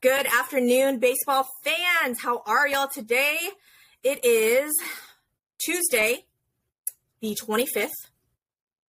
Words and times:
Good 0.00 0.26
afternoon, 0.26 1.00
baseball 1.00 1.48
fans. 1.64 2.20
How 2.20 2.44
are 2.46 2.68
y'all 2.68 2.86
today? 2.86 3.36
It 4.04 4.24
is 4.24 4.72
Tuesday, 5.58 6.26
the 7.20 7.36
25th. 7.42 7.90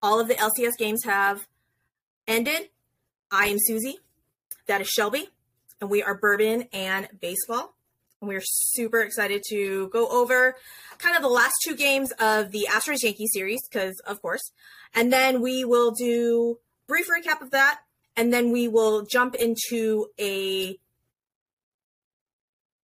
All 0.00 0.20
of 0.20 0.28
the 0.28 0.34
LCS 0.34 0.78
games 0.78 1.02
have 1.02 1.48
ended. 2.28 2.68
I 3.28 3.46
am 3.46 3.56
Suzy. 3.58 3.98
That 4.68 4.80
is 4.80 4.86
Shelby. 4.86 5.30
And 5.80 5.90
we 5.90 6.00
are 6.00 6.16
Bourbon 6.16 6.68
and 6.72 7.08
Baseball. 7.20 7.74
And 8.20 8.28
we're 8.28 8.44
super 8.44 9.00
excited 9.00 9.42
to 9.48 9.88
go 9.88 10.06
over 10.10 10.54
kind 10.98 11.16
of 11.16 11.22
the 11.22 11.28
last 11.28 11.54
two 11.64 11.74
games 11.74 12.12
of 12.20 12.52
the 12.52 12.68
Astros 12.70 13.02
Yankee 13.02 13.26
series, 13.26 13.66
because 13.68 14.00
of 14.06 14.22
course. 14.22 14.52
And 14.94 15.12
then 15.12 15.42
we 15.42 15.64
will 15.64 15.90
do 15.90 16.60
brief 16.86 17.06
recap 17.08 17.42
of 17.42 17.50
that. 17.50 17.80
And 18.16 18.32
then 18.32 18.52
we 18.52 18.68
will 18.68 19.04
jump 19.10 19.34
into 19.34 20.06
a 20.16 20.78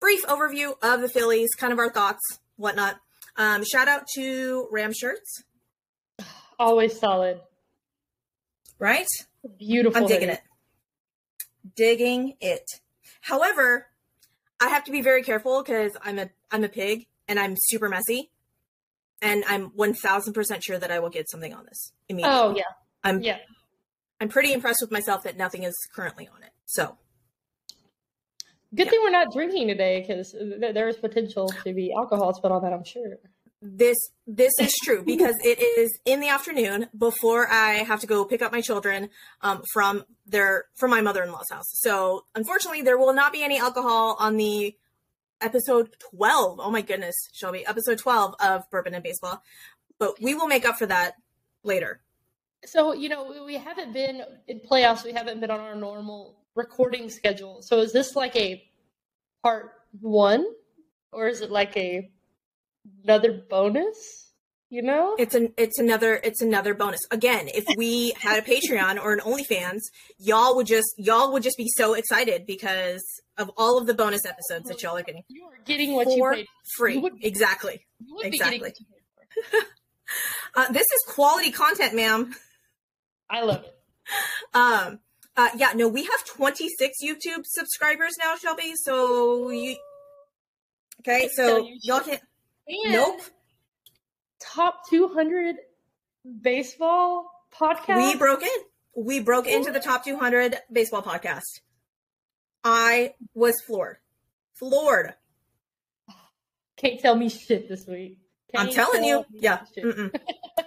brief 0.05 0.23
overview 0.27 0.75
of 0.83 1.01
the 1.01 1.09
Phillies, 1.09 1.49
kind 1.57 1.73
of 1.73 1.79
our 1.79 1.89
thoughts, 1.89 2.21
whatnot. 2.57 2.97
Um, 3.37 3.63
shout 3.63 3.87
out 3.87 4.03
to 4.13 4.67
Ram 4.71 4.93
shirts. 4.93 5.43
Always 6.59 6.99
solid. 6.99 7.41
Right? 8.77 9.07
Beautiful. 9.57 10.03
I'm 10.03 10.07
digging 10.07 10.29
it. 10.29 10.41
Digging 11.75 12.35
it. 12.39 12.69
However, 13.21 13.87
I 14.59 14.67
have 14.67 14.83
to 14.83 14.91
be 14.91 15.01
very 15.01 15.23
careful 15.23 15.63
because 15.63 15.97
I'm 16.03 16.19
a 16.19 16.29
I'm 16.51 16.63
a 16.63 16.69
pig 16.69 17.07
and 17.27 17.39
I'm 17.39 17.55
super 17.57 17.89
messy, 17.89 18.29
and 19.23 19.43
I'm 19.47 19.71
one 19.75 19.95
thousand 19.95 20.33
percent 20.33 20.63
sure 20.63 20.77
that 20.77 20.91
I 20.91 20.99
will 20.99 21.09
get 21.09 21.31
something 21.31 21.51
on 21.51 21.65
this 21.65 21.93
immediately. 22.09 22.39
Oh 22.39 22.53
yeah, 22.55 22.63
I'm 23.03 23.23
yeah. 23.23 23.37
I'm 24.21 24.29
pretty 24.29 24.53
impressed 24.53 24.81
with 24.81 24.91
myself 24.91 25.23
that 25.23 25.35
nothing 25.35 25.63
is 25.63 25.73
currently 25.95 26.27
on 26.27 26.43
it. 26.43 26.51
So 26.67 26.95
Good 28.75 28.87
yeah. 28.87 28.91
thing 28.91 28.99
we're 29.03 29.11
not 29.11 29.31
drinking 29.31 29.67
today 29.67 30.01
because 30.01 30.31
th- 30.31 30.73
there 30.73 30.89
is 30.89 30.97
potential 30.97 31.47
to 31.63 31.73
be 31.73 31.93
alcohol 31.93 32.33
spilled 32.33 32.53
on 32.53 32.61
that. 32.63 32.73
I'm 32.73 32.83
sure. 32.83 33.17
This 33.61 33.97
this 34.27 34.51
is 34.59 34.75
true 34.83 35.01
because 35.03 35.35
it 35.43 35.59
is 35.59 35.97
in 36.03 36.19
the 36.19 36.27
afternoon 36.27 36.87
before 36.95 37.47
I 37.49 37.83
have 37.83 38.01
to 38.01 38.07
go 38.07 38.25
pick 38.25 38.41
up 38.41 38.51
my 38.51 38.61
children 38.61 39.09
um, 39.41 39.63
from 39.73 40.03
their 40.25 40.65
from 40.75 40.91
my 40.91 41.01
mother 41.01 41.23
in 41.23 41.31
law's 41.31 41.49
house. 41.49 41.65
So 41.79 42.25
unfortunately, 42.35 42.81
there 42.81 42.97
will 42.97 43.13
not 43.13 43.31
be 43.31 43.43
any 43.43 43.57
alcohol 43.57 44.17
on 44.19 44.37
the 44.37 44.75
episode 45.41 45.95
twelve. 46.11 46.59
Oh 46.59 46.69
my 46.69 46.81
goodness, 46.81 47.15
Shelby, 47.33 47.65
episode 47.65 47.97
twelve 47.97 48.35
of 48.39 48.69
Bourbon 48.71 48.93
and 48.93 49.03
Baseball. 49.03 49.41
But 49.97 50.21
we 50.21 50.35
will 50.35 50.47
make 50.47 50.65
up 50.65 50.77
for 50.77 50.85
that 50.87 51.13
later. 51.63 52.01
So 52.65 52.93
you 52.93 53.09
know 53.09 53.45
we 53.45 53.55
haven't 53.55 53.93
been 53.93 54.23
in 54.47 54.59
playoffs. 54.59 55.03
We 55.03 55.13
haven't 55.13 55.39
been 55.39 55.49
on 55.49 55.59
our 55.59 55.75
normal 55.75 56.37
recording 56.55 57.09
schedule. 57.09 57.61
So 57.61 57.79
is 57.79 57.93
this 57.93 58.15
like 58.15 58.35
a 58.35 58.63
part 59.45 59.73
one, 60.01 60.43
or 61.11 61.27
is 61.27 61.41
it 61.41 61.51
like 61.51 61.77
a 61.77 62.09
another 63.03 63.31
bonus? 63.31 64.31
You 64.69 64.81
know, 64.81 65.15
it's 65.19 65.35
an 65.35 65.53
it's 65.55 65.77
another 65.77 66.19
it's 66.23 66.41
another 66.41 66.73
bonus. 66.73 66.99
Again, 67.11 67.47
if 67.53 67.63
we 67.77 68.13
had 68.19 68.39
a 68.39 68.41
Patreon 68.41 68.99
or 68.99 69.13
an 69.13 69.19
OnlyFans, 69.19 69.81
y'all 70.17 70.55
would 70.55 70.65
just 70.65 70.87
y'all 70.97 71.31
would 71.31 71.43
just 71.43 71.57
be 71.57 71.67
so 71.77 71.93
excited 71.93 72.47
because 72.47 73.03
of 73.37 73.51
all 73.55 73.77
of 73.77 73.85
the 73.85 73.93
bonus 73.93 74.25
episodes 74.25 74.67
that 74.67 74.81
y'all 74.81 74.97
are 74.97 75.03
getting. 75.03 75.23
You 75.27 75.45
are 75.45 75.59
getting 75.63 75.93
what 75.93 76.09
you 76.09 76.27
paid 76.33 76.47
free. 76.75 76.95
You 76.95 77.11
exactly. 77.21 77.85
exactly. 78.23 78.73
uh, 80.55 80.71
this 80.71 80.87
is 80.87 81.13
quality 81.13 81.51
content, 81.51 81.93
ma'am. 81.93 82.33
I 83.29 83.43
love 83.43 83.63
it. 83.63 83.75
Um, 84.55 84.99
uh, 85.37 85.49
yeah, 85.57 85.71
no, 85.75 85.87
we 85.87 86.03
have 86.03 86.25
26 86.25 86.97
YouTube 87.03 87.45
subscribers 87.45 88.15
now, 88.19 88.35
Shelby. 88.35 88.73
So 88.75 89.49
you, 89.49 89.75
okay, 91.01 91.29
so 91.33 91.67
y'all 91.83 91.99
can't. 91.99 92.21
nope. 92.67 93.21
Top 94.39 94.87
200 94.89 95.55
baseball 96.41 97.29
podcast. 97.53 97.97
We 97.97 98.15
broke 98.17 98.43
it. 98.43 98.61
We 98.95 99.19
broke 99.19 99.47
into 99.47 99.71
the 99.71 99.79
top 99.79 100.05
200 100.05 100.57
baseball 100.71 101.01
podcast. 101.01 101.59
I 102.63 103.13
was 103.33 103.61
floored. 103.61 103.97
Floored. 104.53 105.13
Can't 106.77 106.99
tell 106.99 107.15
me 107.15 107.29
shit 107.29 107.67
this 107.67 107.85
week. 107.87 108.17
Can't 108.53 108.69
I'm 108.69 108.73
telling 108.73 109.03
you. 109.03 109.25
Yeah. 109.31 109.59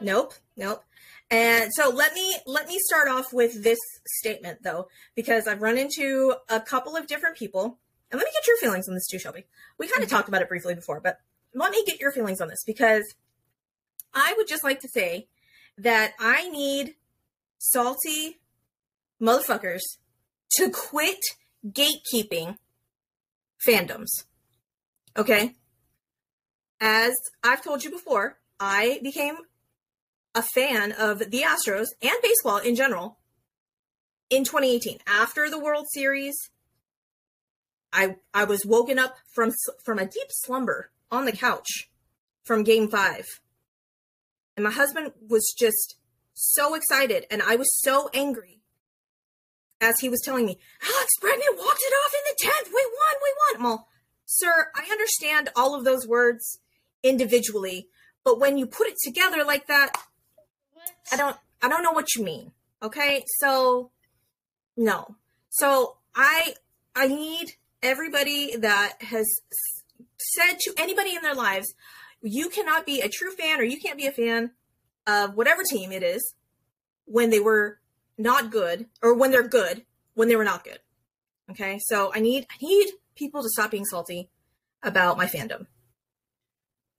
nope. 0.00 0.34
Nope. 0.56 0.82
And 1.30 1.70
so 1.74 1.90
let 1.90 2.14
me 2.14 2.36
let 2.46 2.68
me 2.68 2.78
start 2.78 3.08
off 3.08 3.32
with 3.32 3.62
this 3.62 3.78
statement 4.06 4.60
though, 4.62 4.88
because 5.14 5.46
I've 5.46 5.60
run 5.60 5.76
into 5.76 6.34
a 6.48 6.60
couple 6.60 6.96
of 6.96 7.06
different 7.06 7.36
people. 7.36 7.78
And 8.10 8.18
let 8.18 8.24
me 8.24 8.30
get 8.32 8.46
your 8.46 8.56
feelings 8.56 8.88
on 8.88 8.94
this 8.94 9.06
too, 9.06 9.18
Shelby. 9.18 9.44
We 9.78 9.86
kind 9.86 10.02
of 10.02 10.08
mm-hmm. 10.08 10.16
talked 10.16 10.28
about 10.28 10.40
it 10.40 10.48
briefly 10.48 10.74
before, 10.74 11.00
but 11.00 11.18
let 11.54 11.70
me 11.70 11.84
get 11.86 12.00
your 12.00 12.12
feelings 12.12 12.40
on 12.40 12.48
this 12.48 12.64
because 12.66 13.04
I 14.14 14.34
would 14.36 14.48
just 14.48 14.64
like 14.64 14.80
to 14.80 14.88
say 14.88 15.28
that 15.76 16.12
I 16.18 16.48
need 16.48 16.94
salty 17.58 18.40
motherfuckers 19.20 19.82
to 20.52 20.70
quit 20.70 21.18
gatekeeping 21.66 22.56
fandoms. 23.66 24.08
Okay? 25.16 25.54
As 26.80 27.12
I've 27.42 27.62
told 27.62 27.84
you 27.84 27.90
before, 27.90 28.38
I 28.60 29.00
became 29.02 29.36
a 30.34 30.42
fan 30.42 30.92
of 30.92 31.18
the 31.18 31.42
Astros 31.42 31.86
and 32.02 32.14
baseball 32.22 32.58
in 32.58 32.74
general 32.74 33.18
in 34.30 34.44
2018 34.44 34.98
after 35.06 35.48
the 35.48 35.58
World 35.58 35.86
Series. 35.92 36.34
I 37.92 38.16
I 38.34 38.44
was 38.44 38.66
woken 38.66 38.98
up 38.98 39.16
from 39.34 39.52
from 39.84 39.98
a 39.98 40.06
deep 40.06 40.28
slumber 40.30 40.90
on 41.10 41.24
the 41.24 41.32
couch 41.32 41.90
from 42.44 42.62
Game 42.62 42.88
Five, 42.88 43.26
and 44.56 44.64
my 44.64 44.70
husband 44.70 45.12
was 45.26 45.54
just 45.58 45.96
so 46.34 46.74
excited, 46.74 47.26
and 47.30 47.42
I 47.42 47.56
was 47.56 47.68
so 47.80 48.10
angry 48.12 48.60
as 49.80 50.00
he 50.00 50.08
was 50.08 50.20
telling 50.22 50.44
me, 50.44 50.58
"Alex 50.82 51.12
Bregman 51.20 51.56
walked 51.56 51.80
it 51.80 51.94
off 51.94 52.14
in 52.14 52.20
the 52.28 52.36
tenth. 52.38 52.68
We 52.68 52.84
won. 52.84 53.14
We 53.22 53.34
won." 53.58 53.62
Well, 53.62 53.88
sir, 54.26 54.70
I 54.74 54.82
understand 54.90 55.48
all 55.56 55.74
of 55.74 55.84
those 55.84 56.06
words 56.06 56.58
individually, 57.02 57.88
but 58.24 58.38
when 58.38 58.58
you 58.58 58.66
put 58.66 58.88
it 58.88 58.96
together 59.02 59.44
like 59.44 59.66
that, 59.68 59.96
I 61.12 61.16
don't 61.16 61.36
I 61.62 61.68
don't 61.68 61.82
know 61.82 61.92
what 61.92 62.14
you 62.14 62.24
mean. 62.24 62.52
Okay? 62.82 63.24
So 63.38 63.90
no. 64.76 65.16
So 65.50 65.96
I 66.14 66.54
I 66.94 67.08
need 67.08 67.52
everybody 67.82 68.56
that 68.56 68.94
has 69.00 69.26
said 70.18 70.58
to 70.60 70.74
anybody 70.76 71.14
in 71.14 71.22
their 71.22 71.34
lives, 71.34 71.74
you 72.22 72.48
cannot 72.48 72.86
be 72.86 73.00
a 73.00 73.08
true 73.08 73.32
fan 73.32 73.60
or 73.60 73.64
you 73.64 73.78
can't 73.78 73.96
be 73.96 74.06
a 74.06 74.12
fan 74.12 74.52
of 75.06 75.34
whatever 75.34 75.62
team 75.62 75.92
it 75.92 76.02
is 76.02 76.34
when 77.04 77.30
they 77.30 77.40
were 77.40 77.78
not 78.16 78.50
good 78.50 78.86
or 79.02 79.14
when 79.14 79.30
they're 79.30 79.46
good 79.46 79.84
when 80.14 80.28
they 80.28 80.36
were 80.36 80.44
not 80.44 80.64
good. 80.64 80.80
Okay? 81.50 81.78
So 81.86 82.12
I 82.14 82.20
need 82.20 82.46
I 82.50 82.56
need 82.64 82.92
people 83.14 83.42
to 83.42 83.48
stop 83.48 83.70
being 83.70 83.84
salty 83.84 84.28
about 84.82 85.16
my 85.16 85.26
fandom. 85.26 85.66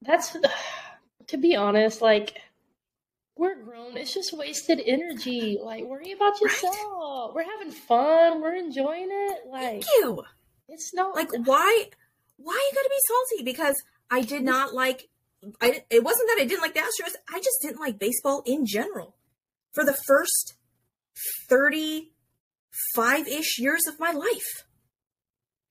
That's 0.02 0.36
to 1.28 1.38
be 1.38 1.56
honest, 1.56 2.02
like 2.02 2.42
we're 3.40 3.56
grown. 3.64 3.96
It's 3.96 4.14
just 4.14 4.34
wasted 4.34 4.82
energy. 4.86 5.58
Like, 5.64 5.86
worry 5.86 6.12
about 6.12 6.42
yourself. 6.42 6.76
Right. 6.76 7.30
We're 7.34 7.44
having 7.44 7.72
fun. 7.72 8.42
We're 8.42 8.56
enjoying 8.56 9.08
it. 9.10 9.48
Like, 9.50 9.62
Thank 9.62 9.86
you. 9.98 10.24
It's 10.68 10.94
not 10.94 11.16
like 11.16 11.30
why. 11.32 11.86
Why 12.36 12.70
you 12.72 12.76
gotta 12.76 12.90
be 12.90 13.00
salty? 13.08 13.44
Because 13.44 13.82
I 14.12 14.22
did 14.22 14.44
not 14.44 14.74
like. 14.74 15.08
I. 15.62 15.84
It 15.90 16.04
wasn't 16.04 16.28
that 16.30 16.42
I 16.42 16.46
didn't 16.46 16.62
like 16.62 16.74
the 16.74 16.82
Astros. 16.82 17.16
I 17.34 17.40
just 17.40 17.62
didn't 17.62 17.80
like 17.80 17.98
baseball 17.98 18.44
in 18.46 18.66
general. 18.66 19.16
For 19.74 19.86
the 19.86 19.98
first 20.06 20.56
thirty-five 21.48 23.28
ish 23.28 23.58
years 23.58 23.88
of 23.88 24.00
my 24.00 24.12
life. 24.12 24.66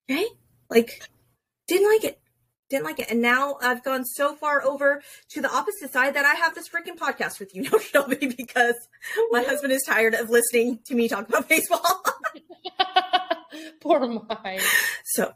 Okay, 0.09 0.25
like 0.69 1.03
didn't 1.67 1.87
like 1.87 2.03
it 2.03 2.18
didn't 2.69 2.85
like 2.85 2.99
it. 2.99 3.07
And 3.09 3.21
now 3.21 3.57
I've 3.61 3.83
gone 3.83 4.05
so 4.05 4.35
far 4.35 4.63
over 4.63 5.01
to 5.29 5.41
the 5.41 5.51
opposite 5.51 5.91
side 5.91 6.13
that 6.13 6.25
I 6.25 6.35
have 6.35 6.55
this 6.55 6.69
freaking 6.69 6.97
podcast 6.97 7.39
with 7.39 7.55
you 7.55 7.63
now, 7.71 7.79
Shelby, 7.79 8.33
because 8.37 8.75
my 9.31 9.41
husband 9.41 9.73
is 9.73 9.83
tired 9.85 10.13
of 10.13 10.29
listening 10.29 10.79
to 10.85 10.95
me 10.95 11.07
talk 11.07 11.27
about 11.27 11.49
baseball. 11.49 11.81
Poor 13.81 14.07
mine. 14.07 14.59
So, 15.03 15.33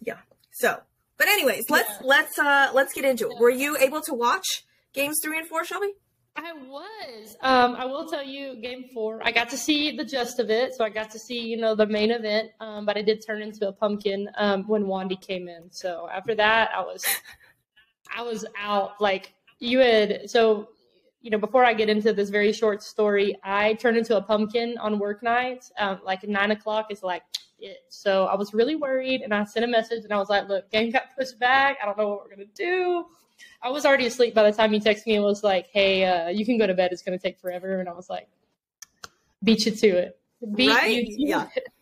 yeah. 0.00 0.18
So, 0.52 0.80
but 1.16 1.28
anyways, 1.28 1.64
let's 1.70 1.88
yeah. 1.88 2.06
let's 2.06 2.38
uh 2.38 2.70
let's 2.74 2.92
get 2.92 3.04
into 3.04 3.26
it. 3.26 3.40
Were 3.40 3.50
you 3.50 3.76
able 3.78 4.00
to 4.02 4.14
watch 4.14 4.64
games 4.92 5.20
three 5.22 5.38
and 5.38 5.48
four, 5.48 5.64
Shelby? 5.64 5.92
I 6.36 6.52
was. 6.54 7.36
Um, 7.42 7.74
I 7.76 7.84
will 7.84 8.06
tell 8.08 8.22
you, 8.24 8.56
game 8.56 8.84
four, 8.92 9.20
I 9.22 9.32
got 9.32 9.50
to 9.50 9.56
see 9.56 9.96
the 9.96 10.04
gist 10.04 10.38
of 10.38 10.50
it. 10.50 10.74
So 10.74 10.84
I 10.84 10.88
got 10.88 11.10
to 11.10 11.18
see, 11.18 11.40
you 11.40 11.56
know, 11.56 11.74
the 11.74 11.86
main 11.86 12.10
event. 12.10 12.50
Um, 12.60 12.86
but 12.86 12.96
I 12.96 13.02
did 13.02 13.24
turn 13.24 13.42
into 13.42 13.68
a 13.68 13.72
pumpkin 13.72 14.28
um, 14.36 14.66
when 14.66 14.84
Wandy 14.84 15.20
came 15.20 15.48
in. 15.48 15.70
So 15.70 16.08
after 16.12 16.34
that, 16.36 16.70
I 16.74 16.80
was, 16.80 17.04
I 18.16 18.22
was 18.22 18.46
out. 18.58 19.00
Like 19.00 19.34
you 19.58 19.78
had, 19.78 20.30
so 20.30 20.68
you 21.22 21.30
know, 21.30 21.38
before 21.38 21.64
I 21.64 21.72
get 21.72 21.88
into 21.88 22.12
this 22.12 22.30
very 22.30 22.52
short 22.52 22.82
story, 22.82 23.38
I 23.44 23.74
turned 23.74 23.96
into 23.96 24.16
a 24.16 24.22
pumpkin 24.22 24.76
on 24.78 24.98
work 24.98 25.22
nights. 25.22 25.70
Um, 25.78 26.00
like 26.04 26.24
nine 26.24 26.50
o'clock 26.50 26.88
is 26.90 27.02
like 27.04 27.22
it. 27.60 27.78
So 27.88 28.26
I 28.26 28.34
was 28.34 28.52
really 28.52 28.74
worried, 28.74 29.22
and 29.22 29.32
I 29.32 29.44
sent 29.44 29.64
a 29.64 29.68
message, 29.68 30.02
and 30.02 30.12
I 30.12 30.16
was 30.16 30.28
like, 30.28 30.48
"Look, 30.48 30.68
game 30.70 30.90
got 30.90 31.14
pushed 31.16 31.38
back. 31.38 31.78
I 31.80 31.86
don't 31.86 31.96
know 31.96 32.08
what 32.08 32.24
we're 32.24 32.30
gonna 32.30 32.48
do." 32.54 33.06
I 33.62 33.70
was 33.70 33.86
already 33.86 34.06
asleep 34.06 34.34
by 34.34 34.48
the 34.50 34.56
time 34.56 34.72
you 34.74 34.80
texted 34.80 35.06
me 35.06 35.14
and 35.16 35.24
was 35.24 35.42
like, 35.44 35.68
"Hey, 35.72 36.04
uh, 36.04 36.28
you 36.28 36.44
can 36.44 36.58
go 36.58 36.66
to 36.66 36.74
bed. 36.74 36.90
It's 36.92 37.02
gonna 37.02 37.18
take 37.18 37.38
forever." 37.38 37.78
And 37.80 37.88
I 37.88 37.92
was 37.92 38.08
like, 38.10 38.28
"Beat 39.42 39.66
you 39.66 39.72
to 39.72 39.88
it. 39.88 40.20
Beat 40.54 40.68
Right? 40.68 40.90
you 40.90 41.04
to 41.16 41.22
Yeah. 41.22 41.48
it." 41.56 41.64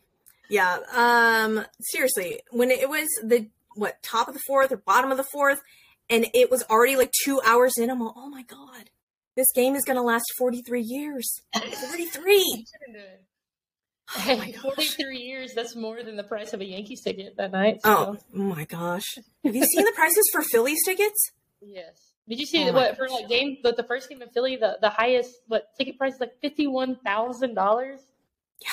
Yeah. 0.49 0.79
Um. 0.93 1.65
Seriously, 1.81 2.41
when 2.51 2.73
it 2.73 2.89
was 2.89 3.07
the 3.23 3.49
what 3.77 4.03
top 4.03 4.27
of 4.27 4.35
the 4.35 4.41
fourth 4.49 4.73
or 4.73 4.79
bottom 4.79 5.13
of 5.13 5.17
the 5.17 5.23
fourth, 5.33 5.61
and 6.09 6.27
it 6.35 6.51
was 6.51 6.65
already 6.69 6.97
like 6.97 7.13
two 7.25 7.41
hours 7.47 7.75
in, 7.79 7.89
I'm 7.89 8.01
like, 8.01 8.15
oh 8.17 8.29
my 8.29 8.43
god, 8.43 8.91
this 9.37 9.47
game 9.55 9.77
is 9.77 9.85
gonna 9.85 10.03
last 10.03 10.25
43 10.39 10.83
years. 10.83 11.41
43. 11.55 12.67
Oh 14.17 14.37
my 14.39 14.47
Hey, 14.47 14.53
gosh. 14.53 14.63
43 14.63 15.19
years, 15.19 15.53
that's 15.55 15.77
more 15.77 16.03
than 16.03 16.17
the 16.17 16.25
price 16.25 16.53
of 16.53 16.61
a 16.61 16.65
Yankees 16.65 17.01
ticket 17.01 17.37
that 17.37 17.53
night. 17.53 17.79
Oh 17.85 18.17
So, 18.17 18.25
my 18.33 18.65
gosh. 18.65 19.07
Have 19.45 19.55
you 19.55 19.65
seen 19.65 19.85
the 19.85 19.93
prices 19.95 20.29
for 20.33 20.43
Phillies 20.43 20.81
tickets? 20.85 21.31
Yes. 21.61 22.15
Did 22.29 22.39
you 22.39 22.47
see 22.47 22.69
Oh 22.69 22.73
what 22.73 22.97
for 22.97 23.09
like 23.09 23.29
game 23.29 23.59
the, 23.63 23.73
the 23.73 23.83
first 23.83 24.09
game 24.09 24.23
in 24.23 24.29
Philly, 24.31 24.57
the, 24.57 24.79
the 24.81 24.91
highest 24.91 25.35
what 25.49 25.69
ticket 25.77 25.99
price 25.99 26.15
is 26.15 26.21
like 26.21 26.41
fifty 26.41 26.67
one 26.67 26.97
thousand 27.05 27.55
dollars? 27.55 28.01
Yeah. 28.63 28.69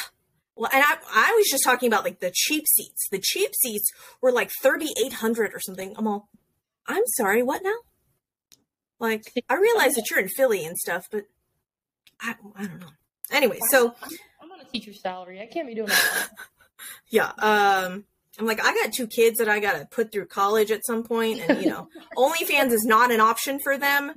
Well, 0.55 0.69
and 0.73 0.83
I, 0.83 0.97
I 1.13 1.33
was 1.37 1.47
just 1.49 1.63
talking 1.63 1.87
about 1.87 2.03
like 2.03 2.19
the 2.19 2.31
cheap 2.33 2.65
seats. 2.67 3.07
The 3.11 3.19
cheap 3.19 3.51
seats 3.61 3.91
were 4.21 4.31
like 4.31 4.51
3,800 4.61 5.53
or 5.53 5.59
something. 5.59 5.93
I'm 5.95 6.07
all, 6.07 6.29
I'm 6.87 7.03
sorry, 7.15 7.43
what 7.43 7.61
now? 7.63 7.75
Like, 8.99 9.21
I 9.47 9.55
realize 9.55 9.93
that 9.95 10.09
you're 10.09 10.19
in 10.19 10.29
Philly 10.29 10.65
and 10.65 10.75
stuff, 10.75 11.05
but 11.11 11.25
I, 12.19 12.33
I 12.55 12.65
don't 12.65 12.79
know. 12.79 12.87
Anyway, 13.31 13.59
so 13.69 13.93
I'm, 14.01 14.09
I'm 14.41 14.51
on 14.51 14.59
a 14.61 14.65
teacher's 14.65 14.99
salary. 14.99 15.39
I 15.39 15.45
can't 15.45 15.67
be 15.67 15.75
doing 15.75 15.89
that. 15.89 16.29
yeah, 17.09 17.31
um, 17.37 18.05
I'm 18.39 18.45
like, 18.45 18.63
I 18.63 18.73
got 18.73 18.93
two 18.93 19.07
kids 19.07 19.39
that 19.39 19.49
I 19.49 19.59
got 19.59 19.79
to 19.79 19.85
put 19.85 20.11
through 20.11 20.27
college 20.27 20.71
at 20.71 20.85
some 20.85 21.03
point, 21.03 21.41
and 21.47 21.61
you 21.61 21.69
know, 21.69 21.89
OnlyFans 22.17 22.71
is 22.71 22.85
not 22.85 23.11
an 23.11 23.19
option 23.19 23.59
for 23.59 23.77
them. 23.77 24.13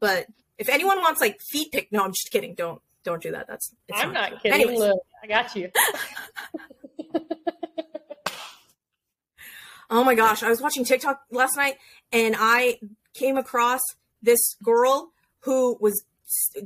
But 0.00 0.26
if 0.58 0.68
anyone 0.68 0.98
wants 0.98 1.20
like 1.20 1.40
feet 1.40 1.72
pic, 1.72 1.88
no, 1.90 2.04
I'm 2.04 2.12
just 2.12 2.30
kidding. 2.30 2.54
Don't 2.54 2.80
don't 3.04 3.22
do 3.22 3.32
that. 3.32 3.46
That's 3.48 3.74
it's 3.88 3.98
I'm 4.00 4.12
not 4.12 4.42
kidding. 4.42 4.52
Anyways. 4.52 4.78
Look, 4.78 5.00
I 5.22 5.26
got 5.26 5.56
you. 5.56 5.70
Oh 9.90 10.04
my 10.04 10.14
gosh, 10.14 10.42
I 10.42 10.50
was 10.50 10.60
watching 10.60 10.84
TikTok 10.84 11.22
last 11.30 11.56
night 11.56 11.76
and 12.12 12.36
I 12.38 12.78
came 13.14 13.38
across 13.38 13.80
this 14.20 14.56
girl 14.62 15.12
who 15.40 15.78
was 15.80 16.04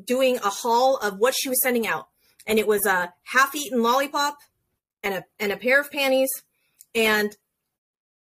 doing 0.04 0.38
a 0.38 0.48
haul 0.48 0.96
of 0.96 1.18
what 1.18 1.34
she 1.36 1.48
was 1.48 1.60
sending 1.62 1.86
out. 1.86 2.08
And 2.48 2.58
it 2.58 2.66
was 2.66 2.84
a 2.84 3.14
half-eaten 3.22 3.80
lollipop 3.80 4.38
and 5.04 5.14
a 5.14 5.24
and 5.38 5.52
a 5.52 5.56
pair 5.56 5.80
of 5.80 5.92
panties 5.92 6.30
and 6.94 7.36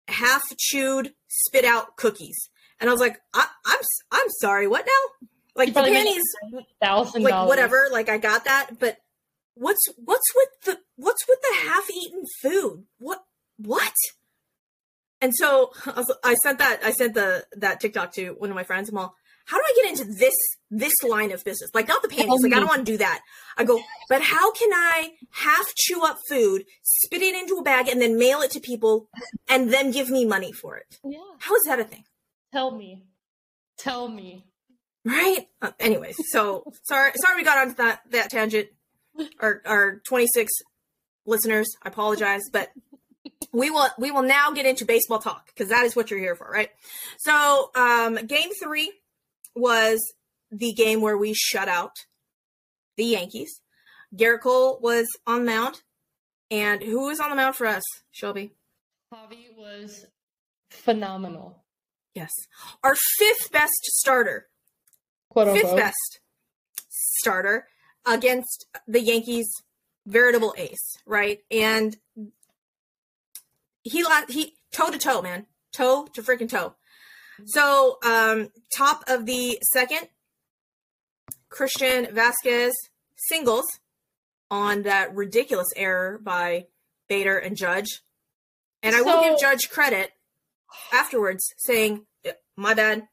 half 0.09 0.43
chewed 0.59 1.15
spit 1.29 1.65
out 1.65 1.97
cookies. 1.97 2.49
And 2.81 2.91
I 2.91 2.93
was 2.93 3.01
like, 3.01 3.19
I, 3.33 3.47
I'm 3.65 3.79
s- 3.79 4.03
I'm 4.11 4.27
sorry, 4.41 4.67
what 4.67 4.85
now? 4.87 5.27
Like 5.55 5.69
the 5.75 5.81
panties 5.93 6.23
thousand 6.81 7.23
like 7.25 7.33
whatever 7.47 7.87
like 7.93 8.09
i 8.09 8.17
got 8.17 8.45
that 8.47 8.79
but 8.81 8.97
what's 9.55 9.87
what's 10.03 10.25
with 10.35 10.49
the 10.65 10.79
what's 10.97 11.29
with 11.29 11.39
the 11.43 11.69
half-eaten 11.69 12.23
food 12.41 12.85
what 12.99 13.23
what 13.59 13.93
and 15.21 15.33
so 15.37 15.73
I, 15.87 15.91
was, 15.91 16.17
I 16.25 16.35
sent 16.37 16.59
that 16.59 16.81
i 16.83 16.91
sent 16.91 17.13
the 17.13 17.45
that 17.59 17.81
tiktok 17.81 18.13
to 18.15 18.31
one 18.31 18.49
of 18.49 18.57
my 18.57 18.65
friends 18.65 18.89
i'm 18.89 18.97
all 18.97 19.15
how 19.47 19.57
do 19.57 19.63
i 19.67 19.73
get 19.83 19.91
into 19.99 20.05
this 20.19 20.35
this 20.71 20.95
line 21.03 21.33
of 21.33 21.45
business 21.45 21.71
like 21.75 21.89
not 21.89 22.03
the 22.03 22.09
panties 22.09 22.43
like 22.43 22.53
i 22.53 22.57
don't 22.61 22.69
want 22.69 22.85
to 22.87 22.93
do 22.93 22.99
that 22.99 23.21
i 23.59 23.65
go 23.65 23.81
but 24.09 24.23
how 24.23 24.53
can 24.53 24.71
i 24.73 25.11
half 25.31 25.75
chew 25.77 26.03
up 26.05 26.19
food 26.29 26.65
spit 26.83 27.23
it 27.23 27.35
into 27.35 27.57
a 27.57 27.63
bag 27.63 27.89
and 27.89 28.01
then 28.01 28.19
mail 28.19 28.41
it 28.41 28.51
to 28.51 28.61
people 28.61 29.09
and 29.49 29.73
then 29.73 29.91
give 29.91 30.09
me 30.11 30.25
money 30.25 30.53
for 30.53 30.77
it 30.77 30.99
Yeah. 31.05 31.19
how 31.41 31.55
is 31.57 31.63
that 31.67 31.79
a 31.81 31.85
thing 31.85 32.05
Tell 32.53 32.71
me. 32.71 33.05
Tell 33.79 34.09
me. 34.09 34.45
Right. 35.07 35.49
Uh, 35.63 35.71
anyways, 35.81 36.17
so 36.29 36.65
sorry, 36.83 37.13
sorry 37.17 37.37
we 37.37 37.45
got 37.45 37.57
onto 37.57 37.77
that 37.77 38.03
that 38.11 38.31
tangent. 38.31 38.69
Our 39.41 39.63
our 39.65 40.01
26 40.07 40.53
listeners, 41.25 41.67
I 41.83 41.89
apologize, 41.89 42.43
but 42.53 42.69
we 43.55 43.71
will 43.71 43.89
we 43.99 44.11
will 44.11 44.23
now 44.23 44.51
get 44.53 44.67
into 44.67 44.85
baseball 44.85 45.19
talk 45.19 45.47
because 45.47 45.71
that 45.71 45.85
is 45.87 45.97
what 45.97 46.11
you're 46.11 46.21
here 46.21 46.37
for, 46.37 46.47
right? 46.47 46.69
So, 47.21 47.71
um, 47.75 48.17
game 48.27 48.51
three 48.63 48.93
was 49.55 50.01
the 50.51 50.73
game 50.73 51.01
where 51.01 51.17
we 51.17 51.35
shut 51.35 51.69
out 51.69 51.93
the 52.97 53.05
Yankees. 53.05 53.61
Gerrit 54.15 54.41
Cole 54.41 54.79
was 54.83 55.07
on 55.27 55.41
the 55.41 55.51
mound, 55.51 55.83
and 56.51 56.83
who 56.83 57.07
was 57.07 57.21
on 57.21 57.31
the 57.31 57.37
mound 57.37 57.57
for 57.57 57.67
us, 57.67 57.83
Shelby? 58.11 58.53
Javi 59.13 59.57
was 59.57 60.07
phenomenal. 60.71 61.63
Yes, 62.15 62.31
our 62.85 62.95
fifth 63.19 63.51
best 63.53 63.85
starter 63.85 64.49
Quote 65.31 65.49
fifth 65.49 65.65
unquote. 65.65 65.79
best 65.79 66.21
starter 66.91 67.67
against 68.07 68.67
the 68.87 69.01
Yankees 69.01 69.47
veritable 70.07 70.55
ace, 70.59 70.97
right? 71.07 71.41
And 71.51 71.97
he 73.83 74.05
he 74.29 74.55
toe 74.73 74.91
to 74.91 74.99
toe, 74.99 75.23
man. 75.23 75.47
Toe 75.73 76.07
to 76.13 76.23
freaking 76.23 76.51
toe. 76.51 76.75
So, 77.47 77.99
um 78.05 78.49
top 78.77 79.05
of 79.09 79.27
the 79.27 79.59
second 79.73 80.09
Christian 81.49 82.07
Vázquez 82.07 82.73
singles 83.17 83.67
on 84.51 84.83
that 84.83 85.15
ridiculous 85.15 85.69
error 85.77 86.19
by 86.23 86.67
Bader 87.09 87.39
and 87.39 87.57
Judge. 87.57 88.03
And 88.83 88.97
I 88.97 89.03
will 89.03 89.23
give 89.23 89.39
Judge 89.39 89.71
credit 89.71 90.13
afterwards 90.93 91.45
saying, 91.59 92.07
"My 92.57 92.75
bad. 92.75 93.09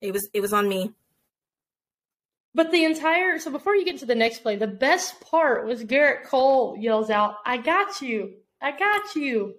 It 0.00 0.12
was 0.12 0.28
it 0.32 0.40
was 0.40 0.52
on 0.52 0.68
me." 0.68 0.92
But 2.54 2.70
the 2.70 2.84
entire 2.84 3.38
so 3.38 3.50
before 3.50 3.74
you 3.76 3.84
get 3.84 3.98
to 3.98 4.06
the 4.06 4.14
next 4.14 4.40
play, 4.40 4.56
the 4.56 4.66
best 4.66 5.20
part 5.20 5.66
was 5.66 5.84
Gerrit 5.84 6.24
Cole 6.24 6.76
yells 6.78 7.10
out, 7.10 7.36
"I 7.44 7.56
got 7.58 8.00
you, 8.00 8.36
I 8.60 8.72
got 8.72 9.14
you, 9.14 9.56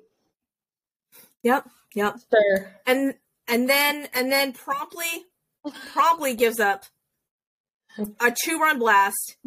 Yep, 1.44 1.70
yep. 1.94 2.16
sir." 2.32 2.76
And 2.86 3.16
and 3.48 3.70
then 3.70 4.08
and 4.14 4.32
then 4.32 4.54
promptly 4.54 5.26
promptly 5.94 6.36
gives 6.36 6.60
up 6.60 6.86
a 8.20 8.34
two 8.44 8.60
run 8.60 8.80
blast 8.80 9.38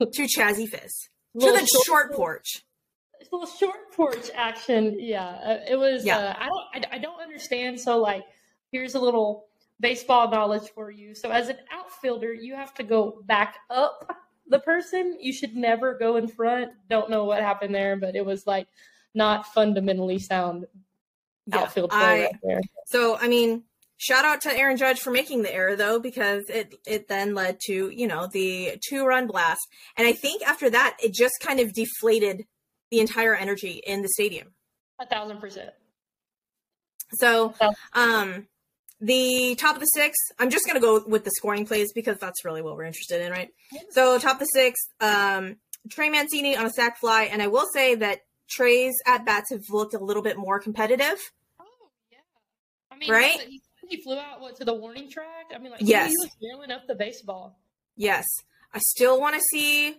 to 0.00 0.22
Chazzy 0.22 0.68
Fizz 0.68 1.08
to 1.40 1.52
the 1.52 1.68
short 1.86 2.12
porch. 2.12 2.64
little 3.32 3.46
short 3.46 3.92
porch 3.92 4.30
action. 4.34 4.96
Yeah, 4.98 5.24
uh, 5.24 5.58
it 5.68 5.76
was. 5.76 6.04
Yeah. 6.04 6.18
Uh, 6.18 6.34
I 6.38 6.46
don't. 6.46 6.92
I, 6.92 6.96
I 6.96 6.98
don't 6.98 7.20
understand. 7.20 7.80
So 7.80 7.98
like, 7.98 8.24
here's 8.70 8.94
a 8.94 9.00
little 9.00 9.46
baseball 9.80 10.30
knowledge 10.30 10.70
for 10.74 10.90
you. 10.90 11.14
So 11.14 11.30
as 11.30 11.48
an 11.48 11.56
outfielder, 11.72 12.32
you 12.32 12.54
have 12.54 12.74
to 12.74 12.82
go 12.82 13.22
back 13.24 13.56
up 13.70 14.16
the 14.48 14.58
person. 14.58 15.18
You 15.20 15.32
should 15.32 15.56
never 15.56 15.96
go 15.98 16.16
in 16.16 16.28
front. 16.28 16.72
Don't 16.88 17.10
know 17.10 17.24
what 17.24 17.42
happened 17.42 17.74
there, 17.74 17.96
but 17.96 18.14
it 18.14 18.24
was 18.24 18.46
like 18.46 18.68
not 19.14 19.46
fundamentally 19.46 20.18
sound 20.18 20.66
Yeah, 21.46 21.58
outfield 21.58 21.90
play 21.90 22.00
I- 22.00 22.24
right 22.24 22.36
there. 22.42 22.60
So 22.86 23.16
I 23.16 23.28
mean, 23.28 23.64
shout 23.96 24.24
out 24.24 24.40
to 24.42 24.52
Aaron 24.56 24.76
Judge 24.76 25.00
for 25.00 25.10
making 25.10 25.42
the 25.42 25.54
error 25.54 25.76
though, 25.76 25.98
because 26.00 26.48
it 26.48 26.74
it 26.86 27.08
then 27.08 27.34
led 27.34 27.58
to 27.66 27.90
you 27.90 28.06
know 28.06 28.28
the 28.32 28.78
two 28.86 29.04
run 29.04 29.26
blast, 29.26 29.60
and 29.96 30.06
I 30.06 30.12
think 30.12 30.42
after 30.42 30.70
that 30.70 30.96
it 31.02 31.12
just 31.12 31.34
kind 31.40 31.60
of 31.60 31.72
deflated 31.72 32.44
the 32.90 33.00
entire 33.00 33.34
energy 33.34 33.82
in 33.86 34.02
the 34.02 34.08
stadium. 34.08 34.54
A 35.00 35.06
thousand 35.06 35.40
percent. 35.40 35.70
So, 37.18 37.54
um, 37.92 38.46
the 39.00 39.54
top 39.56 39.74
of 39.74 39.80
the 39.80 39.86
six, 39.86 40.16
I'm 40.38 40.50
just 40.50 40.66
going 40.66 40.76
to 40.76 40.80
go 40.80 41.04
with 41.06 41.24
the 41.24 41.30
scoring 41.36 41.66
plays 41.66 41.92
because 41.92 42.18
that's 42.18 42.44
really 42.44 42.62
what 42.62 42.76
we're 42.76 42.84
interested 42.84 43.20
in, 43.20 43.30
right? 43.30 43.50
So, 43.90 44.18
top 44.18 44.34
of 44.34 44.38
the 44.40 44.46
six, 44.46 44.80
um, 45.00 45.56
Trey 45.90 46.08
Mancini 46.10 46.56
on 46.56 46.66
a 46.66 46.70
sac 46.70 46.98
fly. 46.98 47.24
And 47.24 47.42
I 47.42 47.48
will 47.48 47.66
say 47.72 47.94
that 47.96 48.20
Trey's 48.50 48.94
at 49.06 49.24
bats 49.24 49.50
have 49.50 49.62
looked 49.70 49.94
a 49.94 49.98
little 49.98 50.22
bit 50.22 50.36
more 50.36 50.58
competitive. 50.60 51.18
Oh 51.60 51.64
yeah. 52.10 52.18
I 52.90 52.96
mean, 52.96 53.10
Right? 53.10 53.40
He, 53.48 53.62
he 53.88 54.02
flew 54.02 54.18
out 54.18 54.40
what 54.40 54.56
to 54.56 54.64
the 54.64 54.74
warning 54.74 55.10
track. 55.10 55.46
I 55.54 55.58
mean, 55.58 55.72
like 55.72 55.80
Yes. 55.82 56.10
he 56.40 56.54
was 56.54 56.70
up 56.70 56.86
the 56.86 56.94
baseball. 56.94 57.58
Yes. 57.96 58.24
I 58.72 58.78
still 58.80 59.20
want 59.20 59.34
to 59.36 59.40
see 59.52 59.96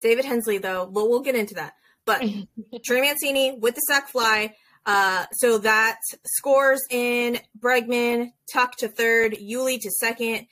David 0.00 0.24
Hensley, 0.24 0.58
though, 0.58 0.86
but 0.86 1.08
we'll 1.08 1.20
get 1.20 1.34
into 1.36 1.54
that. 1.54 1.74
But 2.04 2.22
Trey 2.84 3.00
Mancini 3.02 3.58
with 3.58 3.74
the 3.74 3.80
sac 3.82 4.08
fly. 4.08 4.54
Uh, 4.86 5.26
so 5.32 5.58
that 5.58 5.98
scores 6.24 6.80
in 6.90 7.38
Bregman, 7.58 8.32
Tuck 8.52 8.76
to 8.78 8.88
third, 8.88 9.32
Yuli 9.34 9.78
to 9.80 9.90
second, 9.90 10.46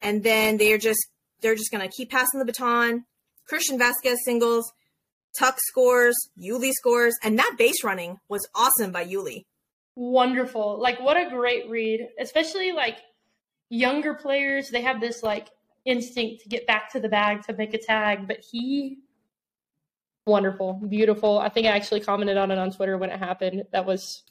and 0.00 0.22
then 0.22 0.56
they're 0.56 0.78
just 0.78 1.04
they're 1.40 1.56
just 1.56 1.72
gonna 1.72 1.88
keep 1.88 2.08
passing 2.10 2.38
the 2.38 2.44
baton. 2.46 3.04
Christian 3.46 3.78
Vázquez 3.80 4.16
singles, 4.24 4.72
Tuck 5.38 5.58
scores, 5.60 6.16
Yuli 6.38 6.72
scores, 6.72 7.14
and 7.22 7.38
that 7.38 7.54
base 7.58 7.82
running 7.84 8.18
was 8.28 8.46
awesome 8.54 8.92
by 8.92 9.04
Yuli. 9.04 9.44
Wonderful. 9.94 10.80
Like 10.80 11.00
what 11.00 11.16
a 11.16 11.30
great 11.30 11.68
read. 11.68 12.08
Especially 12.18 12.72
like 12.72 12.98
younger 13.68 14.14
players, 14.14 14.70
they 14.70 14.82
have 14.82 15.00
this 15.00 15.22
like 15.22 15.48
instinct 15.84 16.42
to 16.42 16.48
get 16.48 16.66
back 16.66 16.92
to 16.92 17.00
the 17.00 17.08
bag 17.08 17.42
to 17.44 17.54
make 17.54 17.74
a 17.74 17.78
tag, 17.78 18.28
but 18.28 18.38
he 18.50 18.98
wonderful, 20.26 20.74
beautiful. 20.74 21.38
I 21.38 21.48
think 21.48 21.66
I 21.66 21.70
actually 21.70 22.00
commented 22.00 22.36
on 22.36 22.50
it 22.50 22.58
on 22.58 22.70
Twitter 22.70 22.96
when 22.96 23.10
it 23.10 23.18
happened. 23.18 23.64
That 23.72 23.86
was 23.86 24.22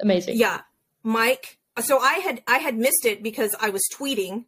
amazing. 0.00 0.36
Yeah. 0.36 0.62
Mike, 1.02 1.58
so 1.80 1.98
I 1.98 2.14
had 2.14 2.42
I 2.46 2.58
had 2.58 2.76
missed 2.76 3.06
it 3.06 3.22
because 3.22 3.54
I 3.60 3.70
was 3.70 3.82
tweeting. 3.94 4.46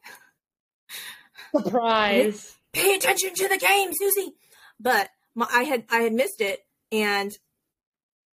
Surprise. 1.57 2.55
Pay 2.73 2.95
attention 2.95 3.35
to 3.35 3.49
the 3.49 3.59
game, 3.59 3.91
Suzy. 3.93 4.35
But 4.81 5.11
my, 5.35 5.47
I 5.51 5.63
had 5.65 5.85
I 5.91 6.01
had 6.01 6.13
missed 6.13 6.41
it 6.41 6.65
and 6.91 7.33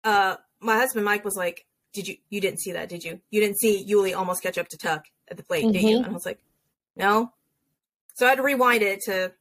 uh 0.04 0.38
my 0.60 0.78
husband 0.78 1.06
Mike 1.06 1.26
was 1.26 1.36
like, 1.36 1.66
"Did 1.94 2.08
you 2.08 2.18
you 2.30 2.42
didn't 2.42 2.60
see 2.60 2.72
that, 2.72 2.90
did 2.90 3.04
you? 3.04 3.20
You 3.30 3.42
didn't 3.42 3.60
see 3.60 3.86
Yuli 3.88 4.16
almost 4.16 4.42
catch 4.42 4.58
up 4.58 4.68
to 4.70 4.78
Tuck 4.78 5.06
at 5.28 5.38
the 5.38 5.44
plate, 5.44 5.64
mm-hmm. 5.64 5.74
did 5.74 5.84
you?" 5.84 5.98
And 5.98 6.08
I 6.08 6.12
was 6.12 6.26
like, 6.26 6.40
"No." 6.96 7.32
So 8.16 8.26
I 8.26 8.30
had 8.30 8.38
to 8.38 8.44
rewind 8.44 8.82
it 8.82 9.02
to 9.06 9.34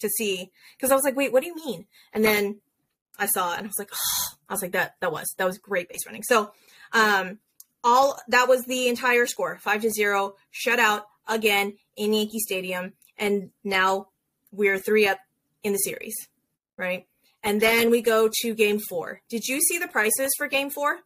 to 0.00 0.08
see 0.08 0.50
because 0.76 0.90
I 0.90 0.94
was 0.94 1.04
like, 1.04 1.16
"Wait, 1.16 1.32
what 1.32 1.42
do 1.42 1.46
you 1.48 1.54
mean?" 1.54 1.86
And 2.12 2.24
then 2.24 2.60
I 3.18 3.26
saw 3.26 3.52
it 3.52 3.58
and 3.58 3.66
I 3.66 3.68
was 3.68 3.78
like, 3.78 3.90
oh. 3.92 4.34
I 4.48 4.52
was 4.52 4.62
like, 4.62 4.72
"That 4.72 4.96
that 5.00 5.12
was 5.12 5.32
that 5.38 5.46
was 5.46 5.58
great 5.58 5.88
base 5.88 6.06
running." 6.06 6.22
So, 6.22 6.52
um, 6.92 7.38
all 7.82 8.18
that 8.28 8.48
was 8.48 8.64
the 8.64 8.88
entire 8.88 9.26
score, 9.26 9.58
five 9.58 9.82
to 9.82 9.90
zero, 9.90 10.34
shutout 10.52 11.02
again 11.26 11.76
in 11.96 12.12
Yankee 12.12 12.40
Stadium, 12.40 12.92
and 13.16 13.50
now 13.62 14.08
we're 14.52 14.78
three 14.78 15.06
up 15.06 15.18
in 15.62 15.72
the 15.72 15.78
series, 15.78 16.14
right? 16.76 17.06
And 17.42 17.60
then 17.60 17.90
we 17.90 18.00
go 18.00 18.30
to 18.40 18.54
game 18.54 18.80
four. 18.88 19.20
Did 19.28 19.46
you 19.46 19.60
see 19.60 19.78
the 19.78 19.88
prices 19.88 20.32
for 20.38 20.48
game 20.48 20.70
four 20.70 21.00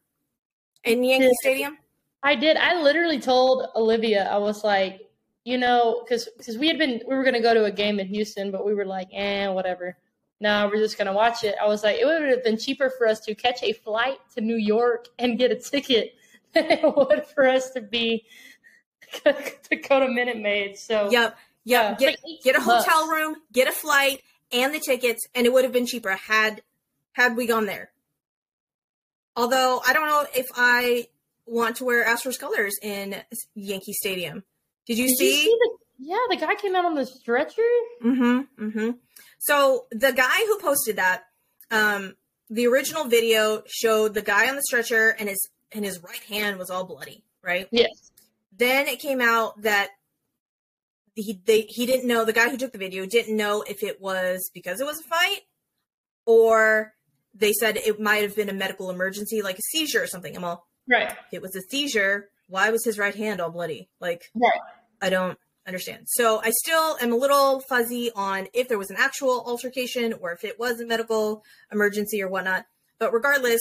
in 0.85 1.03
Yankee 1.03 1.33
Stadium? 1.41 1.79
I 2.23 2.37
did. 2.37 2.57
I 2.57 2.81
literally 2.81 3.21
told 3.21 3.67
Olivia, 3.75 4.29
I 4.31 4.39
was 4.39 4.63
like, 4.63 5.01
you 5.45 5.59
know, 5.59 6.03
because 6.05 6.29
because 6.37 6.59
we 6.59 6.69
had 6.69 6.79
been 6.79 7.01
we 7.09 7.17
were 7.17 7.25
gonna 7.25 7.43
go 7.43 7.55
to 7.55 7.65
a 7.65 7.73
game 7.73 7.99
in 7.99 8.07
Houston, 8.09 8.51
but 8.51 8.65
we 8.65 8.75
were 8.75 8.85
like, 8.85 9.09
eh, 9.13 9.49
whatever. 9.49 9.97
No, 10.41 10.69
we're 10.73 10.81
just 10.81 10.99
gonna 10.99 11.13
watch 11.13 11.43
it. 11.43 11.57
I 11.61 11.67
was 11.67 11.83
like, 11.83 11.97
it 11.99 12.05
would 12.05 12.23
have 12.23 12.45
been 12.45 12.59
cheaper 12.59 12.93
for 12.97 13.09
us 13.09 13.21
to 13.21 13.35
catch 13.35 13.63
a 13.63 13.73
flight 13.73 14.19
to 14.35 14.41
New 14.41 14.57
York 14.57 15.07
and 15.19 15.39
get 15.39 15.51
a 15.51 15.57
ticket 15.57 16.15
than 16.55 16.71
it 16.71 16.97
would 16.97 17.27
for 17.27 17.49
us 17.49 17.71
to 17.71 17.81
be 17.81 18.25
to 19.25 19.77
go 19.89 20.01
to 20.01 20.09
Minute 20.09 20.39
Maid. 20.39 20.77
So 20.79 21.11
yep, 21.11 21.37
yep. 21.65 21.99
Get, 21.99 22.19
like 22.25 22.43
get 22.45 22.57
a 22.57 22.61
hotel 22.61 23.09
room, 23.09 23.37
get 23.53 23.69
a 23.69 23.73
flight, 23.73 24.23
and 24.52 24.75
the 24.75 24.81
tickets, 24.81 25.26
and 25.35 25.47
it 25.47 25.52
would 25.52 25.64
have 25.64 25.73
been 25.73 25.87
cheaper 25.87 26.11
had 26.11 26.62
had 27.12 27.37
we 27.37 27.47
gone 27.47 27.67
there. 27.67 27.90
Although 29.37 29.81
I 29.87 29.93
don't 29.93 30.07
know 30.07 30.26
if 30.35 30.47
I 30.55 31.09
want 31.47 31.76
to 31.76 31.85
wear 31.85 32.05
Astros 32.05 32.38
colors 32.38 32.76
in 32.83 33.17
Yankee 33.55 33.93
Stadium. 33.93 34.45
Did 34.87 34.99
you 34.99 35.07
Did 35.07 35.17
see? 35.17 35.37
You 35.37 35.43
see 35.43 35.57
the, 35.59 35.71
yeah, 36.00 36.19
the 36.31 36.37
guy 36.37 36.55
came 36.55 36.76
out 36.76 36.85
on 36.85 36.95
the 36.95 37.07
stretcher. 37.07 37.62
Mm-hmm. 38.05 38.64
Mm-hmm. 38.64 38.90
So 39.38 39.87
the 39.90 40.12
guy 40.12 40.38
who 40.47 40.59
posted 40.61 40.97
that, 40.97 41.25
um, 41.71 42.14
the 42.50 42.67
original 42.67 43.05
video 43.05 43.62
showed 43.67 44.14
the 44.14 44.23
guy 44.23 44.49
on 44.49 44.57
the 44.57 44.62
stretcher 44.62 45.14
and 45.19 45.28
his 45.28 45.49
and 45.73 45.85
his 45.85 46.02
right 46.02 46.23
hand 46.28 46.59
was 46.59 46.71
all 46.71 46.85
bloody, 46.85 47.25
right? 47.43 47.69
Yes. 47.71 47.90
Then 48.57 48.88
it 48.88 48.99
came 48.99 49.21
out 49.21 49.62
that 49.62 49.90
he 51.23 51.41
they, 51.45 51.63
he 51.63 51.87
didn't 51.87 52.07
know 52.07 52.25
the 52.25 52.33
guy 52.33 52.49
who 52.49 52.57
took 52.57 52.73
the 52.73 52.79
video 52.79 53.05
didn't 53.07 53.37
know 53.37 53.63
if 53.63 53.83
it 53.83 54.01
was 54.01 54.51
because 54.55 54.81
it 54.81 54.87
was 54.87 55.01
a 55.01 55.05
fight 55.05 55.41
or 56.27 56.93
they 57.35 57.53
said 57.53 57.77
it 57.77 58.01
might 58.01 58.23
have 58.23 58.37
been 58.37 58.49
a 58.49 58.55
medical 58.55 58.91
emergency 58.91 59.43
like 59.43 59.59
a 59.59 59.63
seizure 59.63 60.03
or 60.03 60.07
something. 60.07 60.37
I'm 60.37 60.45
all 60.45 60.67
right. 60.89 61.15
It 61.33 61.43
was 61.43 61.55
a 61.57 61.61
seizure. 61.63 62.29
Why 62.49 62.71
was 62.71 62.85
his 62.85 62.99
right 62.99 63.15
hand 63.15 63.41
all 63.41 63.51
bloody? 63.51 63.89
Like 64.01 64.31
right. 64.35 64.61
I 65.03 65.11
don't 65.11 65.39
understand. 65.67 66.07
So 66.09 66.41
I 66.43 66.51
still 66.51 66.97
am 67.01 67.13
a 67.13 67.17
little 67.17 67.61
fuzzy 67.61 68.11
on 68.15 68.49
if 68.55 68.69
there 68.69 68.79
was 68.79 68.91
an 68.91 68.97
actual 68.99 69.45
altercation 69.47 70.15
or 70.15 70.33
if 70.33 70.45
it 70.45 70.59
was 70.59 70.81
a 70.81 70.87
medical 70.87 71.45
emergency 71.73 72.23
or 72.23 72.29
whatnot. 72.29 72.65
But 72.99 73.13
regardless, 73.13 73.61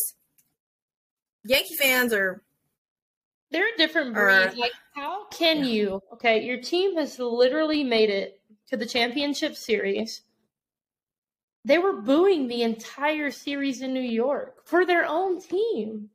Yankee 1.44 1.76
fans 1.76 2.14
are 2.14 2.44
they're 3.52 3.74
a 3.74 3.78
different 3.78 4.14
breed. 4.14 4.58
like, 4.58 4.72
how 4.94 5.28
can 5.28 5.60
yeah. 5.60 5.64
you? 5.66 6.02
Okay, 6.14 6.44
your 6.44 6.62
team 6.62 6.98
has 6.98 7.18
literally 7.20 7.84
made 7.84 8.10
it 8.10 8.42
to 8.70 8.78
the 8.78 8.86
championship 8.86 9.56
series. 9.56 10.22
They 11.64 11.78
were 11.78 12.02
booing 12.02 12.48
the 12.48 12.64
entire 12.64 13.32
series 13.32 13.82
in 13.82 13.94
New 13.94 14.00
York 14.00 14.66
for 14.66 14.86
their 14.86 15.06
own 15.06 15.42
team. 15.42 16.10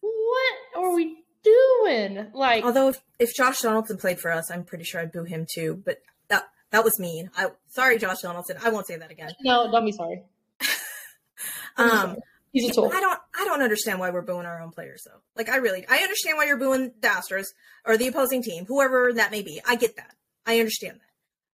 What 0.00 0.56
are 0.76 0.94
we 0.94 1.24
doing? 1.42 2.28
Like, 2.32 2.64
although 2.64 2.88
if, 2.88 3.00
if 3.18 3.34
Josh 3.34 3.60
Donaldson 3.60 3.96
played 3.96 4.18
for 4.18 4.32
us, 4.32 4.50
I'm 4.50 4.64
pretty 4.64 4.84
sure 4.84 5.00
I'd 5.00 5.12
boo 5.12 5.24
him 5.24 5.46
too. 5.52 5.82
But 5.84 5.98
that 6.28 6.48
that 6.70 6.84
was 6.84 6.98
mean. 6.98 7.30
I 7.36 7.48
sorry, 7.68 7.98
Josh 7.98 8.20
Donaldson. 8.22 8.56
I 8.62 8.70
won't 8.70 8.86
say 8.86 8.96
that 8.96 9.10
again. 9.10 9.30
No, 9.42 9.70
don't 9.70 9.84
be 9.84 9.92
sorry. 9.92 10.22
um, 11.76 12.16
He's 12.56 12.70
a 12.70 12.74
tool. 12.74 12.90
I 12.90 13.00
don't 13.00 13.20
I 13.38 13.44
don't 13.44 13.60
understand 13.60 13.98
why 13.98 14.08
we're 14.08 14.22
booing 14.22 14.46
our 14.46 14.62
own 14.62 14.70
players 14.70 15.02
though. 15.04 15.20
Like 15.36 15.50
I 15.50 15.56
really 15.56 15.84
I 15.86 15.98
understand 15.98 16.38
why 16.38 16.46
you're 16.46 16.56
booing 16.56 16.92
the 17.00 17.08
Astros 17.08 17.48
or 17.84 17.98
the 17.98 18.06
opposing 18.08 18.42
team, 18.42 18.64
whoever 18.64 19.12
that 19.12 19.30
may 19.30 19.42
be. 19.42 19.60
I 19.66 19.76
get 19.76 19.96
that. 19.96 20.14
I 20.46 20.58
understand 20.58 20.94
that. 20.94 21.10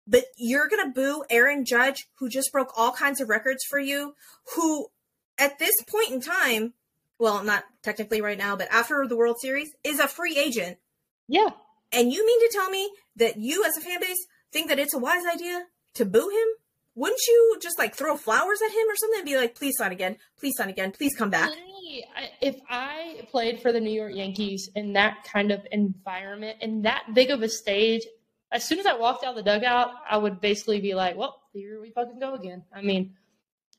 But 0.06 0.26
you're 0.36 0.68
gonna 0.68 0.90
boo 0.90 1.24
Aaron 1.28 1.64
Judge, 1.64 2.06
who 2.20 2.28
just 2.28 2.52
broke 2.52 2.72
all 2.76 2.92
kinds 2.92 3.20
of 3.20 3.28
records 3.28 3.64
for 3.68 3.80
you, 3.80 4.14
who 4.54 4.86
at 5.38 5.58
this 5.58 5.74
point 5.88 6.12
in 6.12 6.20
time, 6.20 6.74
well, 7.18 7.42
not 7.42 7.64
technically 7.82 8.20
right 8.20 8.38
now, 8.38 8.54
but 8.54 8.68
after 8.70 9.04
the 9.08 9.16
World 9.16 9.40
Series, 9.40 9.74
is 9.82 9.98
a 9.98 10.06
free 10.06 10.38
agent. 10.38 10.78
Yeah. 11.26 11.50
And 11.90 12.12
you 12.12 12.24
mean 12.24 12.40
to 12.48 12.56
tell 12.56 12.70
me 12.70 12.92
that 13.16 13.38
you 13.38 13.64
as 13.64 13.76
a 13.76 13.80
fan 13.80 14.00
base 14.00 14.24
think 14.52 14.68
that 14.68 14.78
it's 14.78 14.94
a 14.94 14.98
wise 14.98 15.24
idea 15.26 15.64
to 15.94 16.04
boo 16.04 16.28
him? 16.28 16.61
Wouldn't 16.94 17.20
you 17.26 17.58
just 17.60 17.78
like 17.78 17.94
throw 17.94 18.16
flowers 18.16 18.60
at 18.64 18.70
him 18.70 18.88
or 18.88 18.96
something 18.96 19.20
and 19.20 19.26
be 19.26 19.36
like, 19.36 19.54
please 19.54 19.74
sign 19.78 19.92
again, 19.92 20.16
please 20.38 20.54
sign 20.56 20.68
again, 20.68 20.92
please 20.92 21.14
come 21.16 21.30
back? 21.30 21.50
If 22.40 22.56
I 22.68 23.26
played 23.30 23.60
for 23.60 23.72
the 23.72 23.80
New 23.80 23.92
York 23.92 24.14
Yankees 24.14 24.70
in 24.74 24.92
that 24.94 25.24
kind 25.24 25.50
of 25.50 25.66
environment, 25.72 26.58
in 26.60 26.82
that 26.82 27.04
big 27.14 27.30
of 27.30 27.42
a 27.42 27.48
stage, 27.48 28.02
as 28.50 28.64
soon 28.64 28.78
as 28.78 28.86
I 28.86 28.94
walked 28.94 29.24
out 29.24 29.34
the 29.34 29.42
dugout, 29.42 29.90
I 30.08 30.18
would 30.18 30.40
basically 30.40 30.80
be 30.80 30.94
like, 30.94 31.16
well, 31.16 31.40
here 31.52 31.80
we 31.80 31.90
fucking 31.90 32.18
go 32.18 32.34
again. 32.34 32.62
I 32.74 32.82
mean, 32.82 33.14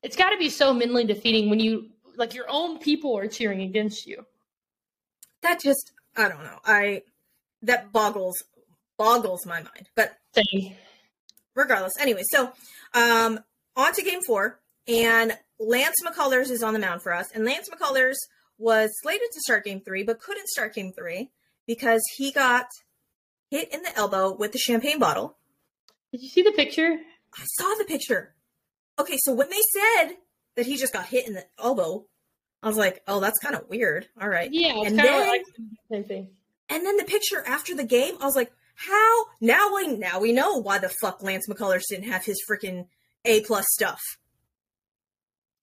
it's 0.01 0.15
got 0.15 0.31
to 0.31 0.37
be 0.37 0.49
so 0.49 0.73
mentally 0.73 1.05
defeating 1.05 1.49
when 1.49 1.59
you, 1.59 1.89
like, 2.17 2.33
your 2.33 2.45
own 2.49 2.79
people 2.79 3.15
are 3.17 3.27
cheering 3.27 3.61
against 3.61 4.07
you. 4.07 4.25
That 5.41 5.61
just, 5.61 5.91
I 6.17 6.27
don't 6.27 6.43
know. 6.43 6.59
I, 6.65 7.03
that 7.61 7.91
boggles, 7.91 8.43
boggles 8.97 9.45
my 9.45 9.57
mind. 9.57 9.89
But, 9.95 10.17
Same. 10.33 10.75
Regardless. 11.55 11.93
Anyway, 11.99 12.23
so 12.31 12.51
um, 12.93 13.39
on 13.75 13.93
to 13.93 14.01
game 14.01 14.21
four, 14.25 14.59
and 14.87 15.37
Lance 15.59 15.95
McCullers 16.05 16.49
is 16.49 16.63
on 16.63 16.73
the 16.73 16.79
mound 16.79 17.01
for 17.01 17.13
us. 17.13 17.31
And 17.33 17.45
Lance 17.45 17.69
McCullers 17.69 18.15
was 18.57 18.91
slated 19.01 19.27
to 19.33 19.39
start 19.41 19.65
game 19.65 19.81
three, 19.81 20.03
but 20.03 20.19
couldn't 20.19 20.47
start 20.47 20.75
game 20.75 20.91
three 20.97 21.31
because 21.67 22.01
he 22.17 22.31
got 22.31 22.65
hit 23.49 23.73
in 23.73 23.81
the 23.83 23.95
elbow 23.97 24.35
with 24.35 24.51
the 24.51 24.59
champagne 24.59 24.99
bottle. 24.99 25.37
Did 26.11 26.21
you 26.21 26.29
see 26.29 26.41
the 26.41 26.51
picture? 26.51 26.97
I 27.35 27.43
saw 27.45 27.75
the 27.77 27.85
picture. 27.85 28.35
Okay, 28.99 29.17
so 29.17 29.33
when 29.33 29.49
they 29.49 29.61
said 29.73 30.15
that 30.55 30.65
he 30.65 30.77
just 30.77 30.93
got 30.93 31.07
hit 31.07 31.27
in 31.27 31.33
the 31.33 31.45
elbow, 31.59 32.05
I 32.61 32.67
was 32.67 32.77
like, 32.77 33.01
oh, 33.07 33.19
that's 33.19 33.39
kind 33.39 33.55
of 33.55 33.67
weird. 33.69 34.07
All 34.21 34.29
right. 34.29 34.49
Yeah, 34.51 34.81
and 34.85 34.97
then, 34.97 35.27
like 35.27 35.43
the 35.57 35.95
same 35.95 36.03
thing. 36.03 36.29
And 36.69 36.85
then 36.85 36.97
the 36.97 37.03
picture 37.03 37.43
after 37.45 37.75
the 37.75 37.83
game, 37.83 38.15
I 38.21 38.25
was 38.25 38.35
like, 38.35 38.51
how 38.75 39.25
now 39.39 39.73
we 39.75 39.95
now 39.95 40.19
we 40.19 40.31
know 40.31 40.61
why 40.61 40.77
the 40.79 40.89
fuck 40.89 41.21
Lance 41.23 41.47
McCullers 41.47 41.83
didn't 41.89 42.09
have 42.09 42.25
his 42.25 42.41
freaking 42.49 42.87
A 43.25 43.41
plus 43.41 43.65
stuff. 43.69 44.01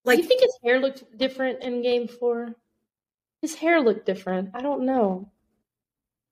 Like, 0.03 0.17
Do 0.17 0.23
you 0.23 0.27
think 0.27 0.41
his 0.41 0.57
hair 0.63 0.79
looked 0.79 1.17
different 1.17 1.63
in 1.63 1.81
Game 1.81 2.07
Four? 2.07 2.55
His 3.41 3.55
hair 3.55 3.81
looked 3.81 4.05
different. 4.05 4.51
I 4.53 4.61
don't 4.61 4.85
know. 4.85 5.29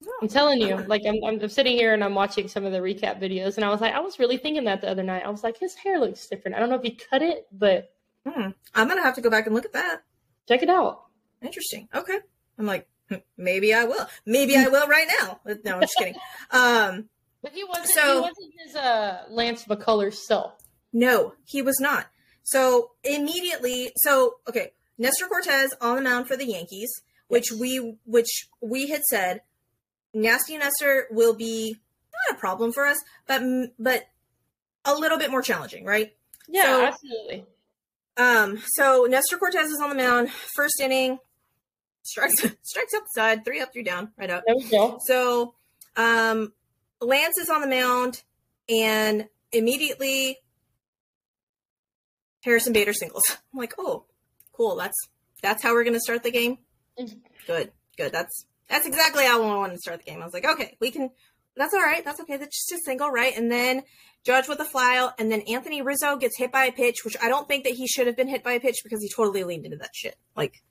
No, 0.01 0.11
I'm 0.21 0.27
telling 0.29 0.61
you, 0.61 0.77
like 0.77 1.01
I'm, 1.05 1.15
I'm 1.25 1.49
sitting 1.49 1.75
here 1.75 1.93
and 1.93 2.03
I'm 2.03 2.15
watching 2.15 2.47
some 2.47 2.65
of 2.65 2.71
the 2.71 2.79
recap 2.79 3.21
videos, 3.21 3.57
and 3.57 3.65
I 3.65 3.69
was 3.69 3.81
like, 3.81 3.93
I 3.93 3.99
was 3.99 4.17
really 4.17 4.37
thinking 4.37 4.63
that 4.63 4.81
the 4.81 4.89
other 4.89 5.03
night. 5.03 5.23
I 5.25 5.29
was 5.29 5.43
like, 5.43 5.59
his 5.59 5.75
hair 5.75 5.99
looks 5.99 6.27
different. 6.27 6.55
I 6.55 6.59
don't 6.59 6.69
know 6.69 6.77
if 6.77 6.83
he 6.83 6.91
cut 6.91 7.21
it, 7.21 7.47
but 7.51 7.91
hmm. 8.25 8.51
I'm 8.73 8.87
gonna 8.87 9.03
have 9.03 9.15
to 9.15 9.21
go 9.21 9.29
back 9.29 9.45
and 9.45 9.53
look 9.53 9.65
at 9.65 9.73
that. 9.73 10.01
Check 10.47 10.63
it 10.63 10.69
out. 10.69 11.03
Interesting. 11.41 11.89
Okay. 11.93 12.19
I'm 12.57 12.65
like, 12.65 12.87
Maybe 13.37 13.73
I 13.73 13.85
will. 13.85 14.07
Maybe 14.25 14.55
I 14.55 14.67
will 14.67 14.87
right 14.87 15.07
now. 15.19 15.39
No, 15.63 15.75
I'm 15.75 15.81
just 15.81 15.95
kidding. 15.97 16.15
Um, 16.51 17.09
but 17.41 17.53
he 17.53 17.63
wasn't. 17.63 17.87
So, 17.87 18.13
he 18.13 18.19
wasn't 18.19 18.53
his 18.65 18.75
uh, 18.75 19.23
Lance 19.29 19.65
McCullers 19.65 20.15
self. 20.15 20.53
No, 20.91 21.33
he 21.45 21.61
was 21.61 21.79
not. 21.79 22.07
So 22.43 22.91
immediately, 23.03 23.91
so 23.97 24.35
okay, 24.47 24.73
Nestor 24.97 25.27
Cortes 25.27 25.73
on 25.81 25.95
the 25.97 26.01
mound 26.01 26.27
for 26.27 26.35
the 26.35 26.45
Yankees, 26.45 26.89
which 27.27 27.51
yes. 27.51 27.59
we 27.59 27.97
which 28.05 28.47
we 28.59 28.89
had 28.89 29.03
said, 29.03 29.41
Nasty 30.13 30.57
Nestor 30.57 31.07
will 31.11 31.35
be 31.35 31.75
not 32.27 32.37
a 32.37 32.39
problem 32.39 32.73
for 32.73 32.85
us, 32.85 32.97
but 33.27 33.41
but 33.77 34.07
a 34.85 34.95
little 34.95 35.17
bit 35.17 35.29
more 35.29 35.41
challenging, 35.41 35.85
right? 35.85 36.13
Yeah, 36.47 36.63
so, 36.63 36.85
absolutely. 36.85 37.45
Um, 38.17 38.61
so 38.73 39.05
Nestor 39.07 39.37
Cortes 39.37 39.69
is 39.69 39.79
on 39.79 39.89
the 39.89 39.95
mound, 39.95 40.31
first 40.55 40.81
inning, 40.81 41.19
strikes 42.03 42.35
strikes 42.63 42.93
up 42.93 43.03
the 43.03 43.09
side, 43.13 43.45
three 43.45 43.61
up, 43.61 43.71
three 43.73 43.83
down, 43.83 44.11
right 44.17 44.29
up. 44.29 44.43
There 44.45 44.55
we 44.55 44.69
go. 44.69 44.99
So 45.05 45.55
um 45.95 46.53
Lance 47.01 47.37
is 47.37 47.49
on 47.49 47.61
the 47.61 47.67
mound 47.67 48.23
and 48.67 49.27
immediately 49.51 50.37
Harrison 52.43 52.73
Bader 52.73 52.93
singles. 52.93 53.23
I'm 53.53 53.59
like, 53.59 53.73
oh, 53.77 54.05
cool. 54.53 54.75
That's 54.75 54.97
that's 55.41 55.63
how 55.63 55.73
we're 55.73 55.83
gonna 55.83 55.99
start 55.99 56.23
the 56.23 56.31
game. 56.31 56.57
Good, 57.47 57.71
good. 57.97 58.11
That's 58.11 58.45
that's 58.67 58.85
exactly 58.85 59.25
how 59.25 59.41
I 59.41 59.55
wanted 59.55 59.73
to 59.73 59.79
start 59.79 59.99
the 59.99 60.11
game. 60.11 60.21
I 60.21 60.25
was 60.25 60.33
like, 60.33 60.45
okay, 60.45 60.77
we 60.79 60.91
can. 60.91 61.09
That's 61.55 61.73
all 61.73 61.81
right. 61.81 62.05
That's 62.05 62.21
okay. 62.21 62.37
That's 62.37 62.55
just 62.55 62.79
a 62.79 62.83
single, 62.85 63.09
right? 63.09 63.35
And 63.35 63.51
then 63.51 63.83
Judge 64.25 64.47
with 64.47 64.59
a 64.59 64.65
fly 64.65 64.97
out, 64.97 65.13
and 65.19 65.31
then 65.31 65.41
Anthony 65.41 65.81
Rizzo 65.81 66.17
gets 66.17 66.37
hit 66.37 66.51
by 66.51 66.65
a 66.65 66.71
pitch, 66.71 66.97
which 67.03 67.15
I 67.21 67.29
don't 67.29 67.47
think 67.47 67.63
that 67.63 67.73
he 67.73 67.87
should 67.87 68.07
have 68.07 68.15
been 68.15 68.27
hit 68.27 68.43
by 68.43 68.53
a 68.53 68.59
pitch 68.59 68.77
because 68.83 69.01
he 69.01 69.09
totally 69.09 69.43
leaned 69.43 69.65
into 69.65 69.77
that 69.77 69.91
shit. 69.93 70.15
Like, 70.35 70.61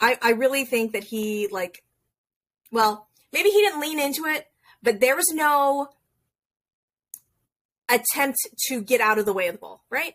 I 0.00 0.18
I 0.22 0.30
really 0.32 0.64
think 0.64 0.92
that 0.92 1.04
he 1.04 1.48
like, 1.50 1.82
well, 2.70 3.08
maybe 3.32 3.50
he 3.50 3.60
didn't 3.60 3.80
lean 3.80 3.98
into 3.98 4.24
it, 4.26 4.46
but 4.82 5.00
there 5.00 5.16
was 5.16 5.30
no 5.32 5.88
attempt 7.88 8.38
to 8.68 8.82
get 8.82 9.00
out 9.00 9.18
of 9.18 9.26
the 9.26 9.32
way 9.32 9.46
of 9.48 9.54
the 9.54 9.58
ball, 9.58 9.84
right? 9.90 10.14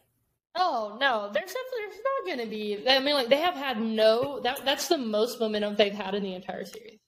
Oh 0.55 0.97
no, 0.99 1.31
there's 1.33 1.53
there's 1.53 1.95
not 1.95 2.25
going 2.25 2.39
to 2.39 2.45
be. 2.45 2.83
I 2.87 2.99
mean, 2.99 3.15
like 3.15 3.29
they 3.29 3.39
have 3.39 3.53
had 3.53 3.81
no. 3.81 4.41
That 4.41 4.65
that's 4.65 4.87
the 4.87 4.97
most 4.97 5.39
momentum 5.39 5.75
they've 5.75 5.93
had 5.93 6.13
in 6.13 6.23
the 6.23 6.33
entire 6.33 6.65
series. 6.65 6.99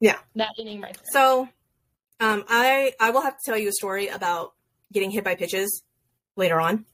Yeah, 0.00 0.18
that 0.36 0.50
inning 0.58 0.80
right 0.80 0.94
there. 0.94 1.04
So, 1.12 1.48
um, 2.20 2.44
I 2.48 2.92
I 3.00 3.10
will 3.10 3.22
have 3.22 3.36
to 3.36 3.44
tell 3.44 3.58
you 3.58 3.68
a 3.68 3.72
story 3.72 4.06
about 4.06 4.52
getting 4.92 5.10
hit 5.10 5.24
by 5.24 5.34
pitches 5.34 5.82
later 6.36 6.60
on. 6.60 6.84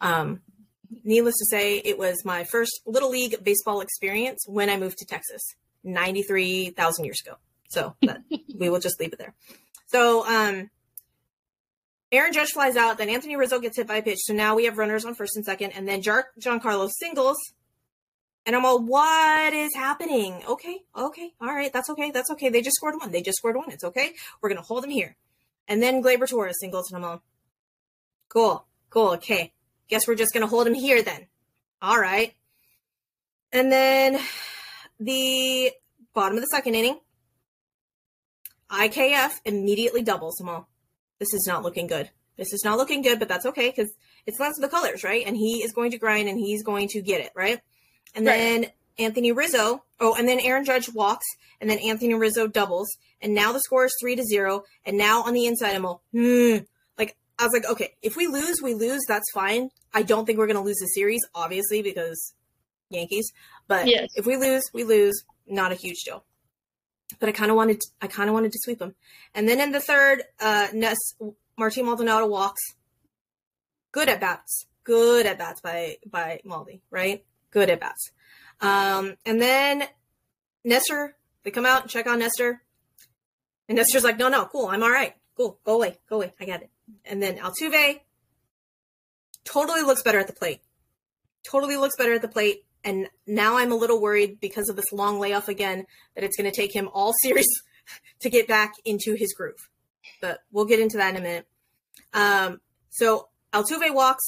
Um, 0.00 0.42
needless 1.04 1.36
to 1.38 1.46
say, 1.46 1.78
it 1.78 1.98
was 1.98 2.24
my 2.24 2.44
first 2.44 2.80
little 2.86 3.10
league 3.10 3.42
baseball 3.42 3.80
experience 3.80 4.44
when 4.46 4.70
I 4.70 4.76
moved 4.76 4.98
to 4.98 5.06
Texas, 5.06 5.42
ninety 5.84 6.22
three 6.22 6.70
thousand 6.70 7.04
years 7.04 7.20
ago. 7.24 7.36
So 7.68 7.94
that, 8.02 8.22
we 8.54 8.68
will 8.68 8.80
just 8.80 9.00
leave 9.00 9.12
it 9.12 9.18
there. 9.18 9.34
So, 9.86 10.26
um, 10.26 10.70
Aaron 12.10 12.32
Judge 12.32 12.50
flies 12.50 12.76
out, 12.76 12.96
then 12.96 13.10
Anthony 13.10 13.36
Rizzo 13.36 13.58
gets 13.58 13.76
hit 13.76 13.86
by 13.86 13.96
a 13.96 14.02
pitch. 14.02 14.18
So 14.22 14.32
now 14.32 14.54
we 14.54 14.64
have 14.64 14.78
runners 14.78 15.04
on 15.04 15.14
first 15.14 15.36
and 15.36 15.44
second, 15.44 15.72
and 15.72 15.86
then 15.86 16.00
Jar- 16.00 16.30
Giancarlo 16.40 16.90
singles. 16.90 17.36
And 18.46 18.56
I'm 18.56 18.64
all, 18.64 18.82
what 18.82 19.52
is 19.52 19.74
happening? 19.74 20.42
Okay, 20.48 20.78
okay, 20.96 21.32
all 21.38 21.48
right, 21.48 21.70
that's 21.70 21.90
okay, 21.90 22.10
that's 22.10 22.30
okay. 22.30 22.48
They 22.48 22.62
just 22.62 22.76
scored 22.76 22.94
one. 22.98 23.12
They 23.12 23.20
just 23.20 23.36
scored 23.36 23.56
one. 23.56 23.70
It's 23.70 23.84
okay. 23.84 24.12
We're 24.40 24.48
gonna 24.48 24.62
hold 24.62 24.84
them 24.84 24.90
here. 24.90 25.16
And 25.66 25.82
then 25.82 26.02
Gleyber 26.02 26.26
Torres 26.26 26.56
singles, 26.58 26.90
and 26.90 27.04
I'm 27.04 27.10
all, 27.10 27.22
cool, 28.30 28.66
cool, 28.88 29.10
okay. 29.14 29.52
Guess 29.88 30.06
we're 30.06 30.14
just 30.14 30.32
gonna 30.32 30.46
hold 30.46 30.66
him 30.66 30.74
here 30.74 31.02
then. 31.02 31.26
All 31.80 31.98
right. 31.98 32.34
And 33.52 33.72
then 33.72 34.20
the 35.00 35.72
bottom 36.14 36.36
of 36.36 36.42
the 36.42 36.48
second 36.48 36.74
inning, 36.74 36.98
IKF 38.70 39.40
immediately 39.44 40.02
doubles 40.02 40.34
them 40.36 40.48
all 40.48 40.68
this 41.18 41.34
is 41.34 41.46
not 41.46 41.62
looking 41.62 41.86
good. 41.86 42.10
This 42.36 42.52
is 42.52 42.64
not 42.64 42.78
looking 42.78 43.02
good, 43.02 43.18
but 43.18 43.28
that's 43.28 43.46
okay 43.46 43.70
because 43.74 43.92
it's 44.26 44.38
Lance 44.38 44.60
McCullers, 44.60 45.04
right? 45.04 45.26
And 45.26 45.36
he 45.36 45.62
is 45.62 45.72
going 45.72 45.90
to 45.90 45.98
grind 45.98 46.28
and 46.28 46.38
he's 46.38 46.62
going 46.62 46.88
to 46.88 47.02
get 47.02 47.20
it, 47.20 47.32
right? 47.34 47.60
And 48.14 48.24
right. 48.24 48.36
then 48.36 48.66
Anthony 48.98 49.32
Rizzo, 49.32 49.82
oh, 50.00 50.14
and 50.14 50.28
then 50.28 50.40
Aaron 50.40 50.64
Judge 50.64 50.88
walks, 50.92 51.26
and 51.60 51.68
then 51.68 51.78
Anthony 51.78 52.14
Rizzo 52.14 52.46
doubles, 52.46 52.88
and 53.20 53.34
now 53.34 53.52
the 53.52 53.60
score 53.60 53.84
is 53.84 53.94
three 54.00 54.16
to 54.16 54.22
zero. 54.22 54.62
And 54.86 54.96
now 54.96 55.22
on 55.22 55.34
the 55.34 55.46
inside, 55.46 55.74
I'm 55.74 55.84
all, 55.84 56.02
hmm. 56.12 56.58
I 57.38 57.44
was 57.44 57.52
like, 57.52 57.66
okay, 57.70 57.94
if 58.02 58.16
we 58.16 58.26
lose, 58.26 58.60
we 58.62 58.74
lose. 58.74 59.02
That's 59.06 59.30
fine. 59.32 59.70
I 59.94 60.02
don't 60.02 60.26
think 60.26 60.38
we're 60.38 60.46
going 60.46 60.56
to 60.56 60.62
lose 60.62 60.78
the 60.80 60.86
series, 60.86 61.20
obviously, 61.34 61.82
because 61.82 62.34
Yankees. 62.90 63.30
But 63.68 63.86
yes. 63.86 64.08
if 64.16 64.26
we 64.26 64.36
lose, 64.36 64.64
we 64.72 64.84
lose. 64.84 65.24
Not 65.50 65.72
a 65.72 65.76
huge 65.76 66.02
deal 66.04 66.24
but 67.18 67.28
I 67.28 67.32
kind 67.32 67.50
of 67.50 67.56
wanted 67.56 67.80
to, 67.80 67.86
I 68.02 68.06
kind 68.06 68.28
of 68.28 68.34
wanted 68.34 68.52
to 68.52 68.58
sweep 68.60 68.78
them. 68.78 68.94
And 69.34 69.48
then 69.48 69.60
in 69.60 69.72
the 69.72 69.80
third, 69.80 70.24
uh, 70.40 70.68
Ness 70.72 70.98
Martin 71.56 71.86
Maldonado 71.86 72.26
walks. 72.26 72.60
Good 73.92 74.08
at 74.08 74.20
bats. 74.20 74.66
Good 74.84 75.26
at 75.26 75.38
bats 75.38 75.60
by 75.60 75.96
by 76.06 76.40
Maldi, 76.46 76.80
right? 76.90 77.24
Good 77.50 77.70
at 77.70 77.80
bats. 77.80 78.10
Um, 78.60 79.16
and 79.24 79.40
then 79.40 79.84
Nestor, 80.64 81.16
they 81.42 81.50
come 81.50 81.66
out 81.66 81.82
and 81.82 81.90
check 81.90 82.06
on 82.06 82.18
Nestor. 82.18 82.62
And 83.68 83.76
Nestor's 83.76 84.04
like, 84.04 84.18
no, 84.18 84.28
no, 84.28 84.46
cool, 84.46 84.66
I'm 84.66 84.82
all 84.82 84.90
right. 84.90 85.14
Cool, 85.36 85.58
go 85.64 85.74
away, 85.74 85.98
go 86.08 86.16
away, 86.16 86.32
I 86.40 86.44
got 86.44 86.62
it. 86.62 86.70
And 87.04 87.22
then 87.22 87.38
Altuve 87.38 88.00
totally 89.44 89.82
looks 89.82 90.02
better 90.02 90.18
at 90.18 90.26
the 90.26 90.32
plate. 90.32 90.60
Totally 91.48 91.76
looks 91.76 91.96
better 91.96 92.14
at 92.14 92.22
the 92.22 92.28
plate. 92.28 92.64
And 92.84 93.08
now 93.26 93.58
I'm 93.58 93.72
a 93.72 93.76
little 93.76 94.00
worried 94.00 94.40
because 94.40 94.68
of 94.68 94.76
this 94.76 94.92
long 94.92 95.18
layoff 95.18 95.48
again 95.48 95.86
that 96.14 96.24
it's 96.24 96.36
going 96.36 96.50
to 96.50 96.56
take 96.56 96.74
him 96.74 96.88
all 96.92 97.12
series 97.22 97.48
to 98.20 98.30
get 98.30 98.46
back 98.46 98.72
into 98.84 99.14
his 99.14 99.32
groove. 99.34 99.68
But 100.20 100.40
we'll 100.52 100.64
get 100.64 100.80
into 100.80 100.96
that 100.98 101.10
in 101.10 101.16
a 101.16 101.20
minute. 101.20 101.46
Um, 102.14 102.60
so 102.90 103.28
Altuve 103.52 103.94
walks, 103.94 104.24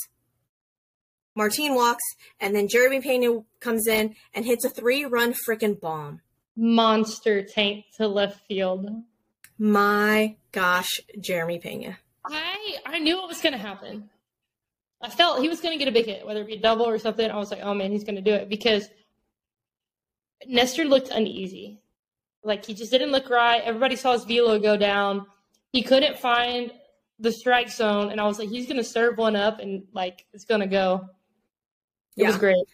Martin 1.34 1.74
walks, 1.74 2.04
and 2.38 2.54
then 2.54 2.68
Jeremy 2.68 3.00
Pena 3.00 3.40
comes 3.60 3.86
in 3.86 4.14
and 4.34 4.44
hits 4.44 4.64
a 4.64 4.70
three 4.70 5.04
run 5.04 5.34
freaking 5.48 5.80
bomb. 5.80 6.20
Monster 6.56 7.42
tank 7.42 7.86
to 7.96 8.08
left 8.08 8.46
field. 8.46 8.86
My 9.58 10.36
gosh, 10.52 11.00
Jeremy 11.18 11.58
Pena. 11.58 11.98
I 12.24 12.76
I 12.86 12.98
knew 12.98 13.16
what 13.16 13.28
was 13.28 13.40
going 13.40 13.52
to 13.52 13.58
happen. 13.58 14.10
I 15.02 15.08
felt 15.08 15.40
he 15.40 15.48
was 15.48 15.60
going 15.60 15.78
to 15.78 15.82
get 15.82 15.88
a 15.88 15.94
big 15.94 16.06
hit, 16.06 16.26
whether 16.26 16.42
it 16.42 16.46
be 16.46 16.54
a 16.54 16.60
double 16.60 16.86
or 16.86 16.98
something. 16.98 17.30
I 17.30 17.36
was 17.36 17.50
like, 17.50 17.60
oh 17.62 17.74
man, 17.74 17.90
he's 17.90 18.04
going 18.04 18.16
to 18.16 18.22
do 18.22 18.32
it 18.34 18.48
because 18.48 18.88
Nestor 20.46 20.84
looked 20.84 21.08
uneasy. 21.08 21.80
Like 22.42 22.64
he 22.64 22.74
just 22.74 22.90
didn't 22.90 23.12
look 23.12 23.30
right. 23.30 23.62
Everybody 23.62 23.96
saw 23.96 24.12
his 24.12 24.24
velo 24.24 24.58
go 24.58 24.76
down. 24.76 25.26
He 25.72 25.82
couldn't 25.82 26.18
find 26.18 26.72
the 27.18 27.32
strike 27.32 27.70
zone, 27.70 28.10
and 28.10 28.20
I 28.20 28.26
was 28.26 28.38
like, 28.38 28.48
he's 28.48 28.66
going 28.66 28.78
to 28.78 28.84
serve 28.84 29.18
one 29.18 29.36
up, 29.36 29.60
and 29.60 29.84
like 29.92 30.24
it's 30.32 30.44
going 30.44 30.62
to 30.62 30.66
go. 30.66 31.06
It 32.16 32.22
yeah. 32.22 32.26
was 32.28 32.38
great. 32.38 32.66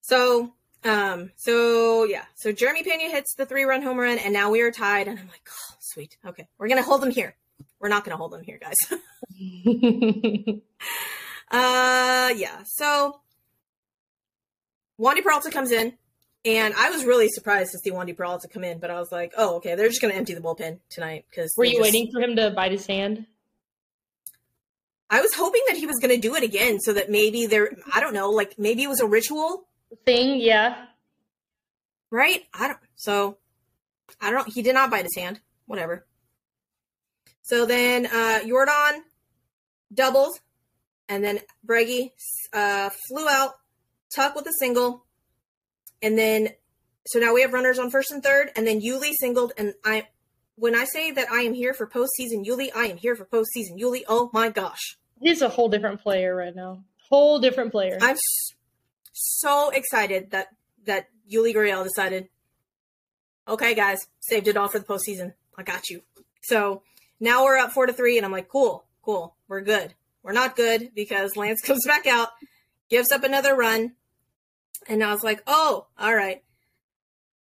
So, 0.00 0.54
um, 0.84 1.30
so 1.36 2.04
yeah, 2.04 2.24
so 2.34 2.50
Jeremy 2.50 2.82
Pena 2.82 3.10
hits 3.10 3.34
the 3.34 3.44
three-run 3.46 3.82
home 3.82 3.98
run, 3.98 4.18
and 4.18 4.32
now 4.32 4.50
we 4.50 4.62
are 4.62 4.70
tied. 4.70 5.06
And 5.06 5.18
I'm 5.18 5.28
like, 5.28 5.46
oh, 5.48 5.74
sweet. 5.80 6.16
Okay, 6.26 6.48
we're 6.58 6.68
going 6.68 6.82
to 6.82 6.86
hold 6.86 7.02
them 7.02 7.10
here. 7.10 7.36
We're 7.80 7.88
not 7.88 8.04
going 8.04 8.12
to 8.12 8.16
hold 8.16 8.32
them 8.32 8.42
here, 8.42 8.58
guys. 8.58 8.76
Uh, 11.50 12.30
yeah. 12.36 12.62
So 12.66 13.20
Wandy 15.00 15.22
Peralta 15.22 15.50
comes 15.50 15.70
in, 15.70 15.94
and 16.44 16.74
I 16.74 16.90
was 16.90 17.04
really 17.04 17.28
surprised 17.28 17.72
to 17.72 17.78
see 17.78 17.90
Wandy 17.90 18.16
Peralta 18.16 18.48
come 18.48 18.64
in, 18.64 18.78
but 18.78 18.90
I 18.90 18.98
was 18.98 19.10
like, 19.10 19.32
oh, 19.36 19.56
okay, 19.56 19.74
they're 19.74 19.88
just 19.88 20.00
going 20.00 20.12
to 20.12 20.18
empty 20.18 20.34
the 20.34 20.40
bullpen 20.40 20.80
tonight. 20.90 21.24
Because 21.30 21.52
were 21.56 21.64
you 21.64 21.78
just... 21.78 21.82
waiting 21.82 22.10
for 22.12 22.20
him 22.20 22.36
to 22.36 22.50
bite 22.50 22.72
his 22.72 22.86
hand? 22.86 23.26
I 25.10 25.22
was 25.22 25.32
hoping 25.32 25.62
that 25.68 25.78
he 25.78 25.86
was 25.86 25.96
going 25.96 26.14
to 26.14 26.20
do 26.20 26.34
it 26.34 26.42
again, 26.42 26.80
so 26.80 26.92
that 26.92 27.10
maybe 27.10 27.46
there, 27.46 27.70
I 27.94 28.00
don't 28.00 28.12
know, 28.12 28.30
like 28.30 28.58
maybe 28.58 28.82
it 28.82 28.88
was 28.88 29.00
a 29.00 29.06
ritual 29.06 29.66
thing. 30.04 30.38
Yeah. 30.38 30.84
Right. 32.10 32.42
I 32.52 32.68
don't. 32.68 32.78
So 32.96 33.38
I 34.20 34.30
don't. 34.30 34.52
He 34.52 34.60
did 34.60 34.74
not 34.74 34.90
bite 34.90 35.04
his 35.04 35.16
hand. 35.16 35.40
Whatever. 35.66 36.04
So 37.48 37.66
then 37.66 38.06
uh 38.06 38.40
Yordan 38.44 39.00
doubles 39.92 40.40
and 41.08 41.24
then 41.24 41.40
Breggy 41.66 42.12
uh, 42.52 42.90
flew 43.08 43.28
out, 43.28 43.54
Tuck 44.14 44.34
with 44.34 44.46
a 44.46 44.52
single, 44.58 45.04
and 46.02 46.18
then 46.18 46.50
so 47.06 47.18
now 47.18 47.34
we 47.34 47.40
have 47.42 47.52
runners 47.52 47.78
on 47.78 47.90
first 47.90 48.10
and 48.10 48.22
third, 48.22 48.50
and 48.56 48.66
then 48.66 48.80
Yuli 48.80 49.12
singled, 49.18 49.52
and 49.56 49.74
I 49.84 50.08
when 50.56 50.74
I 50.74 50.84
say 50.84 51.10
that 51.12 51.30
I 51.30 51.42
am 51.42 51.54
here 51.54 51.72
for 51.72 51.86
postseason 51.86 52.44
Yuli, 52.44 52.70
I 52.74 52.86
am 52.86 52.96
here 52.96 53.16
for 53.16 53.24
postseason 53.24 53.78
Yuli. 53.78 54.02
Oh 54.08 54.30
my 54.32 54.50
gosh, 54.50 54.98
he's 55.20 55.42
a 55.42 55.48
whole 55.48 55.68
different 55.68 56.00
player 56.02 56.34
right 56.34 56.54
now. 56.54 56.84
Whole 57.08 57.38
different 57.38 57.72
player. 57.72 57.98
I'm 58.00 58.16
so 59.12 59.70
excited 59.70 60.30
that 60.30 60.48
that 60.84 61.08
Yuli 61.30 61.54
Gurriel 61.54 61.84
decided. 61.84 62.28
Okay, 63.46 63.74
guys, 63.74 64.06
saved 64.20 64.48
it 64.48 64.58
all 64.58 64.68
for 64.68 64.78
the 64.78 64.84
postseason. 64.84 65.32
I 65.56 65.62
got 65.62 65.88
you. 65.88 66.02
So 66.42 66.82
now 67.20 67.44
we're 67.44 67.56
up 67.58 67.72
four 67.72 67.86
to 67.86 67.92
three, 67.92 68.16
and 68.16 68.24
I'm 68.24 68.32
like, 68.32 68.48
cool, 68.48 68.86
cool, 69.02 69.36
we're 69.48 69.60
good. 69.60 69.94
We're 70.22 70.32
not 70.32 70.56
good 70.56 70.90
because 70.94 71.36
Lance 71.36 71.60
comes 71.64 71.86
back 71.86 72.06
out, 72.06 72.28
gives 72.88 73.12
up 73.12 73.24
another 73.24 73.54
run. 73.54 73.92
And 74.88 75.02
I 75.02 75.12
was 75.12 75.22
like, 75.22 75.42
oh, 75.46 75.86
all 75.98 76.14
right. 76.14 76.42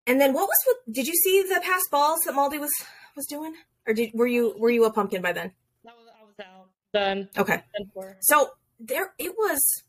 And 0.05 0.21
then 0.21 0.33
what 0.33 0.47
was 0.47 0.57
with, 0.65 0.95
did 0.95 1.07
you 1.07 1.13
see 1.13 1.43
the 1.43 1.59
pass 1.61 1.81
balls 1.91 2.21
that 2.25 2.33
Maldi 2.33 2.59
was 2.59 2.71
was 3.15 3.25
doing? 3.25 3.53
Or 3.85 3.93
did 3.93 4.11
were 4.13 4.27
you 4.27 4.55
were 4.57 4.69
you 4.69 4.85
a 4.85 4.91
pumpkin 4.91 5.21
by 5.21 5.33
then? 5.33 5.51
I 5.85 5.91
was, 5.91 6.07
I 6.19 6.23
was 6.23 6.35
out. 6.39 6.69
Done. 6.93 7.29
Okay. 7.37 7.61
Done 7.77 8.15
so 8.21 8.51
there 8.79 9.13
it 9.17 9.33
was 9.37 9.83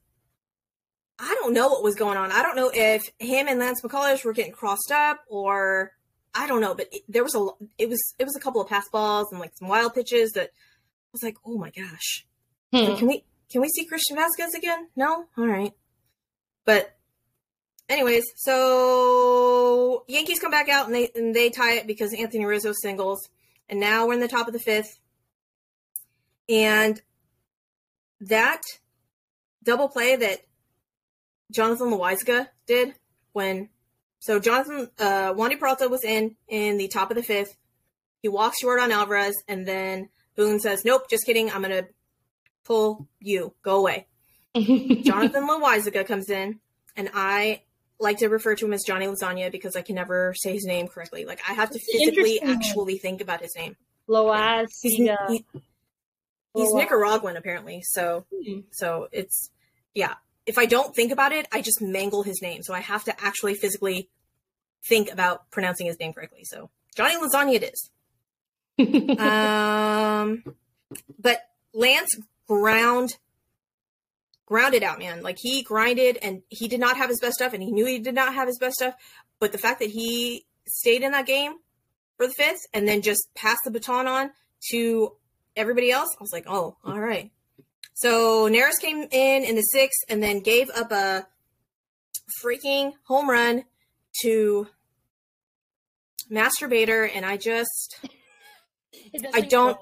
I 1.20 1.36
don't 1.40 1.52
know 1.52 1.68
what 1.68 1.82
was 1.82 1.94
going 1.94 2.16
on. 2.16 2.30
I 2.30 2.42
don't 2.42 2.56
know 2.56 2.70
if 2.72 3.10
him 3.18 3.48
and 3.48 3.58
Lance 3.58 3.82
McCullers 3.82 4.24
were 4.24 4.32
getting 4.32 4.52
crossed 4.52 4.92
up 4.92 5.20
or 5.28 5.92
I 6.38 6.46
don't 6.46 6.60
know, 6.60 6.74
but 6.74 6.88
it, 6.92 7.02
there 7.08 7.24
was 7.24 7.34
a 7.34 7.46
it 7.78 7.88
was 7.88 8.14
it 8.18 8.24
was 8.24 8.36
a 8.36 8.40
couple 8.40 8.60
of 8.60 8.68
pass 8.68 8.88
balls 8.90 9.32
and 9.32 9.40
like 9.40 9.52
some 9.58 9.68
wild 9.68 9.94
pitches 9.94 10.32
that 10.32 10.50
I 10.50 11.10
was 11.12 11.22
like, 11.22 11.36
"Oh 11.44 11.58
my 11.58 11.70
gosh." 11.70 12.24
Hmm. 12.72 12.96
Can 12.96 13.08
we 13.08 13.24
can 13.50 13.60
we 13.60 13.68
see 13.68 13.86
Christian 13.86 14.16
Vázquez 14.16 14.54
again? 14.56 14.88
No? 14.94 15.24
All 15.36 15.46
right. 15.46 15.72
But 16.64 16.96
anyways, 17.88 18.24
so 18.36 20.04
Yankees 20.06 20.38
come 20.38 20.50
back 20.50 20.68
out 20.68 20.86
and 20.86 20.94
they 20.94 21.10
and 21.14 21.34
they 21.34 21.50
tie 21.50 21.74
it 21.74 21.86
because 21.86 22.14
Anthony 22.14 22.44
Rizzo 22.44 22.72
singles. 22.72 23.28
And 23.68 23.80
now 23.80 24.06
we're 24.06 24.14
in 24.14 24.20
the 24.20 24.28
top 24.28 24.46
of 24.46 24.52
the 24.52 24.58
fifth. 24.58 24.98
And 26.48 27.00
that 28.20 28.62
double 29.62 29.88
play 29.88 30.16
that 30.16 30.40
Jonathan 31.50 31.90
Loaisiga 31.90 32.48
did 32.66 32.94
when 33.32 33.68
so 34.20 34.38
Jonathan 34.38 34.90
uh 34.98 35.34
Wandy 35.34 35.58
Peralta 35.58 35.88
was 35.88 36.04
in 36.04 36.36
in 36.48 36.78
the 36.78 36.88
top 36.88 37.10
of 37.10 37.16
the 37.16 37.22
fifth. 37.22 37.56
He 38.22 38.28
walks 38.28 38.60
short 38.60 38.80
on 38.80 38.90
Alvarez 38.90 39.34
and 39.46 39.66
then 39.66 40.08
Boone 40.36 40.60
says, 40.60 40.84
Nope, 40.84 41.08
just 41.08 41.24
kidding, 41.24 41.50
I'm 41.50 41.62
gonna 41.62 41.88
pull 42.64 43.08
you. 43.20 43.54
Go 43.62 43.78
away. 43.78 44.06
Jonathan 44.54 45.46
Loaisiga 45.46 46.06
comes 46.06 46.30
in 46.30 46.60
and 46.96 47.10
I 47.14 47.62
like 48.00 48.18
to 48.18 48.28
refer 48.28 48.54
to 48.54 48.66
him 48.66 48.72
as 48.72 48.84
Johnny 48.84 49.06
Lasagna 49.06 49.50
because 49.50 49.76
I 49.76 49.82
can 49.82 49.96
never 49.96 50.34
say 50.36 50.52
his 50.52 50.64
name 50.64 50.88
correctly. 50.88 51.24
Like 51.24 51.40
I 51.48 51.54
have 51.54 51.70
to 51.70 51.78
physically 51.78 52.40
actually 52.40 52.98
think 52.98 53.20
about 53.20 53.40
his 53.40 53.54
name. 53.56 53.76
Loaisiga. 54.08 54.68
He's, 54.82 55.16
he, 55.28 55.44
he's 56.54 56.72
Nicaraguan 56.72 57.36
apparently, 57.36 57.82
so 57.82 58.24
hmm. 58.32 58.60
so 58.70 59.08
it's 59.12 59.50
yeah. 59.94 60.14
If 60.48 60.56
I 60.56 60.64
don't 60.64 60.96
think 60.96 61.12
about 61.12 61.32
it, 61.32 61.46
I 61.52 61.60
just 61.60 61.82
mangle 61.82 62.22
his 62.22 62.40
name. 62.40 62.62
So 62.62 62.72
I 62.72 62.80
have 62.80 63.04
to 63.04 63.14
actually 63.22 63.54
physically 63.54 64.08
think 64.88 65.12
about 65.12 65.50
pronouncing 65.50 65.86
his 65.86 65.98
name 66.00 66.14
correctly. 66.14 66.44
So 66.44 66.70
Johnny 66.96 67.16
Lasagna 67.16 67.54
it 67.54 67.72
is. 67.72 67.90
um, 69.18 70.42
but 71.18 71.40
Lance 71.74 72.10
ground 72.46 73.16
grounded 74.46 74.82
out, 74.82 74.98
man. 74.98 75.22
Like 75.22 75.36
he 75.38 75.62
grinded 75.62 76.18
and 76.22 76.42
he 76.48 76.66
did 76.66 76.80
not 76.80 76.96
have 76.96 77.10
his 77.10 77.20
best 77.20 77.34
stuff 77.34 77.52
and 77.52 77.62
he 77.62 77.70
knew 77.70 77.84
he 77.84 77.98
did 77.98 78.14
not 78.14 78.32
have 78.32 78.48
his 78.48 78.58
best 78.58 78.76
stuff. 78.76 78.94
But 79.40 79.52
the 79.52 79.58
fact 79.58 79.80
that 79.80 79.90
he 79.90 80.46
stayed 80.66 81.02
in 81.02 81.12
that 81.12 81.26
game 81.26 81.52
for 82.16 82.26
the 82.26 82.32
fifth 82.32 82.66
and 82.72 82.88
then 82.88 83.02
just 83.02 83.28
passed 83.34 83.60
the 83.64 83.70
baton 83.70 84.06
on 84.06 84.30
to 84.70 85.12
everybody 85.54 85.90
else, 85.90 86.08
I 86.18 86.22
was 86.22 86.32
like, 86.32 86.46
oh, 86.46 86.78
all 86.82 86.98
right. 86.98 87.30
So 87.98 88.48
Neris 88.48 88.80
came 88.80 89.08
in 89.10 89.42
in 89.42 89.56
the 89.56 89.62
sixth 89.62 90.04
and 90.08 90.22
then 90.22 90.38
gave 90.38 90.70
up 90.70 90.92
a 90.92 91.26
freaking 92.40 92.92
home 93.08 93.28
run 93.28 93.64
to 94.22 94.68
Masturbator, 96.30 97.10
and 97.12 97.26
I 97.26 97.36
just 97.36 97.98
I 99.34 99.40
don't 99.40 99.76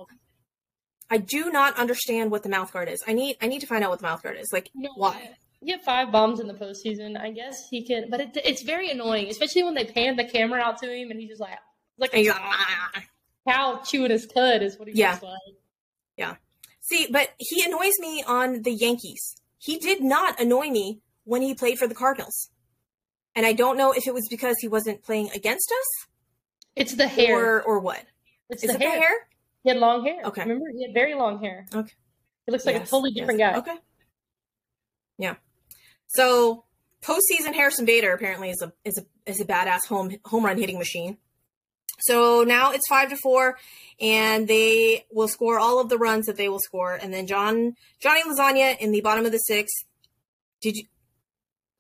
I 1.11 1.19
do 1.19 1.51
not 1.51 1.79
understand 1.79 2.31
what 2.31 2.43
the 2.43 2.49
mouth 2.49 2.73
guard 2.73 2.89
is. 2.89 3.05
I 3.07 3.13
need 3.13 3.37
I 3.43 3.49
need 3.49 3.61
to 3.61 3.67
find 3.67 3.85
out 3.85 3.91
what 3.91 3.99
the 3.99 4.07
mouth 4.07 4.23
guard 4.23 4.39
is. 4.39 4.49
Like 4.51 4.71
no, 4.75 4.89
why? 4.97 5.37
He 5.61 5.71
had 5.71 5.83
five 5.83 6.11
bombs 6.11 6.41
in 6.41 6.47
the 6.47 6.55
postseason. 6.55 7.21
I 7.21 7.33
guess 7.33 7.69
he 7.69 7.83
can, 7.85 8.09
but 8.09 8.21
it, 8.21 8.39
it's 8.47 8.63
very 8.63 8.91
annoying, 8.91 9.29
especially 9.29 9.63
when 9.63 9.75
they 9.75 9.85
pan 9.85 10.17
the 10.17 10.25
camera 10.25 10.63
out 10.63 10.79
to 10.79 10.91
him 10.91 11.11
and 11.11 11.21
he's 11.21 11.29
just 11.29 11.41
like 11.43 11.59
like 11.99 12.15
a 12.15 12.31
ah. 12.31 13.03
cow 13.47 13.83
chewing 13.85 14.11
his 14.11 14.25
cud 14.25 14.63
is 14.63 14.79
what 14.79 14.89
he 14.89 14.95
yeah. 14.95 15.11
looks 15.11 15.23
like. 15.25 15.57
Yeah. 16.17 16.37
See, 16.89 17.09
but 17.11 17.31
he 17.39 17.65
annoys 17.65 17.95
me 17.99 18.23
on 18.27 18.63
the 18.63 18.73
Yankees. 18.73 19.35
He 19.59 19.79
did 19.79 20.03
not 20.03 20.41
annoy 20.41 20.71
me 20.71 21.01
when 21.25 21.43
he 21.43 21.55
played 21.55 21.79
for 21.79 21.89
the 21.89 21.95
Cardinals. 21.95 22.51
And 23.35 23.45
I 23.45 23.53
don't 23.53 23.77
know 23.77 23.93
if 23.93 24.07
it 24.07 24.15
was 24.15 24.29
because 24.31 24.57
he 24.61 24.69
wasn't 24.69 25.03
playing 25.03 25.31
against 25.35 25.73
us. 25.73 26.09
It's 26.77 26.95
the 26.95 27.09
hair. 27.09 27.57
Or, 27.57 27.63
or 27.63 27.79
what? 27.81 28.05
It's 28.49 28.63
Is 28.63 28.71
the 28.71 28.77
it 28.77 28.83
hair. 28.83 28.91
the 28.93 29.01
hair? 29.01 29.29
He 29.65 29.71
had 29.71 29.79
long 29.79 30.05
hair. 30.05 30.23
Okay. 30.27 30.43
Remember, 30.43 30.67
he 30.73 30.85
had 30.85 30.95
very 30.95 31.15
long 31.15 31.43
hair. 31.43 31.67
Okay. 31.75 31.93
He 32.47 32.53
looks 32.53 32.65
like 32.65 32.77
yes, 32.77 32.87
a 32.87 32.91
totally 32.91 33.11
different 33.11 33.41
yes. 33.41 33.55
guy. 33.55 33.59
Okay. 33.59 33.79
Yeah. 35.19 35.35
So 36.07 36.65
postseason 37.03 37.55
Harrison 37.55 37.85
Bader 37.85 38.13
apparently 38.13 38.51
is 38.51 38.63
a 38.63 38.73
is 38.85 38.99
a 38.99 39.31
is 39.31 39.41
a 39.41 39.45
badass 39.45 39.87
home 39.89 40.13
home 40.25 40.45
run 40.45 40.57
hitting 40.57 40.79
machine. 40.79 41.19
So 41.99 42.45
now 42.47 42.73
it's 42.73 42.87
five 42.89 43.11
to 43.11 43.17
four, 43.17 43.57
and 44.01 44.47
they 44.47 45.07
will 45.11 45.29
score 45.29 45.59
all 45.59 45.81
of 45.81 45.89
the 45.89 45.99
runs 45.99 46.27
that 46.27 46.37
they 46.37 46.49
will 46.49 46.61
score. 46.61 46.95
And 46.95 47.13
then 47.13 47.27
John 47.27 47.75
Johnny 48.01 48.23
Lasagna 48.23 48.79
in 48.79 48.93
the 48.93 49.01
bottom 49.01 49.25
of 49.25 49.33
the 49.33 49.39
sixth. 49.39 49.85
Did 50.61 50.77
you? 50.77 50.85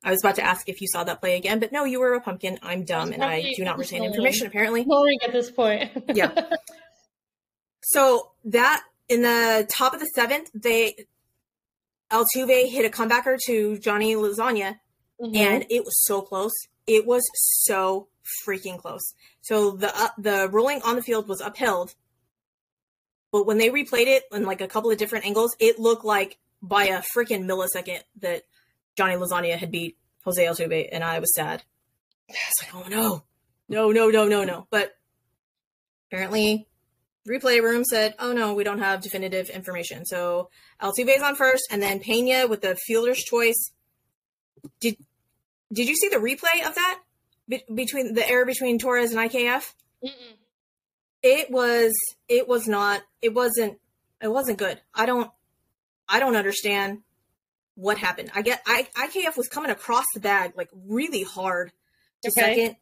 I 0.05 0.11
was 0.11 0.23
about 0.23 0.37
to 0.37 0.45
ask 0.45 0.69
if 0.69 0.81
you 0.81 0.87
saw 0.87 1.05
that 1.05 1.21
play 1.21 1.37
again, 1.37 1.59
but 1.59 1.73
no, 1.73 1.85
you 1.85 1.99
were 1.99 2.15
a 2.15 2.21
pumpkin. 2.21 2.59
I'm 2.63 2.85
dumb, 2.85 3.13
and 3.13 3.25
I 3.25 3.53
do 3.57 3.65
not 3.65 3.79
retain 3.79 4.05
information. 4.05 4.47
Apparently, 4.47 4.85
boring 4.85 5.19
at 5.25 5.33
this 5.33 5.51
point. 5.51 5.91
yeah. 6.15 6.33
So 7.89 8.33
that 8.47 8.83
in 9.09 9.23
the 9.23 9.65
top 9.71 9.95
of 9.95 10.01
the 10.01 10.07
seventh, 10.07 10.51
they 10.53 11.07
Altuve 12.11 12.69
hit 12.69 12.85
a 12.85 12.89
comebacker 12.89 13.39
to 13.47 13.79
Johnny 13.79 14.15
Lasagna, 14.15 14.79
mm-hmm. 15.21 15.37
and 15.37 15.67
it 15.71 15.85
was 15.85 16.05
so 16.05 16.21
close. 16.21 16.53
It 16.87 17.07
was 17.07 17.23
so 17.35 18.09
freaking 18.47 18.79
close. 18.79 19.15
So 19.43 19.73
the 19.73 19.97
uh, 19.97 20.09
the 20.19 20.49
ruling 20.51 20.83
on 20.83 20.97
the 20.97 21.03
field 21.03 21.29
was 21.29 21.41
upheld, 21.41 21.95
but 23.33 23.47
when 23.47 23.59
they 23.59 23.71
replayed 23.71 24.07
it 24.07 24.25
in 24.33 24.45
like 24.45 24.61
a 24.61 24.69
couple 24.69 24.91
of 24.91 24.99
different 24.99 25.27
angles, 25.27 25.57
it 25.59 25.79
looked 25.79 26.05
like 26.05 26.39
by 26.63 26.85
a 26.85 27.03
freaking 27.17 27.45
millisecond 27.45 28.01
that 28.21 28.43
Johnny 28.97 29.15
Lasagna 29.15 29.57
had 29.57 29.71
beat 29.71 29.97
Jose 30.25 30.45
Altuve, 30.45 30.89
and 30.91 31.05
I 31.05 31.19
was 31.19 31.33
sad. 31.35 31.63
I 32.29 32.33
was 32.33 32.75
like, 32.75 32.75
oh 32.75 32.89
no, 32.89 33.23
no, 33.69 33.91
no, 33.93 34.11
no, 34.11 34.27
no, 34.27 34.45
no. 34.45 34.67
But 34.71 34.97
apparently 36.11 36.67
replay 37.27 37.63
room 37.63 37.85
said, 37.85 38.15
"Oh 38.19 38.33
no, 38.33 38.55
we 38.55 38.65
don't 38.65 38.79
have 38.79 39.01
definitive 39.01 39.51
information." 39.51 40.05
So 40.07 40.51
Altuve's 40.81 41.23
on 41.23 41.37
first, 41.37 41.65
and 41.71 41.83
then 41.83 42.01
Pena 42.01 42.47
with 42.47 42.63
the 42.63 42.77
fielder's 42.77 43.23
choice. 43.23 43.73
Did 44.81 44.97
Did 45.73 45.89
you 45.89 45.97
see 45.97 46.09
the 46.09 46.17
replay 46.17 46.67
of 46.67 46.75
that 46.75 47.01
Be- 47.49 47.65
between 47.73 48.15
the 48.15 48.29
error 48.29 48.45
between 48.45 48.79
Torres 48.79 49.13
and 49.13 49.31
IKF? 49.31 49.73
Mm-mm. 50.05 50.37
It 51.23 51.51
was. 51.51 51.93
It 52.29 52.47
was 52.47 52.67
not. 52.69 53.03
It 53.21 53.35
wasn't. 53.35 53.79
It 54.23 54.29
wasn't 54.29 54.59
good. 54.59 54.81
I 54.95 55.07
don't. 55.07 55.31
I 56.09 56.21
don't 56.21 56.37
understand 56.37 57.03
what 57.75 57.99
happened. 57.99 58.31
I 58.35 58.43
get. 58.43 58.63
I 58.67 58.87
IKF 58.97 59.37
was 59.37 59.49
coming 59.49 59.71
across 59.71 60.05
the 60.15 60.21
bag 60.21 60.53
like 60.57 60.69
really 60.87 61.23
hard 61.23 61.73
to 62.23 62.31
okay. 62.31 62.41
second, 62.41 62.77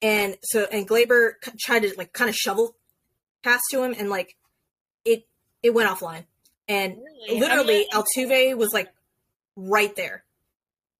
and 0.00 0.36
so 0.42 0.66
and 0.70 0.88
Gleyber 0.88 1.32
tried 1.60 1.80
to 1.80 1.94
like 1.96 2.12
kind 2.12 2.30
of 2.30 2.36
shovel 2.36 2.76
passed 3.42 3.64
to 3.70 3.82
him 3.82 3.94
and 3.98 4.08
like 4.08 4.36
it 5.04 5.26
it 5.62 5.74
went 5.74 5.90
offline. 5.90 6.24
And 6.68 6.96
really? 7.28 7.40
literally 7.40 7.86
Altuve 7.92 8.56
was 8.56 8.72
like 8.72 8.92
right 9.56 9.94
there. 9.96 10.24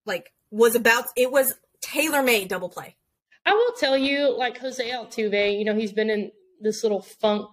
Like 0.04 0.32
was 0.52 0.76
about 0.76 1.06
it 1.16 1.32
was 1.32 1.54
tailor 1.80 2.22
made 2.22 2.48
double 2.48 2.68
play. 2.68 2.94
I 3.44 3.54
will 3.54 3.72
tell 3.72 3.96
you, 3.96 4.36
like 4.36 4.58
Jose 4.58 4.88
Altuve, 4.88 5.58
you 5.58 5.64
know, 5.64 5.74
he's 5.74 5.92
been 5.92 6.10
in 6.10 6.30
this 6.60 6.84
little 6.84 7.02
funk 7.02 7.48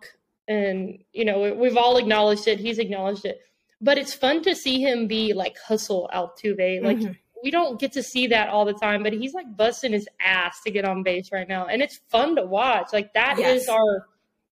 and 0.47 0.99
you 1.11 1.25
know, 1.25 1.53
we've 1.55 1.77
all 1.77 1.97
acknowledged 1.97 2.47
it, 2.47 2.59
he's 2.59 2.77
acknowledged 2.77 3.25
it. 3.25 3.39
But 3.81 3.97
it's 3.97 4.13
fun 4.13 4.43
to 4.43 4.55
see 4.55 4.81
him 4.81 5.07
be 5.07 5.33
like 5.33 5.57
hustle 5.57 6.09
Altuve. 6.13 6.83
Like 6.83 6.97
mm-hmm. 6.97 7.13
we 7.43 7.49
don't 7.49 7.79
get 7.79 7.93
to 7.93 8.03
see 8.03 8.27
that 8.27 8.49
all 8.49 8.65
the 8.65 8.73
time, 8.73 9.01
but 9.01 9.13
he's 9.13 9.33
like 9.33 9.55
busting 9.55 9.93
his 9.93 10.07
ass 10.19 10.59
to 10.65 10.71
get 10.71 10.85
on 10.85 11.01
base 11.01 11.31
right 11.31 11.47
now. 11.47 11.65
And 11.65 11.81
it's 11.81 11.99
fun 12.09 12.35
to 12.35 12.45
watch. 12.45 12.89
Like 12.91 13.13
that 13.13 13.39
yes. 13.39 13.63
is 13.63 13.69
our 13.69 14.07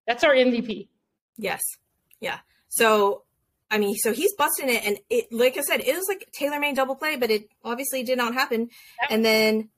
that's 0.08 0.24
our 0.24 0.34
MVP. 0.34 0.88
Yes. 1.38 1.62
Yeah. 2.20 2.40
So, 2.70 3.24
I 3.70 3.78
mean, 3.78 3.96
so 3.96 4.14
he's 4.14 4.34
busting 4.36 4.70
it, 4.70 4.86
and 4.86 4.98
it, 5.10 5.26
like 5.32 5.58
I 5.58 5.62
said, 5.62 5.82
it 5.82 5.94
was 5.96 6.06
like 6.08 6.30
tailor 6.32 6.60
made 6.60 6.76
double 6.76 6.96
play, 6.96 7.18
but 7.18 7.30
it 7.30 7.50
obviously 7.64 8.04
did 8.04 8.18
not 8.18 8.34
happen. 8.34 8.70
And 9.10 9.26
then, 9.26 9.70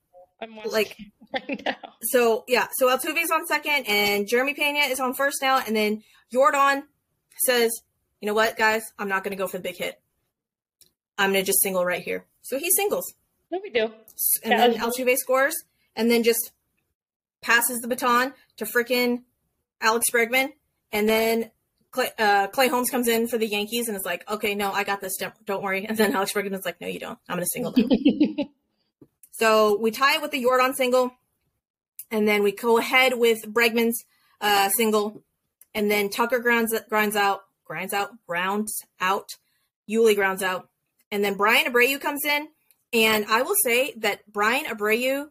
like, 0.66 0.96
right 1.34 1.76
so 2.04 2.44
yeah, 2.48 2.68
so 2.74 2.88
Altuve's 2.88 3.32
on 3.32 3.48
second, 3.48 3.86
and 3.88 4.28
Jeremy 4.28 4.54
Pena 4.54 4.80
is 4.80 5.00
on 5.00 5.14
first 5.14 5.42
now, 5.42 5.60
and 5.66 5.76
then 5.76 6.04
Yordan 6.34 6.84
says, 7.46 7.72
"You 8.22 8.28
know 8.28 8.36
what, 8.36 8.58
guys? 8.58 8.84
I'm 9.00 9.10
not 9.10 9.24
going 9.24 9.36
to 9.36 9.42
go 9.42 9.48
for 9.48 9.58
the 9.58 9.64
big 9.64 9.78
hit. 9.78 10.00
I'm 11.18 11.32
going 11.32 11.44
to 11.44 11.48
just 11.48 11.62
single 11.62 11.84
right 11.84 12.02
here." 12.02 12.26
So 12.42 12.60
he 12.60 12.70
singles. 12.72 13.14
No 13.52 13.60
big 13.60 13.74
deal. 13.74 13.92
And 14.44 14.52
yeah, 14.52 14.68
then 14.68 14.74
Altuve 14.76 15.18
scores, 15.18 15.56
and 15.96 16.12
then 16.12 16.22
just 16.22 16.52
passes 17.42 17.80
the 17.80 17.88
baton 17.88 18.34
to 18.58 18.66
freaking 18.66 19.24
Alex 19.82 20.06
Bregman, 20.14 20.50
and 20.92 21.10
then 21.10 21.50
Clay, 21.92 22.10
uh, 22.20 22.48
Clay, 22.48 22.68
Holmes 22.68 22.90
comes 22.90 23.08
in 23.08 23.28
for 23.28 23.38
the 23.38 23.48
Yankees 23.48 23.88
and 23.88 23.98
is 23.98 24.06
like, 24.06 24.30
"Okay, 24.30 24.54
no, 24.54 24.72
I 24.72 24.84
got 24.84 25.02
this. 25.02 25.18
Don't, 25.18 25.34
don't 25.46 25.64
worry." 25.64 25.86
And 25.86 25.98
then 25.98 26.16
Alex 26.16 26.34
Bregman 26.34 26.54
is 26.54 26.66
like, 26.66 26.80
"No, 26.80 26.88
you 26.88 27.00
don't. 27.00 27.18
I'm 27.28 27.38
going 27.38 27.46
to 27.46 27.50
single 27.52 27.72
them." 27.72 27.90
so 29.32 29.78
we 29.80 29.92
tie 29.92 30.16
it 30.16 30.22
with 30.22 30.32
the 30.32 30.44
Yordan 30.44 30.76
single, 30.76 31.12
and 32.12 32.28
then 32.28 32.44
we 32.44 32.52
go 32.52 32.78
ahead 32.78 33.18
with 33.18 33.40
Bregman's 33.48 34.04
uh, 34.40 34.70
single, 34.70 35.24
and 35.74 35.90
then 35.90 36.10
Tucker 36.10 36.40
grounds 36.40 36.78
grinds 36.90 37.16
out, 37.16 37.42
grinds 37.66 37.94
out, 37.94 38.12
grounds 38.28 38.84
out. 39.00 39.30
Yuli 39.90 40.16
grounds 40.16 40.44
out, 40.44 40.70
and 41.12 41.24
then 41.24 41.34
Bryan 41.34 41.72
Abreu 41.72 42.00
comes 42.00 42.24
in, 42.24 42.48
and 42.94 43.26
I 43.26 43.42
will 43.42 43.56
say 43.64 43.94
that 43.98 44.32
Bryan 44.32 44.66
Abreu 44.66 45.30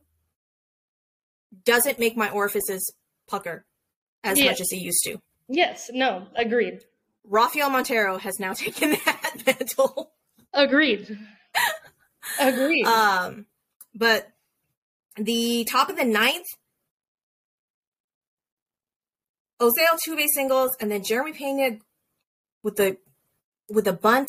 doesn't 1.65 2.01
make 2.01 2.17
my 2.17 2.31
orifices 2.31 2.93
pucker 3.29 3.65
as 4.25 4.39
much 4.41 4.61
as 4.61 4.69
he 4.71 4.79
used 4.79 5.05
to. 5.05 5.21
Yes, 5.49 5.91
no, 5.93 6.27
agreed. 6.35 6.81
Rafael 7.25 7.71
Montero 7.71 8.19
has 8.19 8.39
now 8.39 8.53
taken 8.55 8.91
that 9.05 9.43
mantle. 9.47 10.13
Agreed. 10.53 11.19
agreed. 12.41 12.87
Um, 12.87 13.47
but 13.95 14.29
the 15.17 15.65
top 15.65 15.89
of 15.89 15.97
the 15.97 16.05
ninth, 16.05 16.47
Jose 19.61 19.81
Altuve 19.81 20.27
singles, 20.33 20.77
and 20.81 20.91
then 20.91 21.03
Jeremy 21.03 21.33
Pena 21.33 21.79
with 22.63 22.77
the 22.77 22.99
with 23.69 23.89
a 23.89 23.93
bunt, 23.93 24.29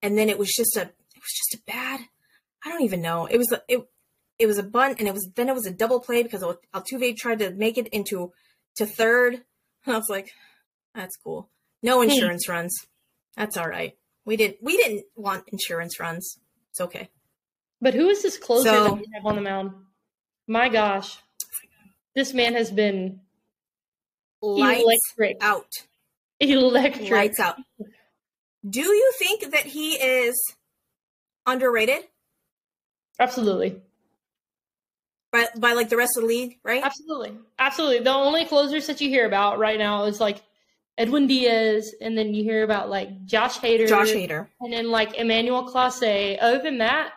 and 0.00 0.16
then 0.16 0.28
it 0.28 0.38
was 0.38 0.50
just 0.50 0.76
a 0.76 0.82
it 0.82 1.20
was 1.20 1.32
just 1.36 1.60
a 1.60 1.64
bad. 1.66 2.00
I 2.64 2.70
don't 2.70 2.82
even 2.82 3.02
know. 3.02 3.26
It 3.26 3.38
was 3.38 3.52
a, 3.52 3.60
it 3.68 3.80
it 4.38 4.46
was 4.46 4.58
a 4.58 4.62
bunt, 4.62 4.98
and 4.98 5.08
it 5.08 5.12
was 5.12 5.30
then 5.36 5.48
it 5.48 5.54
was 5.54 5.66
a 5.66 5.72
double 5.72 6.00
play 6.00 6.22
because 6.22 6.42
Altuve 6.74 7.16
tried 7.16 7.40
to 7.40 7.50
make 7.50 7.76
it 7.76 7.88
into 7.88 8.32
to 8.76 8.86
third. 8.86 9.34
And 9.84 9.94
I 9.94 9.98
was 9.98 10.08
like, 10.08 10.30
that's 10.94 11.16
cool. 11.16 11.48
No 11.82 12.02
insurance 12.02 12.48
runs. 12.48 12.86
That's 13.36 13.56
all 13.56 13.68
right. 13.68 13.96
We 14.24 14.36
didn't 14.36 14.58
we 14.62 14.76
didn't 14.76 15.04
want 15.16 15.44
insurance 15.48 15.98
runs. 15.98 16.38
It's 16.70 16.80
okay. 16.80 17.08
But 17.80 17.94
who 17.94 18.08
is 18.08 18.22
this 18.22 18.38
closer 18.38 18.68
so, 18.68 18.84
that 18.84 18.94
we 18.94 19.06
have 19.14 19.26
on 19.26 19.34
the 19.34 19.42
mound? 19.42 19.72
My 20.46 20.68
gosh, 20.68 21.18
this 22.14 22.32
man 22.32 22.54
has 22.54 22.70
been 22.70 23.20
lights 24.40 24.82
electric. 25.18 25.42
out. 25.42 25.70
Electric. 26.40 27.10
Lights 27.10 27.40
out. 27.40 27.56
Do 28.68 28.80
you 28.80 29.12
think 29.18 29.50
that 29.52 29.66
he 29.66 29.94
is 29.94 30.40
underrated? 31.46 32.04
Absolutely. 33.18 33.80
By, 35.30 35.46
by 35.56 35.72
like 35.72 35.88
the 35.88 35.96
rest 35.96 36.16
of 36.16 36.22
the 36.22 36.28
league, 36.28 36.58
right? 36.62 36.82
Absolutely. 36.84 37.32
Absolutely. 37.58 38.00
The 38.00 38.12
only 38.12 38.44
closers 38.44 38.86
that 38.86 39.00
you 39.00 39.08
hear 39.08 39.26
about 39.26 39.58
right 39.58 39.78
now 39.78 40.04
is 40.04 40.20
like 40.20 40.42
Edwin 40.98 41.26
Diaz, 41.26 41.94
and 42.00 42.16
then 42.16 42.34
you 42.34 42.44
hear 42.44 42.64
about 42.64 42.90
like 42.90 43.24
Josh 43.24 43.58
Hader. 43.58 43.88
Josh 43.88 44.10
Hader. 44.10 44.48
And 44.60 44.72
then 44.72 44.90
like 44.90 45.14
Emmanuel 45.14 45.68
Clase. 45.68 46.38
Other 46.40 46.62
than 46.62 46.78
that, 46.78 47.12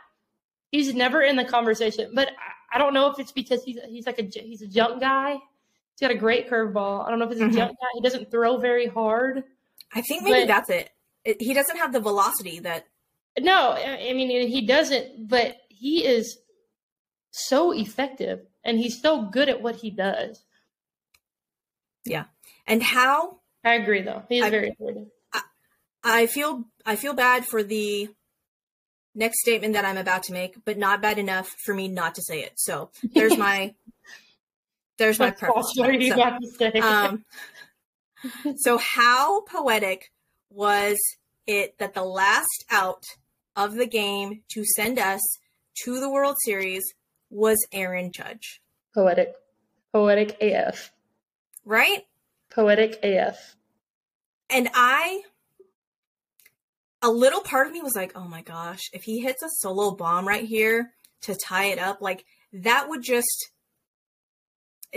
he's 0.71 0.93
never 0.93 1.21
in 1.21 1.35
the 1.35 1.45
conversation. 1.45 2.11
But 2.13 2.29
I, 2.29 2.75
I 2.75 2.79
don't 2.79 2.93
know 2.93 3.11
if 3.11 3.19
it's 3.19 3.31
because 3.31 3.63
he's 3.63 3.77
he's 3.89 4.05
like 4.05 4.19
a 4.19 4.23
he's 4.23 4.61
a 4.61 4.67
jump 4.67 5.01
guy. 5.01 5.33
He's 5.33 6.07
got 6.07 6.11
a 6.11 6.19
great 6.19 6.49
curveball. 6.49 7.05
I 7.05 7.09
don't 7.09 7.19
know 7.19 7.25
if 7.25 7.31
it's 7.31 7.41
a 7.41 7.45
mm-hmm. 7.45 7.55
jump 7.55 7.71
guy. 7.71 7.87
He 7.93 8.01
doesn't 8.01 8.31
throw 8.31 8.57
very 8.57 8.87
hard. 8.87 9.43
I 9.93 10.01
think 10.01 10.23
maybe 10.23 10.41
but, 10.41 10.47
that's 10.47 10.69
it. 10.69 10.89
it. 11.23 11.41
He 11.41 11.53
doesn't 11.53 11.77
have 11.77 11.93
the 11.93 11.99
velocity 11.99 12.59
that. 12.59 12.85
No, 13.39 13.71
I 13.71 14.13
mean 14.13 14.29
he 14.47 14.65
doesn't. 14.65 15.27
But 15.27 15.57
he 15.67 16.05
is 16.05 16.37
so 17.31 17.73
effective, 17.73 18.39
and 18.63 18.79
he's 18.79 19.01
so 19.01 19.23
good 19.23 19.49
at 19.49 19.61
what 19.61 19.75
he 19.75 19.89
does. 19.89 20.43
Yeah, 22.05 22.25
and 22.67 22.81
how 22.81 23.39
I 23.65 23.73
agree, 23.75 24.03
though. 24.03 24.23
He's 24.29 24.43
I, 24.43 24.49
very 24.51 24.69
important. 24.69 25.09
I, 25.33 25.41
I 26.03 26.25
feel 26.27 26.65
I 26.85 26.95
feel 26.95 27.13
bad 27.13 27.45
for 27.45 27.63
the 27.63 28.09
next 29.15 29.41
statement 29.41 29.73
that 29.73 29.85
I'm 29.85 29.97
about 29.97 30.23
to 30.23 30.33
make, 30.33 30.63
but 30.63 30.77
not 30.77 31.01
bad 31.01 31.17
enough 31.17 31.49
for 31.65 31.73
me 31.73 31.87
not 31.87 32.15
to 32.15 32.21
say 32.21 32.41
it. 32.41 32.53
So 32.57 32.91
there's 33.13 33.37
my 33.37 33.73
there's 34.97 35.19
my 35.19 35.31
preface. 35.31 35.73
What 35.75 35.89
are 35.89 35.93
you 35.93 36.09
so, 36.09 36.15
about 36.15 36.41
to 36.41 36.47
say? 36.51 36.71
Um, 36.79 37.25
so 38.57 38.77
how 38.77 39.41
poetic 39.41 40.11
was 40.51 40.97
it 41.47 41.77
that 41.79 41.95
the 41.95 42.03
last 42.03 42.65
out 42.69 43.03
of 43.55 43.73
the 43.73 43.87
game 43.87 44.43
to 44.49 44.63
send 44.63 44.99
us 44.99 45.21
to 45.83 45.99
the 45.99 46.09
World 46.09 46.35
Series 46.43 46.83
was 47.29 47.57
Aaron 47.71 48.11
Judge? 48.11 48.61
Poetic, 48.93 49.33
poetic 49.91 50.37
AF. 50.41 50.91
Right? 51.65 52.03
Poetic 52.55 52.99
AF. 53.03 53.55
And 54.49 54.69
I, 54.73 55.21
a 57.01 57.09
little 57.09 57.41
part 57.41 57.67
of 57.67 57.73
me 57.73 57.81
was 57.81 57.95
like, 57.95 58.13
oh 58.15 58.27
my 58.27 58.41
gosh, 58.41 58.89
if 58.93 59.03
he 59.03 59.19
hits 59.19 59.43
a 59.43 59.49
solo 59.49 59.95
bomb 59.95 60.27
right 60.27 60.45
here 60.45 60.93
to 61.23 61.35
tie 61.35 61.65
it 61.65 61.79
up, 61.79 62.01
like 62.01 62.25
that 62.53 62.87
would 62.87 63.03
just, 63.03 63.51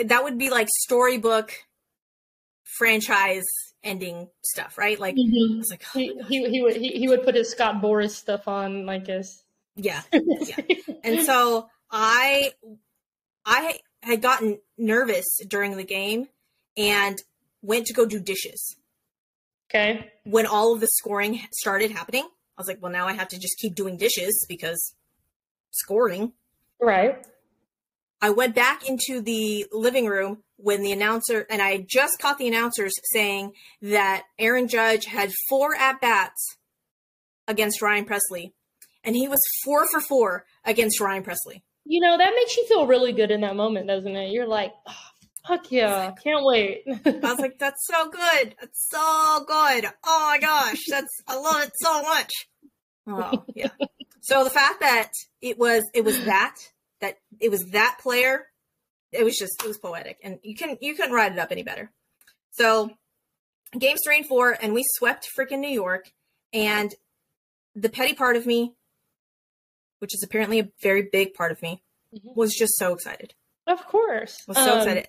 that 0.04 0.22
would 0.22 0.38
be 0.38 0.50
like 0.50 0.68
storybook 0.82 1.52
franchise 2.62 3.44
ending 3.82 4.28
stuff, 4.42 4.78
right? 4.78 5.00
Like, 5.00 5.16
mm-hmm. 5.16 5.62
Like, 5.70 5.84
oh 5.94 5.98
he, 5.98 6.20
he, 6.28 6.50
he, 6.50 6.62
would 6.62 6.76
he, 6.76 6.88
he 6.90 7.08
would 7.08 7.24
put 7.24 7.34
his 7.34 7.50
Scott 7.50 7.82
Boras 7.82 8.10
stuff 8.10 8.46
on, 8.46 8.86
like 8.86 9.06
his 9.06 9.42
yeah, 9.78 10.02
yeah. 10.12 10.56
and 11.04 11.22
so 11.22 11.68
I 11.90 12.52
I 13.46 13.78
had 14.02 14.20
gotten 14.20 14.58
nervous 14.76 15.38
during 15.46 15.76
the 15.76 15.84
game, 15.84 16.26
and 16.76 17.16
went 17.62 17.86
to 17.86 17.94
go 17.94 18.06
do 18.06 18.20
dishes. 18.20 18.76
Okay. 19.70 20.10
When 20.24 20.46
all 20.46 20.74
of 20.74 20.80
the 20.80 20.88
scoring 20.98 21.40
started 21.52 21.90
happening, 21.90 22.24
I 22.24 22.60
was 22.60 22.66
like, 22.66 22.82
well, 22.82 22.92
now 22.92 23.06
I 23.06 23.12
have 23.12 23.28
to 23.28 23.38
just 23.38 23.58
keep 23.58 23.74
doing 23.74 23.96
dishes 23.96 24.44
because 24.48 24.94
scoring. 25.70 26.32
Right. 26.80 27.24
I 28.20 28.30
went 28.30 28.54
back 28.54 28.88
into 28.88 29.20
the 29.20 29.66
living 29.70 30.06
room 30.06 30.42
when 30.56 30.82
the 30.82 30.90
announcer, 30.90 31.46
and 31.48 31.62
I 31.62 31.86
just 31.88 32.18
caught 32.18 32.38
the 32.38 32.48
announcers 32.48 32.92
saying 33.12 33.52
that 33.80 34.24
Aaron 34.38 34.66
Judge 34.66 35.04
had 35.04 35.32
four 35.48 35.76
at 35.76 36.00
bats 36.00 36.56
against 37.46 37.80
Ryan 37.80 38.04
Pressly, 38.04 38.52
and 39.04 39.14
he 39.14 39.28
was 39.28 39.40
four 39.64 39.86
for 39.88 40.00
four 40.00 40.46
against 40.64 41.00
Ryan 41.00 41.22
Pressly. 41.22 41.62
You 41.84 42.00
know, 42.00 42.18
that 42.18 42.34
makes 42.34 42.56
you 42.56 42.66
feel 42.66 42.86
really 42.86 43.12
good 43.12 43.30
in 43.30 43.42
that 43.42 43.56
moment, 43.56 43.86
doesn't 43.86 44.14
it? 44.14 44.32
You're 44.32 44.48
like, 44.48 44.72
oh, 44.86 45.07
Fuck 45.48 45.72
yeah. 45.72 46.12
Can't 46.22 46.44
wait. 46.44 46.82
I 46.86 47.18
was 47.22 47.38
like, 47.38 47.58
that's 47.58 47.86
so 47.86 48.10
good. 48.10 48.54
That's 48.60 48.88
so 48.90 49.44
good. 49.48 49.90
Oh 50.04 50.28
my 50.30 50.38
gosh. 50.38 50.84
That's, 50.90 51.22
I 51.26 51.36
love 51.36 51.64
it 51.64 51.72
so 51.80 52.02
much. 52.02 52.32
Oh, 53.06 53.44
yeah. 53.54 53.70
so 54.20 54.44
the 54.44 54.50
fact 54.50 54.80
that 54.80 55.10
it 55.40 55.58
was, 55.58 55.82
it 55.94 56.04
was 56.04 56.22
that, 56.26 56.56
that 57.00 57.16
it 57.40 57.50
was 57.50 57.64
that 57.72 57.96
player, 58.02 58.44
it 59.10 59.24
was 59.24 59.36
just, 59.38 59.62
it 59.64 59.66
was 59.66 59.78
poetic 59.78 60.18
and 60.22 60.38
you 60.42 60.54
can, 60.54 60.76
you 60.82 60.94
couldn't 60.94 61.14
write 61.14 61.32
it 61.32 61.38
up 61.38 61.50
any 61.50 61.62
better. 61.62 61.90
So 62.50 62.90
games 63.78 64.00
three 64.04 64.18
and 64.18 64.26
four, 64.26 64.54
and 64.60 64.74
we 64.74 64.84
swept 64.96 65.28
freaking 65.36 65.60
New 65.60 65.70
York. 65.70 66.12
And 66.52 66.94
the 67.74 67.88
petty 67.88 68.12
part 68.12 68.36
of 68.36 68.44
me, 68.44 68.74
which 70.00 70.14
is 70.14 70.22
apparently 70.22 70.60
a 70.60 70.68
very 70.82 71.08
big 71.10 71.32
part 71.32 71.52
of 71.52 71.62
me, 71.62 71.82
mm-hmm. 72.14 72.28
was 72.34 72.54
just 72.54 72.76
so 72.76 72.92
excited. 72.92 73.32
Of 73.66 73.86
course. 73.86 74.36
Was 74.46 74.56
so 74.58 74.72
um, 74.72 74.78
excited. 74.80 75.08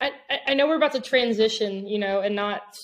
I, 0.00 0.12
I 0.48 0.54
know 0.54 0.66
we're 0.66 0.76
about 0.76 0.92
to 0.92 1.00
transition, 1.00 1.86
you 1.86 1.98
know, 1.98 2.20
and 2.20 2.36
not 2.36 2.78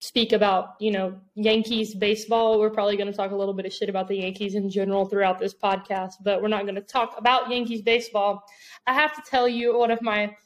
speak 0.00 0.32
about, 0.32 0.74
you 0.80 0.90
know, 0.90 1.18
Yankees 1.34 1.94
baseball. 1.94 2.60
We're 2.60 2.70
probably 2.70 2.96
going 2.96 3.10
to 3.10 3.16
talk 3.16 3.30
a 3.30 3.36
little 3.36 3.54
bit 3.54 3.64
of 3.64 3.72
shit 3.72 3.88
about 3.88 4.06
the 4.06 4.16
Yankees 4.16 4.54
in 4.54 4.68
general 4.68 5.06
throughout 5.06 5.38
this 5.38 5.54
podcast, 5.54 6.12
but 6.22 6.42
we're 6.42 6.48
not 6.48 6.64
going 6.64 6.74
to 6.74 6.82
talk 6.82 7.14
about 7.16 7.50
Yankees 7.50 7.82
baseball. 7.82 8.44
I 8.86 8.92
have 8.92 9.14
to 9.14 9.22
tell 9.28 9.48
you 9.48 9.78
one 9.78 9.90
of 9.90 10.02
my 10.02 10.36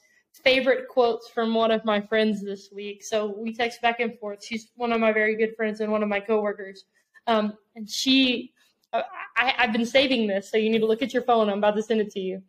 favorite 0.44 0.88
quotes 0.88 1.28
from 1.28 1.54
one 1.54 1.70
of 1.70 1.84
my 1.84 2.00
friends 2.00 2.42
this 2.42 2.70
week. 2.72 3.02
So 3.02 3.34
we 3.36 3.52
text 3.52 3.82
back 3.82 4.00
and 4.00 4.16
forth. 4.18 4.44
She's 4.44 4.70
one 4.76 4.92
of 4.92 5.00
my 5.00 5.12
very 5.12 5.36
good 5.36 5.56
friends 5.56 5.80
and 5.80 5.90
one 5.90 6.02
of 6.02 6.08
my 6.08 6.20
coworkers. 6.20 6.84
Um, 7.26 7.54
and 7.74 7.90
she, 7.90 8.52
uh, 8.92 9.02
I, 9.36 9.54
have 9.56 9.72
been 9.72 9.86
saving 9.86 10.28
this, 10.28 10.50
so 10.50 10.56
you 10.56 10.70
need 10.70 10.78
to 10.78 10.86
look 10.86 11.02
at 11.02 11.12
your 11.12 11.24
phone. 11.24 11.50
I'm 11.50 11.58
about 11.58 11.74
to 11.74 11.82
send 11.82 12.00
it 12.00 12.10
to 12.12 12.20
you. 12.20 12.42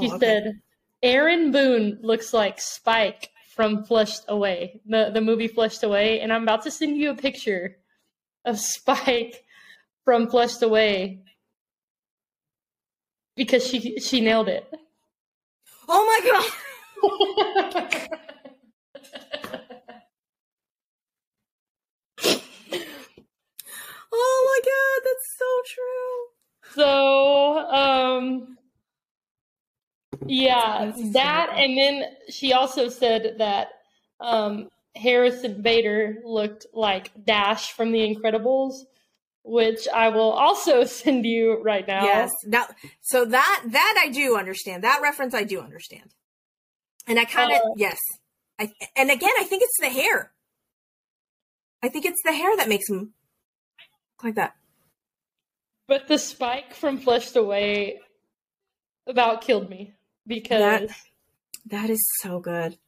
She 0.00 0.10
oh, 0.10 0.14
okay. 0.14 0.18
said, 0.18 0.60
Aaron 1.02 1.52
Boone 1.52 1.98
looks 2.02 2.32
like 2.32 2.60
Spike 2.60 3.30
from 3.54 3.84
Flushed 3.84 4.22
Away, 4.28 4.80
the, 4.86 5.10
the 5.12 5.20
movie 5.20 5.48
Flushed 5.48 5.82
Away. 5.82 6.20
And 6.20 6.32
I'm 6.32 6.42
about 6.42 6.62
to 6.62 6.70
send 6.70 6.96
you 6.96 7.10
a 7.10 7.14
picture 7.14 7.76
of 8.44 8.58
Spike 8.60 9.44
from 10.04 10.28
Flushed 10.28 10.62
Away 10.62 11.22
because 13.36 13.66
she 13.66 13.98
she 14.00 14.20
nailed 14.20 14.48
it. 14.48 14.68
Oh 15.88 16.04
my 16.04 16.20
god. 16.30 16.52
oh 24.12 24.38
my 24.48 24.60
god, 24.64 25.00
that's 25.04 25.28
so 25.38 25.50
true. 25.74 26.26
So, 26.74 27.58
um 27.70 28.58
yeah, 30.26 30.92
that, 31.12 31.50
and 31.56 31.76
then 31.76 32.04
she 32.28 32.52
also 32.52 32.88
said 32.88 33.36
that 33.38 33.68
um, 34.20 34.68
Harrison 34.96 35.62
Bader 35.62 36.18
looked 36.24 36.66
like 36.72 37.10
Dash 37.24 37.72
from 37.72 37.92
The 37.92 38.00
Incredibles, 38.00 38.84
which 39.44 39.86
I 39.88 40.08
will 40.08 40.32
also 40.32 40.84
send 40.84 41.24
you 41.24 41.60
right 41.62 41.86
now. 41.86 42.04
Yes, 42.04 42.30
that 42.48 42.74
so 43.00 43.24
that 43.24 43.62
that 43.66 44.02
I 44.04 44.10
do 44.10 44.36
understand. 44.36 44.84
That 44.84 45.00
reference 45.02 45.34
I 45.34 45.44
do 45.44 45.60
understand, 45.60 46.10
and 47.06 47.18
I 47.18 47.24
kind 47.24 47.52
of 47.52 47.58
uh, 47.58 47.74
yes, 47.76 47.98
I 48.58 48.70
and 48.96 49.10
again 49.10 49.30
I 49.38 49.44
think 49.44 49.62
it's 49.62 49.78
the 49.80 49.88
hair. 49.88 50.32
I 51.82 51.88
think 51.88 52.04
it's 52.04 52.22
the 52.24 52.32
hair 52.32 52.56
that 52.56 52.68
makes 52.68 52.88
him 52.88 53.14
like 54.22 54.34
that. 54.34 54.54
But 55.86 56.08
the 56.08 56.18
spike 56.18 56.74
from 56.74 56.98
Flushed 56.98 57.36
Away 57.36 58.00
about 59.06 59.40
killed 59.40 59.70
me 59.70 59.94
because 60.28 60.60
that, 60.60 60.88
that 61.66 61.90
is 61.90 62.06
so 62.20 62.38
good. 62.38 62.78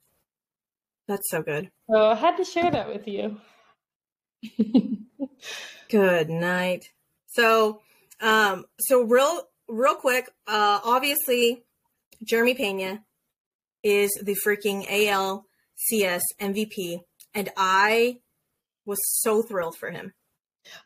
That's 1.08 1.28
so 1.28 1.42
good. 1.42 1.70
So 1.90 1.96
I 1.96 2.14
had 2.14 2.36
to 2.36 2.44
share 2.44 2.70
that 2.70 2.88
with 2.88 3.08
you. 3.08 3.40
good 5.90 6.30
night. 6.30 6.90
So, 7.26 7.80
um, 8.20 8.64
so 8.78 9.02
real, 9.02 9.42
real 9.68 9.96
quick, 9.96 10.28
uh, 10.46 10.80
obviously, 10.84 11.64
Jeremy 12.22 12.54
Pena 12.54 13.02
is 13.82 14.10
the 14.22 14.36
freaking 14.46 14.86
ALCS 14.86 16.20
MVP, 16.40 17.00
and 17.34 17.48
I 17.56 18.18
was 18.84 18.98
so 19.20 19.42
thrilled 19.42 19.76
for 19.76 19.90
him. 19.90 20.12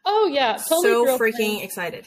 Oh 0.05 0.31
yeah, 0.33 0.57
totally. 0.57 1.07
So 1.07 1.19
freaking 1.19 1.65
excited. 1.65 2.07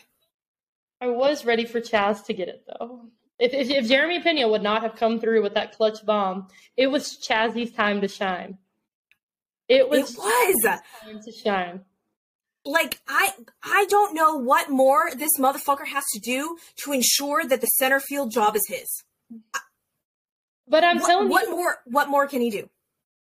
I 1.02 1.08
was 1.08 1.46
ready 1.46 1.66
for 1.66 1.82
Chas 1.82 2.22
to 2.24 2.34
get 2.34 2.48
it 2.48 2.66
though. 2.68 3.10
If, 3.40 3.54
if, 3.54 3.70
if 3.70 3.88
Jeremy 3.88 4.20
Pena 4.20 4.48
would 4.48 4.64
not 4.64 4.82
have 4.82 4.96
come 4.96 5.20
through 5.20 5.44
with 5.44 5.54
that 5.54 5.76
clutch 5.76 6.06
bomb, 6.06 6.48
it 6.76 6.88
was 6.88 7.18
Chazzy's 7.18 7.72
time 7.72 8.02
to 8.02 8.08
shine. 8.08 8.58
It 9.68 9.90
was. 9.90 10.12
It 10.12 10.18
was 10.18 10.82
time 11.04 11.22
to 11.22 11.32
shine. 11.32 11.82
Like 12.66 13.00
I, 13.08 13.32
I 13.64 13.86
don't 13.90 14.14
know 14.14 14.36
what 14.36 14.70
more 14.70 15.10
this 15.16 15.38
motherfucker 15.40 15.88
has 15.88 16.04
to 16.14 16.20
do 16.20 16.58
to 16.84 16.92
ensure 16.92 17.46
that 17.46 17.62
the 17.62 17.68
center 17.68 18.00
field 18.00 18.32
job 18.32 18.56
is 18.56 18.66
his. 18.68 19.04
But 20.68 20.84
I'm 20.84 21.00
what, 21.00 21.08
telling 21.08 21.30
what 21.30 21.44
you, 21.44 21.52
what 21.52 21.58
more? 21.58 21.78
What 21.86 22.10
more 22.10 22.28
can 22.28 22.42
he 22.42 22.50
do? 22.50 22.70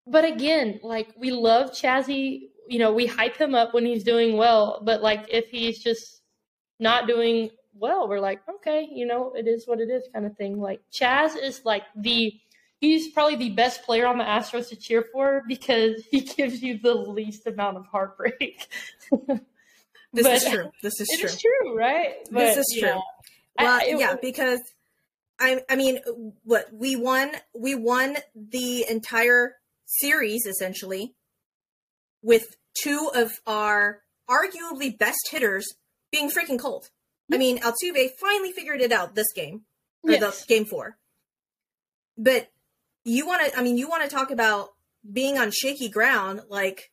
But 0.07 0.25
again, 0.25 0.81
like 0.83 1.09
we 1.19 1.31
love 1.31 1.73
Chazzy. 1.73 2.51
You 2.69 2.79
know, 2.79 2.93
we 2.93 3.07
hype 3.07 3.37
him 3.37 3.55
up 3.55 3.75
when 3.75 3.85
he's 3.85 4.05
doing 4.05 4.37
well. 4.37 4.81
But 4.83 5.03
like 5.03 5.27
if 5.29 5.49
he's 5.51 5.83
just 5.83 6.23
not 6.81 7.07
doing 7.07 7.51
well, 7.77 8.09
we're 8.09 8.21
like, 8.21 8.41
okay, 8.49 8.89
you 8.91 9.07
know, 9.07 9.33
it 9.35 9.47
is 9.47 9.67
what 9.67 9.81
it 9.81 9.91
is, 9.91 10.05
kind 10.13 10.27
of 10.27 10.37
thing. 10.37 10.61
Like 10.61 10.81
Chas 10.91 11.35
is 11.35 11.63
like 11.65 11.83
the 11.97 12.33
he's 12.81 13.11
probably 13.13 13.37
the 13.37 13.51
best 13.51 13.83
player 13.85 14.07
on 14.07 14.19
the 14.19 14.25
Astros 14.25 14.69
to 14.69 14.77
cheer 14.77 15.05
for 15.13 15.43
because 15.49 16.03
he 16.11 16.21
gives 16.37 16.63
you 16.63 16.79
the 16.79 16.95
least 16.95 17.47
amount 17.47 17.77
of 17.77 17.87
heartbreak. 17.87 18.69
this 20.13 20.45
is 20.45 20.51
true. 20.51 20.71
This 20.83 21.01
is 21.01 21.09
true. 21.19 21.29
It's 21.29 21.41
true, 21.41 21.77
right? 21.77 22.15
But, 22.31 22.41
this 22.41 22.59
is 22.59 22.77
true. 22.79 22.89
Yeah. 22.89 23.01
Well, 23.59 23.81
I, 23.81 23.85
it, 23.87 23.99
yeah, 23.99 24.17
because 24.21 24.61
I 25.39 25.63
I 25.69 25.77
mean, 25.77 26.01
what 26.45 26.69
we 26.73 26.97
won 26.97 27.33
we 27.55 27.75
won 27.75 28.17
the 28.35 28.87
entire 28.89 29.57
series 29.87 30.47
essentially 30.47 31.15
with 32.23 32.57
two 32.83 33.11
of 33.15 33.33
our 33.47 34.01
arguably 34.29 34.97
best 34.97 35.29
hitters 35.31 35.67
being 36.11 36.31
freaking 36.31 36.59
cold. 36.59 36.91
I 37.33 37.39
mean, 37.39 37.59
Altuve 37.61 38.11
finally 38.19 38.53
figured 38.53 38.81
it 38.81 38.93
out 38.93 39.15
this 39.15 39.33
game, 39.35 39.63
or 40.03 40.13
yes. 40.13 40.45
the 40.45 40.47
game 40.47 40.65
four. 40.65 40.99
But 42.19 42.51
you 43.05 43.27
want 43.27 43.51
to, 43.51 43.59
I 43.59 43.63
mean, 43.63 43.77
you 43.77 43.89
want 43.89 44.03
to 44.03 44.15
talk 44.15 44.31
about 44.31 44.71
being 45.11 45.39
on 45.39 45.51
shaky 45.51 45.89
ground. 45.89 46.43
Like, 46.49 46.91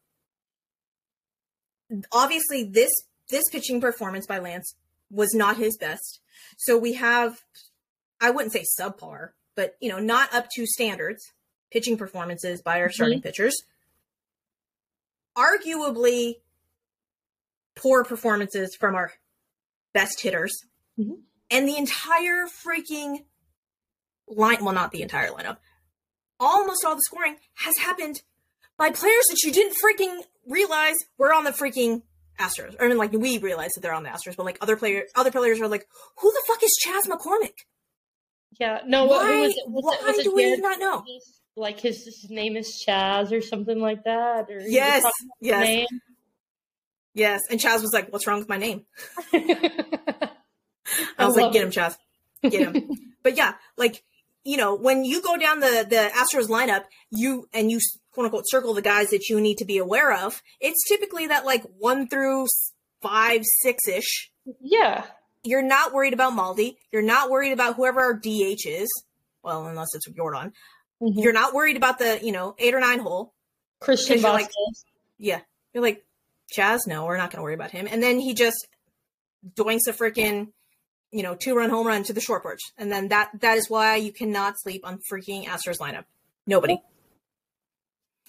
obviously, 2.12 2.64
this 2.64 2.92
this 3.30 3.44
pitching 3.50 3.82
performance 3.82 4.26
by 4.26 4.40
Lance 4.40 4.76
was 5.10 5.34
not 5.34 5.58
his 5.58 5.78
best. 5.78 6.20
So 6.58 6.78
we 6.78 6.94
have, 6.94 7.42
I 8.20 8.30
wouldn't 8.30 8.54
say 8.54 8.66
subpar, 8.80 9.30
but 9.56 9.76
you 9.80 9.90
know, 9.90 10.00
not 10.00 10.34
up 10.34 10.48
to 10.56 10.66
standards 10.66 11.34
pitching 11.72 11.98
performances 11.98 12.62
by 12.62 12.80
our 12.80 12.88
mm-hmm. 12.88 12.94
starting 12.94 13.22
pitchers. 13.22 13.64
Arguably, 15.38 16.36
poor 17.76 18.04
performances 18.04 18.76
from 18.78 18.96
our 18.96 19.14
best 19.94 20.22
hitters, 20.22 20.54
mm-hmm. 21.00 21.14
and 21.50 21.68
the 21.68 21.78
entire 21.78 22.48
freaking 22.48 23.24
line 24.28 24.64
well, 24.64 24.74
not 24.74 24.92
the 24.92 25.02
entire 25.02 25.30
lineup, 25.30 25.58
almost 26.40 26.86
all 26.86 26.96
the 26.96 27.02
scoring 27.02 27.38
has 27.56 27.78
happened 27.78 28.22
by 28.78 28.90
players 28.90 29.26
that 29.30 29.44
you 29.44 29.52
didn't 29.52 29.76
freaking 29.84 30.22
realize 30.48 30.96
were 31.18 31.34
on 31.34 31.44
the 31.44 31.52
freaking 31.52 32.02
Astros. 32.40 32.76
Or 32.80 32.86
I 32.86 32.88
mean, 32.88 32.98
like 32.98 33.12
we 33.12 33.38
realize 33.38 33.72
that 33.76 33.82
they're 33.82 33.94
on 33.94 34.04
the 34.04 34.10
Astros, 34.10 34.36
but 34.36 34.46
like 34.46 34.58
other 34.62 34.76
players, 34.76 35.10
other 35.16 35.32
players 35.32 35.60
are 35.62 35.68
like, 35.68 35.88
"Who 36.20 36.32
the 36.32 36.42
fuck 36.48 36.64
is 36.64 36.72
Chas 36.82 37.08
McCormick?" 37.08 37.54
Yeah, 38.60 38.80
no. 38.86 39.06
Why? 39.06 39.42
Was 39.42 39.52
it, 39.52 39.64
was 39.68 39.84
why 39.84 40.10
it, 40.10 40.18
was 40.18 40.24
do 40.24 40.36
we 40.36 40.58
not 40.58 40.80
know? 40.80 41.04
Like 41.56 41.80
his, 41.80 42.06
his 42.06 42.28
name 42.30 42.56
is 42.56 42.82
Chas 42.84 43.32
or 43.32 43.42
something 43.42 43.80
like 43.80 44.04
that. 44.06 44.50
Or 44.50 44.60
yes, 44.62 45.04
yes. 45.42 45.88
Yes, 47.14 47.42
and 47.50 47.60
Chas 47.60 47.82
was 47.82 47.94
like, 47.94 48.12
"What's 48.12 48.26
wrong 48.28 48.40
with 48.40 48.50
my 48.50 48.58
name?" 48.58 48.86
I 49.34 50.30
was 51.20 51.38
I 51.38 51.42
like, 51.42 51.54
"Get 51.54 51.64
him, 51.64 51.72
Chas, 51.72 51.98
get 52.42 52.74
him." 52.74 52.90
but 53.24 53.36
yeah, 53.36 53.56
like 53.78 54.04
you 54.44 54.58
know, 54.58 54.76
when 54.76 55.04
you 55.04 55.22
go 55.22 55.38
down 55.38 55.60
the 55.60 55.86
the 55.88 56.10
Astros 56.14 56.48
lineup, 56.48 56.86
you 57.10 57.48
and 57.54 57.70
you 57.70 57.80
quote 58.12 58.26
unquote 58.26 58.46
circle 58.48 58.74
the 58.74 58.82
guys 58.82 59.10
that 59.10 59.30
you 59.30 59.42
need 59.42 59.58
to 59.58 59.66
be 59.66 59.78
aware 59.78 60.14
of. 60.14 60.42
It's 60.60 60.88
typically 60.88 61.28
that 61.28 61.46
like 61.46 61.64
one 61.78 62.08
through 62.08 62.48
five, 63.02 63.42
six 63.62 63.88
ish. 63.88 64.32
Yeah, 64.62 65.06
you're 65.44 65.62
not 65.62 65.94
worried 65.94 66.14
about 66.14 66.34
Maldi. 66.34 66.76
You're 66.92 67.02
not 67.02 67.30
worried 67.30 67.52
about 67.52 67.76
whoever 67.76 68.00
our 68.00 68.14
DH 68.14 68.66
is. 68.66 68.90
Well, 69.44 69.66
unless 69.68 69.94
it's 69.96 70.08
Yordan. 70.08 70.54
Mm-hmm. 71.02 71.20
You're 71.20 71.34
not 71.34 71.54
worried 71.54 71.78
about 71.78 72.00
the 72.00 72.20
you 72.22 72.32
know 72.32 72.56
eight 72.58 72.74
or 72.74 72.80
nine 72.80 73.00
hole. 73.00 73.34
Christian 73.80 74.22
Like, 74.22 74.50
yeah, 75.18 75.42
you're 75.74 75.84
like 75.84 76.06
Chas, 76.52 76.86
no, 76.86 77.06
we're 77.06 77.18
not 77.18 77.32
going 77.32 77.38
to 77.38 77.44
worry 77.44 77.54
about 77.54 77.72
him. 77.72 77.88
And 77.90 78.04
then 78.04 78.20
he 78.20 78.34
just 78.34 78.68
doinks 79.56 79.88
a 79.88 79.94
freaking, 79.94 80.50
you 81.12 81.24
know, 81.24 81.34
two 81.34 81.56
run 81.56 81.70
home 81.70 81.88
run 81.88 82.04
to 82.04 82.14
the 82.14 82.22
short 82.22 82.44
porch. 82.44 82.60
And 82.78 82.92
then 82.92 83.08
that 83.08 83.32
that 83.40 83.58
is 83.58 83.70
why 83.70 83.96
you 83.96 84.12
cannot 84.12 84.56
sleep 84.60 84.86
on 84.86 85.00
freaking 85.12 85.46
Astros 85.46 85.80
lineup. 85.80 86.04
Nobody. 86.46 86.82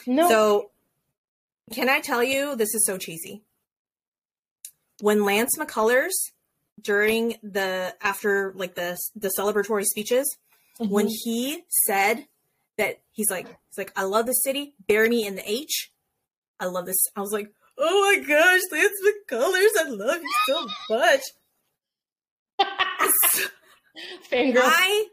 No. 0.07 0.29
So 0.29 0.71
can 1.73 1.89
I 1.89 2.01
tell 2.01 2.23
you 2.23 2.57
this 2.57 2.75
is 2.75 2.87
so 2.87 2.97
cheesy? 2.97 3.43
When 5.01 5.25
Lance 5.25 5.57
McCullers 5.59 6.13
during 6.81 7.37
the 7.43 7.95
after 8.01 8.53
like 8.55 8.75
the 8.75 8.99
the 9.17 9.33
celebratory 9.37 9.85
speeches, 9.85 10.37
mm-hmm. 10.81 10.93
when 10.93 11.09
he 11.09 11.63
said 11.87 12.27
that 12.79 13.01
he's 13.11 13.31
like 13.31 13.47
he's 13.47 13.79
like 13.79 13.93
I 13.97 14.05
love 14.05 14.27
the 14.27 14.33
city, 14.33 14.75
bury 14.87 15.09
me 15.09 15.27
in 15.27 15.35
the 15.35 15.51
H. 15.51 15.91
I 16.61 16.67
love 16.67 16.87
this. 16.87 17.05
I 17.17 17.21
was 17.21 17.33
like, 17.33 17.51
oh 17.79 18.17
my 18.17 18.25
gosh, 18.25 18.61
that's 18.71 19.01
the 19.03 19.15
colors. 19.29 19.71
I 19.79 19.89
love 19.89 20.21
you 20.23 20.35
so 20.47 20.67
much. 20.91 21.21
Fangirl. 24.31 24.61
I, 24.63 25.07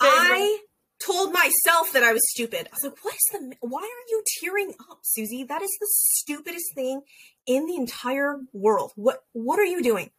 I 0.00 0.58
told 1.00 1.32
myself 1.32 1.92
that 1.92 2.02
I 2.02 2.12
was 2.12 2.22
stupid. 2.30 2.68
I 2.72 2.74
was 2.74 2.84
like, 2.84 3.04
what 3.04 3.14
is 3.14 3.28
the, 3.32 3.56
why 3.60 3.82
are 3.82 4.08
you 4.08 4.22
tearing 4.40 4.74
up, 4.90 5.00
Suzy? 5.02 5.44
That 5.44 5.62
is 5.62 5.76
the 5.80 5.88
stupidest 5.88 6.74
thing 6.74 7.02
in 7.46 7.66
the 7.66 7.76
entire 7.76 8.38
world. 8.52 8.92
What, 8.96 9.24
what 9.32 9.58
are 9.58 9.64
you 9.64 9.82
doing? 9.82 10.10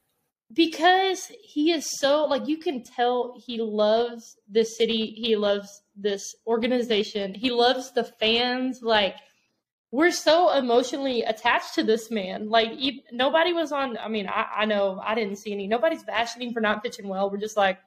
Because 0.54 1.32
he 1.41 1.72
is 1.72 1.88
so, 2.00 2.26
like, 2.26 2.48
you 2.48 2.58
can 2.58 2.84
tell 2.84 3.36
he 3.38 3.62
loves 3.62 4.36
this 4.50 4.78
city. 4.78 5.13
He 5.17 5.38
loves 5.38 5.82
this 5.96 6.36
organization. 6.46 7.34
He 7.34 7.52
loves 7.52 7.94
the 7.94 8.04
fans. 8.04 8.82
Like, 8.82 9.15
we're 9.92 10.12
so 10.12 10.54
emotionally 10.54 11.22
attached 11.24 11.76
to 11.76 11.84
this 11.84 12.10
man. 12.10 12.50
Like 12.50 12.72
nobody 13.12 13.52
was 13.52 13.74
on. 13.74 13.98
I 13.98 14.08
mean, 14.08 14.28
I, 14.28 14.48
I 14.60 14.66
know 14.66 15.02
I 15.04 15.16
didn't 15.16 15.36
see 15.36 15.52
any. 15.52 15.68
Nobody's 15.68 16.04
bashing 16.04 16.42
him 16.42 16.54
for 16.54 16.62
not 16.62 16.82
pitching 16.82 17.08
well. 17.08 17.30
We're 17.30 17.38
just 17.38 17.58
like, 17.58 17.78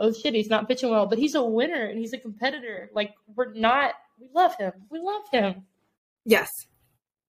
oh 0.00 0.12
shit, 0.12 0.34
he's 0.34 0.50
not 0.50 0.66
pitching 0.66 0.90
well. 0.90 1.06
But 1.06 1.18
he's 1.18 1.36
a 1.36 1.42
winner 1.42 1.86
and 1.86 1.98
he's 1.98 2.12
a 2.12 2.18
competitor. 2.18 2.90
Like 2.92 3.14
we're 3.34 3.54
not. 3.54 3.94
We 4.20 4.26
love 4.34 4.56
him. 4.56 4.72
We 4.90 4.98
love 4.98 5.22
him. 5.30 5.66
Yes. 6.24 6.50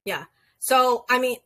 Yeah. 0.05 0.25
So 0.57 1.05
I 1.07 1.19
mean, 1.19 1.37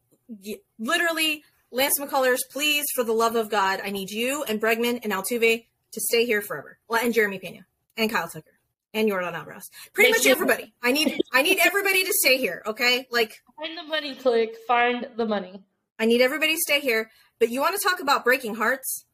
literally, 0.80 1.44
Lance 1.70 2.00
McCullers, 2.00 2.40
please, 2.50 2.86
for 2.96 3.04
the 3.04 3.12
love 3.12 3.36
of 3.36 3.50
God, 3.50 3.82
I 3.84 3.90
need 3.90 4.10
you 4.10 4.46
and 4.48 4.62
Bregman 4.62 5.02
and 5.04 5.12
Altuve 5.12 5.66
to 5.92 6.00
stay 6.00 6.26
here 6.26 6.42
forever. 6.42 6.80
Well, 6.88 7.04
and 7.04 7.14
Jeremy 7.14 7.40
Pena 7.40 7.66
and 7.98 8.10
Kyle 8.10 8.30
Tucker 8.30 8.53
and 8.94 9.10
Yordan 9.10 9.34
Alvarez. 9.34 9.70
Pretty 9.94 10.12
much 10.12 10.26
everybody. 10.26 10.74
I 10.82 10.92
need 10.92 11.20
I 11.32 11.42
need 11.42 11.60
everybody 11.62 12.04
to 12.04 12.14
stay 12.14 12.38
here, 12.38 12.62
okay? 12.66 13.08
Like 13.12 13.42
find 13.60 13.78
the 13.78 13.84
money 13.84 14.16
click, 14.16 14.56
find 14.68 15.08
the 15.16 15.26
money. 15.26 15.64
I 16.00 16.06
need 16.06 16.22
everybody 16.22 16.56
to 16.56 16.62
stay 16.62 16.80
here. 16.80 17.10
But 17.40 17.50
you 17.50 17.60
want 17.60 17.80
to 17.80 17.88
talk 17.88 18.00
about 18.00 18.24
breaking 18.24 18.56
hearts? 18.56 19.06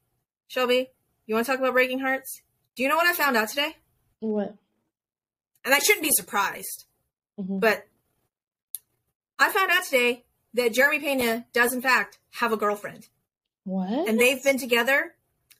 Shelby, 0.48 0.90
you 1.26 1.36
want 1.36 1.46
to 1.46 1.52
talk 1.52 1.60
about 1.60 1.74
breaking 1.74 2.00
hearts? 2.00 2.42
Do 2.76 2.84
you 2.84 2.90
know 2.90 2.96
what 2.96 3.08
I 3.08 3.14
found 3.14 3.38
out 3.38 3.50
today? 3.50 3.76
What? 4.20 4.56
And 5.66 5.74
I 5.74 5.80
shouldn't 5.80 6.04
be 6.04 6.12
surprised. 6.12 6.86
Mm-hmm. 7.40 7.60
But 7.60 7.88
I 9.38 9.50
found 9.52 9.72
out 9.72 9.84
today 9.84 10.26
that 10.54 10.74
Jeremy 10.74 11.00
Pena 11.00 11.46
does 11.54 11.74
in 11.74 11.82
fact 11.82 12.20
have 12.32 12.52
a 12.52 12.58
girlfriend. 12.58 13.08
What? 13.64 14.08
And 14.10 14.20
they've 14.20 14.44
been 14.44 14.58
together 14.58 15.16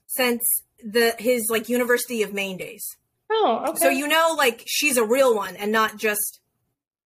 since 0.08 0.42
the 0.84 1.16
his 1.20 1.48
like 1.50 1.70
University 1.70 2.24
of 2.24 2.34
Maine 2.34 2.58
days. 2.58 2.98
Oh, 3.32 3.66
okay. 3.70 3.80
So 3.80 3.90
you 3.90 4.08
know, 4.08 4.36
like 4.38 4.64
she's 4.66 4.98
a 4.98 5.04
real 5.04 5.36
one 5.36 5.56
and 5.56 5.72
not 5.72 5.98
just, 5.98 6.40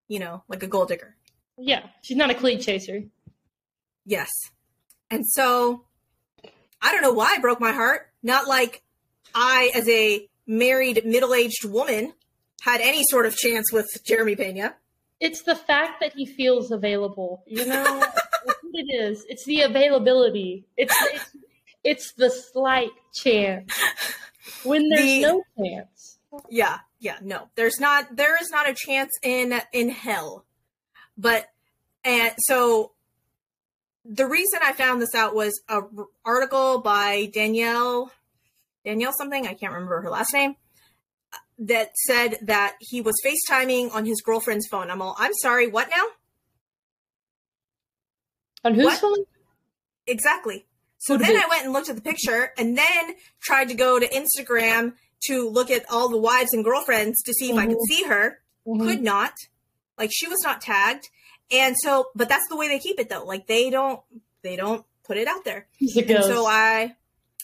you 0.07 0.19
know, 0.19 0.43
like 0.47 0.63
a 0.63 0.67
gold 0.67 0.89
digger. 0.89 1.15
Yeah, 1.57 1.83
she's 2.01 2.17
not 2.17 2.29
a 2.29 2.33
cleat 2.33 2.61
chaser. 2.61 3.03
Yes, 4.05 4.29
and 5.11 5.27
so 5.27 5.85
I 6.81 6.91
don't 6.91 7.01
know 7.01 7.13
why 7.13 7.35
it 7.35 7.41
broke 7.41 7.61
my 7.61 7.71
heart. 7.71 8.09
Not 8.21 8.47
like 8.47 8.83
I, 9.35 9.71
as 9.75 9.87
a 9.87 10.27
married 10.47 11.05
middle-aged 11.05 11.65
woman, 11.65 12.13
had 12.61 12.81
any 12.81 13.03
sort 13.03 13.25
of 13.25 13.35
chance 13.35 13.71
with 13.71 13.87
Jeremy 14.05 14.35
Pena. 14.35 14.75
It's 15.19 15.43
the 15.43 15.55
fact 15.55 16.01
that 16.01 16.13
he 16.13 16.25
feels 16.25 16.71
available. 16.71 17.43
You 17.47 17.65
know, 17.65 18.05
it 18.73 18.93
is. 18.93 19.25
It's 19.29 19.45
the 19.45 19.61
availability. 19.61 20.65
It's 20.75 20.95
it's, 21.01 21.37
it's 21.83 22.13
the 22.13 22.29
slight 22.29 22.91
chance 23.13 23.73
when 24.63 24.89
there's 24.89 25.01
the, 25.01 25.21
no 25.21 25.43
chance 25.57 25.92
yeah, 26.49 26.79
yeah, 26.99 27.17
no. 27.21 27.49
There's 27.55 27.79
not 27.79 28.15
there 28.15 28.41
is 28.41 28.49
not 28.51 28.69
a 28.69 28.73
chance 28.75 29.11
in 29.21 29.59
in 29.71 29.89
hell. 29.89 30.45
But 31.17 31.47
and 32.03 32.33
so 32.39 32.93
the 34.05 34.25
reason 34.27 34.59
I 34.63 34.73
found 34.73 35.01
this 35.01 35.15
out 35.15 35.35
was 35.35 35.61
a 35.69 35.75
r- 35.75 35.89
article 36.25 36.81
by 36.81 37.29
Danielle 37.33 38.11
Danielle 38.83 39.13
something 39.13 39.47
I 39.47 39.53
can't 39.53 39.73
remember 39.73 40.01
her 40.01 40.09
last 40.09 40.33
name 40.33 40.55
uh, 41.33 41.37
that 41.59 41.95
said 41.95 42.37
that 42.41 42.75
he 42.79 42.99
was 43.01 43.15
FaceTiming 43.25 43.93
on 43.93 44.05
his 44.05 44.21
girlfriend's 44.21 44.67
phone. 44.67 44.89
I'm 44.91 45.01
all 45.01 45.15
I'm 45.17 45.33
sorry, 45.35 45.67
what 45.67 45.89
now? 45.89 46.03
On 48.65 48.73
whose 48.73 48.85
What? 48.85 48.99
phone? 48.99 49.25
Exactly. 50.07 50.65
So 50.99 51.17
then 51.17 51.35
I 51.35 51.45
went 51.49 51.65
and 51.65 51.73
looked 51.73 51.89
at 51.89 51.95
the 51.95 52.01
picture 52.01 52.53
and 52.57 52.77
then 52.77 53.15
tried 53.41 53.67
to 53.69 53.73
go 53.73 53.99
to 53.99 54.07
Instagram 54.07 54.93
to 55.27 55.49
look 55.49 55.69
at 55.71 55.85
all 55.91 56.09
the 56.09 56.17
wives 56.17 56.53
and 56.53 56.63
girlfriends 56.63 57.21
to 57.23 57.33
see 57.33 57.49
if 57.51 57.57
I 57.57 57.65
could 57.67 57.77
Mhm. 57.77 57.87
see 57.89 58.03
her. 58.03 58.41
Mhm. 58.67 58.85
Could 58.85 59.01
not. 59.01 59.33
Like 59.97 60.09
she 60.13 60.27
was 60.27 60.41
not 60.43 60.61
tagged. 60.61 61.09
And 61.51 61.75
so 61.83 62.07
but 62.15 62.29
that's 62.29 62.47
the 62.49 62.55
way 62.55 62.67
they 62.67 62.79
keep 62.79 62.99
it 62.99 63.09
though. 63.09 63.23
Like 63.25 63.47
they 63.47 63.69
don't 63.69 64.01
they 64.41 64.55
don't 64.55 64.85
put 65.03 65.17
it 65.17 65.27
out 65.27 65.43
there. 65.45 65.67
And 65.79 66.23
so 66.23 66.45
I 66.45 66.95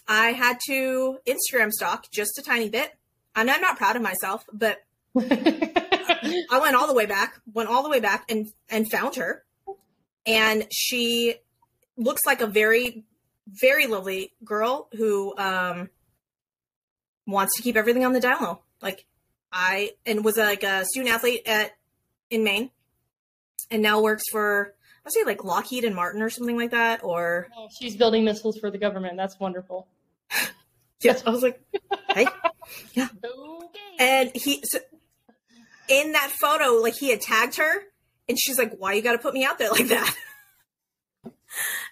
I 0.07 0.31
had 0.31 0.59
to 0.67 1.19
Instagram 1.27 1.71
stalk 1.71 2.09
just 2.11 2.37
a 2.39 2.41
tiny 2.41 2.69
bit. 2.69 2.91
And 3.35 3.49
I'm 3.51 3.61
not 3.61 3.77
proud 3.77 3.95
of 3.95 4.01
myself, 4.01 4.43
but 4.51 4.79
I 5.17 6.59
went 6.61 6.75
all 6.75 6.87
the 6.87 6.93
way 6.93 7.05
back, 7.05 7.39
went 7.53 7.69
all 7.69 7.83
the 7.83 7.89
way 7.89 7.99
back 7.99 8.29
and 8.29 8.47
and 8.69 8.89
found 8.91 9.15
her. 9.15 9.43
And 10.25 10.67
she 10.71 11.35
looks 11.97 12.25
like 12.25 12.41
a 12.41 12.47
very 12.47 13.03
very 13.47 13.87
lovely 13.87 14.31
girl 14.43 14.89
who 14.93 15.35
um 15.37 15.89
wants 17.29 17.55
to 17.55 17.61
keep 17.61 17.75
everything 17.75 18.05
on 18.05 18.13
the 18.13 18.19
down 18.19 18.41
low. 18.41 18.59
Like 18.81 19.05
I 19.51 19.91
and 20.05 20.23
was 20.23 20.37
like 20.37 20.63
a 20.63 20.85
student 20.85 21.13
athlete 21.13 21.43
at 21.45 21.71
in 22.29 22.43
Maine 22.43 22.71
and 23.71 23.81
now 23.81 24.01
works 24.01 24.23
for 24.31 24.73
I 25.05 25.09
say 25.09 25.23
like 25.25 25.43
Lockheed 25.43 25.83
and 25.83 25.95
Martin 25.95 26.21
or 26.21 26.29
something 26.29 26.57
like 26.57 26.71
that 26.71 27.03
or 27.03 27.47
Oh, 27.57 27.67
she's 27.79 27.95
building 27.95 28.23
missiles 28.23 28.57
for 28.57 28.69
the 28.69 28.77
government. 28.77 29.17
That's 29.17 29.39
wonderful. 29.39 29.87
yes, 31.01 31.23
I 31.25 31.29
was 31.29 31.43
like, 31.43 31.61
hey. 32.09 32.27
Okay. 32.95 33.95
And 33.99 34.31
he 34.35 34.61
so 34.63 34.79
in 35.87 36.11
that 36.11 36.31
photo, 36.39 36.73
like 36.81 36.95
he 36.95 37.09
had 37.09 37.19
tagged 37.21 37.57
her, 37.57 37.81
and 38.27 38.37
she's 38.39 38.57
like, 38.57 38.73
"Why 38.77 38.93
you 38.93 39.01
got 39.01 39.13
to 39.13 39.17
put 39.17 39.33
me 39.33 39.43
out 39.43 39.57
there 39.57 39.71
like 39.71 39.87
that?" 39.87 40.15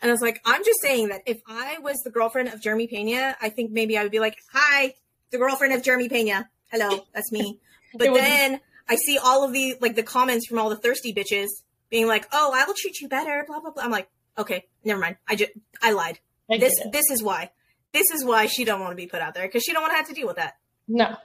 And 0.02 0.12
I 0.12 0.14
was 0.14 0.22
like, 0.22 0.40
"I'm 0.46 0.64
just 0.64 0.80
saying 0.82 1.10
that 1.10 1.22
if 1.26 1.42
I 1.48 1.80
was 1.80 1.98
the 2.04 2.12
girlfriend 2.12 2.50
of 2.50 2.62
Jeremy 2.62 2.86
Pena, 2.86 3.36
I 3.42 3.50
think 3.50 3.72
maybe 3.72 3.98
I 3.98 4.04
would 4.04 4.12
be 4.12 4.20
like, 4.20 4.38
hi, 4.54 4.94
the 5.32 5.38
girlfriend 5.38 5.73
of 5.73 5.84
Jeremy 5.84 6.09
Pena. 6.09 6.49
Hello, 6.71 7.05
that's 7.13 7.32
me." 7.32 7.59
But 7.97 8.13
then 8.13 8.59
I 8.89 8.95
see 8.95 9.17
all 9.17 9.43
of 9.43 9.53
the 9.53 9.75
like 9.82 9.95
the 9.95 10.03
comments 10.03 10.45
from 10.45 10.59
all 10.59 10.69
the 10.69 10.75
thirsty 10.75 11.13
bitches 11.13 11.47
being 11.89 12.05
like, 12.05 12.28
"Oh, 12.32 12.51
I 12.53 12.65
will 12.65 12.75
treat 12.78 12.99
you 12.99 13.07
better." 13.07 13.43
Blah 13.47 13.61
blah 13.61 13.71
blah. 13.71 13.84
I'm 13.84 13.91
like, 13.91 14.09
okay, 14.38 14.65
never 14.84 14.99
mind. 14.99 15.17
I 15.28 15.36
just 15.36 15.51
I 15.82 15.91
lied. 15.91 16.19
I 16.51 16.57
This 16.57 16.73
this 16.91 17.09
is 17.09 17.23
why. 17.23 17.51
This 17.93 18.05
is 18.13 18.23
why 18.23 18.45
she 18.45 18.65
don't 18.65 18.82
want 18.82 18.91
to 18.91 18.95
be 18.95 19.07
put 19.07 19.21
out 19.21 19.34
there 19.34 19.47
because 19.47 19.63
she 19.63 19.73
don't 19.73 19.82
want 19.82 19.93
to 19.93 19.97
have 19.97 20.07
to 20.09 20.13
deal 20.13 20.28
with 20.28 20.36
that. 20.36 20.57
no. 20.88 21.15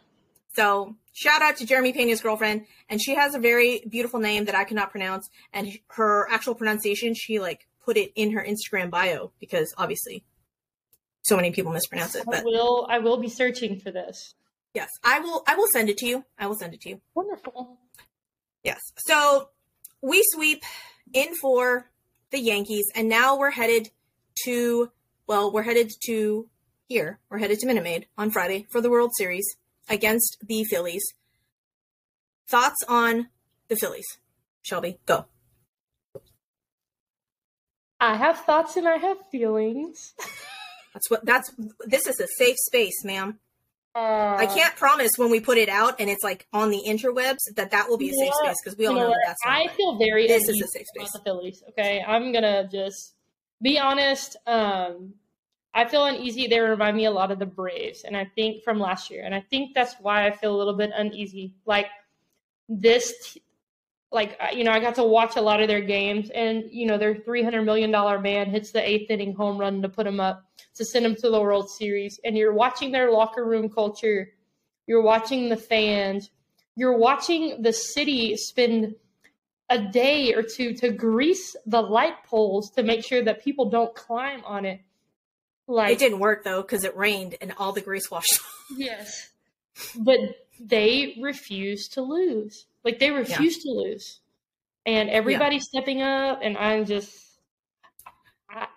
So 0.55 0.97
shout 1.15 1.41
out 1.41 1.57
to 1.59 1.67
Jeremy 1.67 1.93
Pena's 1.95 2.21
girlfriend, 2.21 2.67
and 2.91 3.03
she 3.03 3.15
has 3.15 3.35
a 3.35 3.39
very 3.39 3.83
beautiful 3.89 4.21
name 4.21 4.45
that 4.45 4.55
I 4.55 4.65
cannot 4.65 4.91
pronounce, 4.91 5.29
and 5.53 5.79
her 5.89 6.29
actual 6.31 6.55
pronunciation, 6.55 7.15
she 7.15 7.39
like 7.39 7.67
put 7.85 7.97
it 7.97 8.13
in 8.15 8.33
her 8.33 8.47
Instagram 8.47 8.91
bio 8.91 9.33
because 9.41 9.75
obviously, 9.79 10.25
so 11.23 11.37
many 11.37 11.53
people 11.53 11.73
mispronounce 11.73 12.15
it. 12.15 12.25
I 12.31 12.43
will. 12.43 12.87
I 12.91 12.99
will 12.99 13.17
be 13.17 13.29
searching 13.29 13.79
for 13.79 13.91
this. 13.91 14.35
yes, 14.75 14.89
I 15.05 15.21
will. 15.21 15.43
I 15.47 15.57
will 15.57 15.69
send 15.73 15.89
it 15.89 15.99
to 15.99 16.07
you. 16.07 16.25
I 16.39 16.47
will 16.47 16.57
send 16.57 16.75
it 16.75 16.81
to 16.83 16.91
you. 16.91 17.01
Wonderful. 17.15 17.79
Yes. 18.65 18.81
So 19.07 19.49
we 20.01 20.23
sweep 20.25 20.63
in 21.13 21.35
for 21.35 21.91
the 22.31 22.41
Yankees, 22.41 22.87
and 22.95 23.09
now 23.09 23.37
we're 23.39 23.51
headed 23.51 23.91
to 24.45 24.91
well, 25.27 25.53
we're 25.53 25.63
headed 25.63 25.91
to 26.07 26.49
here. 26.89 27.19
We're 27.31 27.39
headed 27.39 27.59
to 27.61 27.67
Minute 27.67 27.85
Maid 27.85 28.07
on 28.19 28.31
Friday 28.31 28.67
for 28.71 28.81
the 28.81 28.91
World 28.91 29.13
Series 29.17 29.57
against 29.89 30.39
the 30.47 30.65
Phillies. 30.65 31.05
Thoughts 32.49 32.83
on 32.89 33.29
the 33.69 33.77
Phillies, 33.77 34.19
Shelby? 34.61 34.99
Go. 35.07 35.27
I 37.99 38.17
have 38.17 38.41
thoughts 38.41 38.77
and 38.77 38.89
I 38.89 38.97
have 38.97 39.17
feelings. 39.31 40.15
That's 40.95 41.11
what. 41.11 41.25
That's 41.25 41.53
this 41.87 42.07
is 42.07 42.21
a 42.21 42.27
safe 42.39 42.57
space, 42.59 43.05
ma'am. 43.05 43.39
Uh, 43.95 44.37
I 44.39 44.47
can't 44.47 44.75
promise 44.77 45.11
when 45.17 45.31
we 45.31 45.39
put 45.39 45.59
it 45.59 45.69
out 45.69 45.97
and 46.01 46.09
it's 46.09 46.25
like 46.25 46.47
on 46.55 46.71
the 46.71 46.83
interwebs 46.87 47.41
that 47.57 47.73
that 47.73 47.91
will 47.91 47.99
be 47.99 48.09
a 48.09 48.15
safe 48.15 48.33
space 48.43 48.57
because 48.65 48.79
we 48.79 48.87
all 48.87 48.95
know 48.95 49.01
know, 49.01 49.09
that 49.09 49.23
that's. 49.27 49.41
I 49.45 49.69
feel 49.77 49.99
very 49.99 50.27
This 50.27 50.49
is 50.49 50.63
a 50.63 50.67
safe 50.69 50.87
space. 50.97 51.13
the 51.13 51.19
Phillies. 51.19 51.63
Okay, 51.71 52.03
I'm 52.07 52.33
gonna 52.33 52.67
just 52.73 53.15
be 53.61 53.79
honest. 53.79 54.37
Um, 54.47 55.13
I 55.75 55.85
feel 55.87 56.07
uneasy. 56.07 56.47
They 56.47 56.61
remind 56.61 56.97
me 56.97 57.05
a 57.05 57.11
lot 57.11 57.31
of 57.31 57.39
the 57.39 57.47
Braves, 57.47 58.05
and 58.05 58.17
I 58.17 58.25
think 58.35 58.63
from 58.63 58.79
last 58.79 59.11
year, 59.11 59.25
and 59.25 59.35
I 59.35 59.41
think 59.51 59.75
that's 59.75 59.95
why 60.01 60.27
I 60.27 60.31
feel 60.31 60.55
a 60.55 60.59
little 60.59 60.77
bit 60.77 60.91
uneasy. 60.95 61.55
Like 61.67 61.87
this, 62.71 63.13
t- 63.25 63.43
like 64.11 64.39
you 64.55 64.65
know, 64.65 64.73
I 64.73 64.81
got 64.81 64.95
to 64.97 65.05
watch 65.05 65.37
a 65.37 65.41
lot 65.41 65.61
of 65.61 65.69
their 65.69 65.81
games, 65.81 66.31
and 66.31 66.65
you 66.71 66.87
know, 66.87 66.97
their 66.97 67.15
300 67.15 67.63
million 67.63 67.91
dollar 67.91 68.19
man 68.19 68.49
hits 68.49 68.71
the 68.71 68.87
eighth 68.87 69.11
inning 69.11 69.35
home 69.35 69.59
run 69.59 69.83
to 69.83 69.89
put 69.89 70.05
them 70.05 70.21
up 70.21 70.45
to 70.75 70.85
send 70.85 71.05
them 71.05 71.15
to 71.17 71.31
the 71.31 71.41
World 71.41 71.71
Series, 71.71 72.19
and 72.25 72.37
you're 72.37 72.53
watching 72.55 72.93
their 72.93 73.11
locker 73.11 73.45
room 73.45 73.69
culture. 73.69 74.31
You're 74.87 75.03
watching 75.03 75.49
the 75.49 75.57
fans. 75.57 76.31
You're 76.77 76.97
watching 76.97 77.63
the 77.63 77.73
city 77.73 78.37
spend 78.37 78.95
a 79.71 79.79
day 79.79 80.35
or 80.35 80.43
two 80.43 80.75
to 80.75 80.91
grease 80.91 81.55
the 81.67 81.81
light 81.81 82.25
poles 82.25 82.71
to 82.73 82.83
make 82.83 83.05
sure 83.05 83.23
that 83.25 83.43
people 83.45 83.71
don't 83.71 83.95
climb 83.95 84.43
on 84.45 84.65
it. 84.65 84.81
Like 85.67 85.93
It 85.93 85.99
didn't 85.99 86.19
work 86.19 86.45
though 86.45 86.61
because 86.63 86.85
it 86.85 86.97
rained 86.97 87.37
and 87.41 87.55
all 87.59 87.73
the 87.73 87.81
grease 87.81 88.11
washed. 88.11 88.35
off. 88.35 88.65
yes, 88.77 89.31
but 89.97 90.19
they 90.61 91.17
refuse 91.21 91.89
to 91.91 92.03
lose. 92.03 92.67
Like 92.85 92.99
they 92.99 93.11
refuse 93.11 93.59
to 93.63 93.71
lose, 93.71 94.21
and 94.85 95.09
everybody's 95.09 95.65
stepping 95.65 96.03
up. 96.03 96.41
And 96.43 96.59
I'm 96.59 96.85
just, 96.85 97.17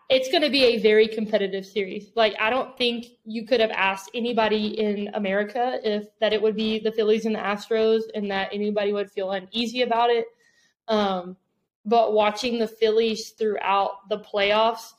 it's 0.09 0.30
going 0.30 0.43
to 0.43 0.49
be 0.49 0.63
a 0.65 0.80
very 0.80 1.07
competitive 1.07 1.65
series. 1.65 2.11
Like 2.15 2.36
I 2.39 2.49
don't 2.49 2.78
think 2.78 3.07
you 3.26 3.45
could 3.45 3.59
have 3.59 3.71
asked 3.71 4.11
anybody 4.13 4.80
in 4.80 5.09
America 5.13 5.80
if 5.84 6.07
that 6.19 6.34
it 6.34 6.41
would 6.41 6.55
be 6.55 6.80
the 6.80 6.91
Phillies 6.91 7.26
and 7.26 7.36
the 7.36 7.39
Astros, 7.39 8.03
and 8.13 8.30
that 8.32 8.49
anybody 8.53 8.93
would 8.93 9.11
feel 9.11 9.32
uneasy 9.32 9.82
about 9.82 10.09
it. 10.09 10.26
Um, 10.88 11.38
but 11.86 12.13
watching 12.13 12.59
the 12.59 12.67
Phillies 12.67 13.32
throughout 13.32 14.09
the 14.09 14.19
playoffs, 14.19 14.93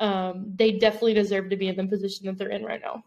um, 0.00 0.52
they 0.54 0.72
definitely 0.72 1.14
deserve 1.14 1.50
to 1.50 1.56
be 1.56 1.68
in 1.68 1.76
the 1.76 1.86
position 1.86 2.26
that 2.26 2.38
they're 2.38 2.48
in 2.48 2.64
right 2.64 2.80
now. 2.82 3.04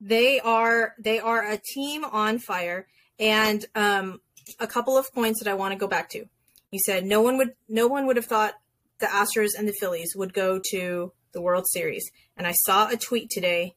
They 0.00 0.40
are 0.40 0.94
they 0.98 1.20
are 1.20 1.42
a 1.46 1.58
team 1.58 2.04
on 2.04 2.38
fire, 2.38 2.86
and 3.18 3.64
um, 3.74 4.20
a 4.58 4.66
couple 4.66 4.96
of 4.96 5.12
points 5.12 5.42
that 5.42 5.50
I 5.50 5.54
want 5.54 5.72
to 5.72 5.78
go 5.78 5.86
back 5.86 6.08
to. 6.10 6.24
You 6.70 6.80
said 6.84 7.04
no 7.04 7.20
one 7.20 7.36
would 7.36 7.54
no 7.68 7.86
one 7.86 8.06
would 8.06 8.16
have 8.16 8.26
thought 8.26 8.54
the 9.02 9.08
Astros 9.08 9.50
and 9.58 9.68
the 9.68 9.74
Phillies 9.74 10.14
would 10.16 10.32
go 10.32 10.60
to 10.70 11.12
the 11.32 11.42
World 11.42 11.66
Series, 11.68 12.08
and 12.36 12.46
I 12.46 12.52
saw 12.52 12.88
a 12.88 12.96
tweet 12.96 13.28
today 13.30 13.74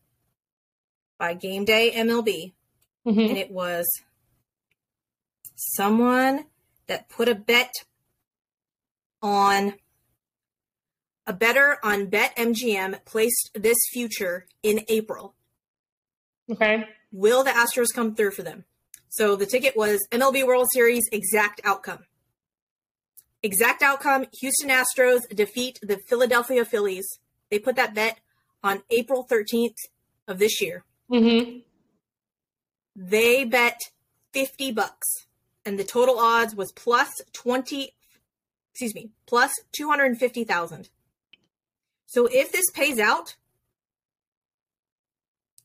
by 1.17 1.33
Game 1.33 1.65
Day 1.65 1.91
MLB, 1.91 2.53
Mhm. 3.05 3.29
and 3.29 3.37
it 3.37 3.49
was 3.51 3.85
someone 5.55 6.45
that 6.87 7.09
put 7.09 7.27
a 7.27 7.35
bet 7.35 7.73
on 9.21 9.79
a 11.25 11.33
better 11.33 11.79
on 11.83 12.07
BetMGM 12.07 13.03
placed 13.03 13.49
this 13.55 13.77
future 13.91 14.47
in 14.61 14.85
April. 14.87 15.35
Okay. 16.51 16.87
Will 17.11 17.43
the 17.43 17.49
Astros 17.49 17.91
come 17.91 18.13
through 18.13 18.31
for 18.31 18.43
them? 18.43 18.65
So 19.09 19.35
the 19.35 19.47
ticket 19.47 19.75
was 19.75 20.05
MLB 20.11 20.43
World 20.43 20.67
Series 20.71 21.07
exact 21.11 21.61
outcome. 21.63 22.05
Exact 23.45 23.81
outcome 23.83 24.25
Houston 24.39 24.71
Astros 24.71 25.19
defeat 25.29 25.77
the 25.83 25.97
Philadelphia 25.97 26.65
Phillies. 26.65 27.05
They 27.51 27.59
put 27.59 27.75
that 27.75 27.93
bet 27.93 28.17
on 28.63 28.81
April 28.89 29.27
13th 29.29 29.75
of 30.27 30.39
this 30.39 30.59
year. 30.59 30.83
Mm-hmm. 31.11 31.59
They 32.95 33.43
bet 33.43 33.79
50 34.33 34.71
bucks 34.71 35.27
and 35.63 35.77
the 35.77 35.83
total 35.83 36.17
odds 36.17 36.55
was 36.55 36.71
plus 36.71 37.21
20 37.33 37.91
excuse 38.71 38.95
me, 38.95 39.11
plus 39.27 39.51
250,000. 39.73 40.89
So 42.07 42.27
if 42.31 42.51
this 42.51 42.71
pays 42.73 42.97
out, 42.97 43.35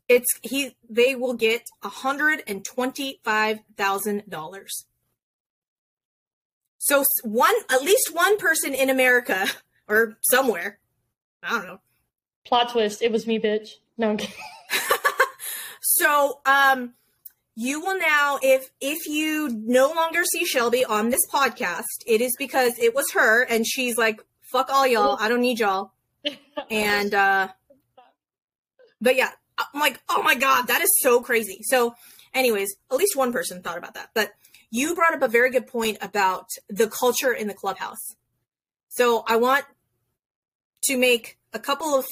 it's 0.06 0.28
he 0.42 0.76
they 0.86 1.14
will 1.14 1.32
get 1.32 1.62
$125,000. 1.82 4.66
So 6.82 7.04
one 7.22 7.54
at 7.70 7.82
least 7.82 8.12
one 8.12 8.38
person 8.38 8.74
in 8.74 8.90
America 8.90 9.46
or 9.88 10.16
somewhere, 10.22 10.78
I 11.42 11.50
don't 11.50 11.66
know, 11.66 11.80
Plot 12.44 12.70
twist. 12.70 13.02
It 13.02 13.12
was 13.12 13.26
me, 13.26 13.38
bitch. 13.38 13.74
No, 13.96 14.10
I'm 14.10 14.16
kidding. 14.16 14.34
So, 15.82 16.40
um, 16.46 16.94
you 17.56 17.80
will 17.80 17.98
now, 17.98 18.38
if 18.42 18.70
if 18.80 19.06
you 19.06 19.48
no 19.48 19.92
longer 19.92 20.24
see 20.24 20.44
Shelby 20.44 20.84
on 20.84 21.10
this 21.10 21.20
podcast, 21.30 21.84
it 22.06 22.20
is 22.20 22.34
because 22.38 22.78
it 22.78 22.94
was 22.94 23.10
her, 23.12 23.42
and 23.42 23.66
she's 23.66 23.98
like 23.98 24.22
fuck 24.50 24.68
all 24.72 24.86
y'all. 24.86 25.16
I 25.20 25.28
don't 25.28 25.40
need 25.40 25.58
y'all. 25.58 25.92
And 26.70 27.14
uh 27.14 27.48
but 29.00 29.16
yeah, 29.16 29.30
I'm 29.58 29.80
like, 29.80 30.00
oh 30.08 30.22
my 30.22 30.34
god, 30.34 30.68
that 30.68 30.82
is 30.82 30.90
so 31.00 31.20
crazy. 31.20 31.60
So, 31.62 31.94
anyways, 32.34 32.76
at 32.90 32.98
least 32.98 33.16
one 33.16 33.32
person 33.32 33.62
thought 33.62 33.78
about 33.78 33.94
that. 33.94 34.10
But 34.14 34.32
you 34.70 34.94
brought 34.94 35.14
up 35.14 35.22
a 35.22 35.28
very 35.28 35.50
good 35.50 35.66
point 35.66 35.98
about 36.00 36.48
the 36.68 36.88
culture 36.88 37.32
in 37.32 37.48
the 37.48 37.54
clubhouse. 37.54 38.14
So 38.88 39.24
I 39.26 39.36
want 39.36 39.64
to 40.84 40.96
make 40.96 41.38
a 41.52 41.58
couple 41.58 41.94
of 41.94 42.06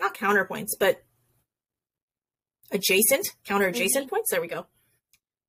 not 0.00 0.14
counterpoints, 0.14 0.70
but 0.78 1.02
adjacent, 2.70 3.28
counter 3.44 3.66
adjacent 3.66 4.06
mm-hmm. 4.06 4.14
points. 4.14 4.30
There 4.30 4.40
we 4.40 4.48
go. 4.48 4.66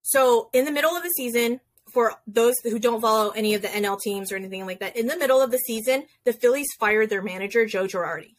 So 0.01 0.49
in 0.53 0.65
the 0.65 0.71
middle 0.71 0.95
of 0.95 1.03
the 1.03 1.09
season, 1.09 1.59
for 1.93 2.13
those 2.27 2.55
who 2.63 2.79
don't 2.79 3.01
follow 3.01 3.31
any 3.31 3.53
of 3.53 3.61
the 3.61 3.67
NL 3.67 3.99
teams 3.99 4.31
or 4.31 4.35
anything 4.35 4.65
like 4.65 4.79
that, 4.79 4.95
in 4.95 5.07
the 5.07 5.17
middle 5.17 5.41
of 5.41 5.51
the 5.51 5.57
season, 5.57 6.05
the 6.25 6.33
Phillies 6.33 6.67
fired 6.79 7.09
their 7.09 7.21
manager, 7.21 7.65
Joe 7.65 7.85
Girardi. 7.85 8.35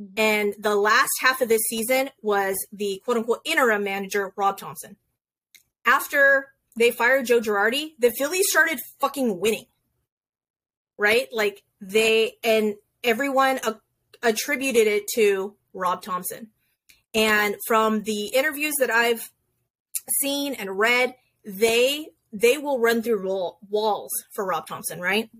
Mm-hmm. 0.00 0.04
And 0.16 0.54
the 0.58 0.76
last 0.76 1.10
half 1.20 1.40
of 1.40 1.48
this 1.48 1.62
season 1.68 2.10
was 2.22 2.54
the 2.72 3.00
quote 3.04 3.16
unquote 3.16 3.40
interim 3.44 3.84
manager, 3.84 4.32
Rob 4.36 4.58
Thompson. 4.58 4.96
After 5.84 6.48
they 6.76 6.90
fired 6.90 7.26
Joe 7.26 7.40
Girardi, 7.40 7.94
the 7.98 8.10
Phillies 8.10 8.46
started 8.48 8.78
fucking 9.00 9.40
winning. 9.40 9.66
Right? 10.98 11.28
Like 11.32 11.62
they, 11.80 12.34
and 12.42 12.74
everyone 13.04 13.60
a- 13.64 13.80
attributed 14.22 14.86
it 14.86 15.06
to 15.14 15.54
Rob 15.72 16.02
Thompson. 16.02 16.48
And 17.14 17.56
from 17.66 18.02
the 18.02 18.26
interviews 18.26 18.74
that 18.78 18.90
I've 18.90 19.30
seen 20.20 20.54
and 20.54 20.78
read, 20.78 21.14
they 21.44 22.08
they 22.32 22.58
will 22.58 22.78
run 22.78 23.02
through 23.02 23.26
wall, 23.26 23.58
walls 23.70 24.12
for 24.34 24.44
Rob 24.44 24.66
Thompson, 24.66 25.00
right? 25.00 25.30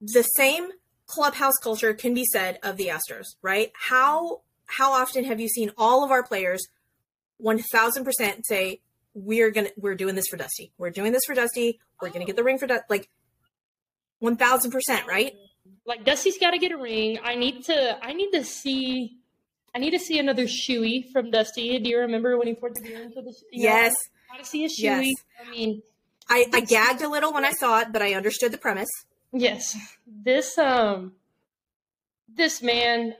The 0.00 0.22
same 0.22 0.68
clubhouse 1.06 1.56
culture 1.62 1.92
can 1.94 2.14
be 2.14 2.24
said 2.24 2.58
of 2.62 2.76
the 2.76 2.86
Astros, 2.88 3.34
right? 3.42 3.72
How 3.88 4.42
how 4.66 4.92
often 4.92 5.24
have 5.24 5.40
you 5.40 5.48
seen 5.48 5.72
all 5.76 6.04
of 6.04 6.12
our 6.12 6.22
players 6.22 6.68
1000% 7.42 8.44
say 8.44 8.80
we're 9.14 9.50
to 9.50 9.72
we're 9.76 9.94
doing 9.94 10.14
this 10.14 10.26
for 10.28 10.36
Dusty. 10.36 10.72
We're 10.78 10.90
doing 10.90 11.12
this 11.12 11.24
for 11.26 11.34
Dusty. 11.34 11.80
We're 12.00 12.08
going 12.08 12.20
to 12.20 12.26
get 12.26 12.36
the 12.36 12.44
ring 12.44 12.58
for 12.58 12.66
Dusty. 12.66 12.84
Like 12.88 13.10
1000%, 14.22 15.06
right? 15.06 15.34
Like 15.86 16.04
Dusty's 16.04 16.38
got 16.38 16.52
to 16.52 16.58
get 16.58 16.72
a 16.72 16.76
ring. 16.76 17.18
I 17.22 17.34
need 17.34 17.64
to 17.64 18.04
I 18.04 18.12
need 18.12 18.30
to 18.32 18.44
see 18.44 19.16
I 19.74 19.78
need 19.78 19.90
to 19.92 19.98
see 19.98 20.18
another 20.18 20.44
shoey 20.44 21.10
from 21.12 21.30
Dusty. 21.30 21.78
Do 21.78 21.88
you 21.88 21.98
remember 22.00 22.36
when 22.36 22.46
he 22.46 22.54
poured 22.54 22.74
the 22.74 22.82
beer 22.82 23.02
into 23.02 23.22
the? 23.22 23.34
Yes. 23.52 23.94
Got 24.30 24.40
to 24.40 24.44
see 24.44 24.64
a 24.64 24.68
shoey. 24.68 25.06
Yes. 25.06 25.14
I 25.44 25.50
mean, 25.50 25.82
I, 26.28 26.46
I 26.52 26.60
gagged 26.60 27.02
a 27.02 27.08
little 27.08 27.32
when 27.32 27.44
I 27.44 27.52
saw 27.52 27.80
it, 27.80 27.92
but 27.92 28.02
I 28.02 28.14
understood 28.14 28.52
the 28.52 28.58
premise. 28.58 28.88
Yes. 29.32 29.76
This 30.06 30.58
um, 30.58 31.12
this 32.28 32.62
man, 32.62 33.14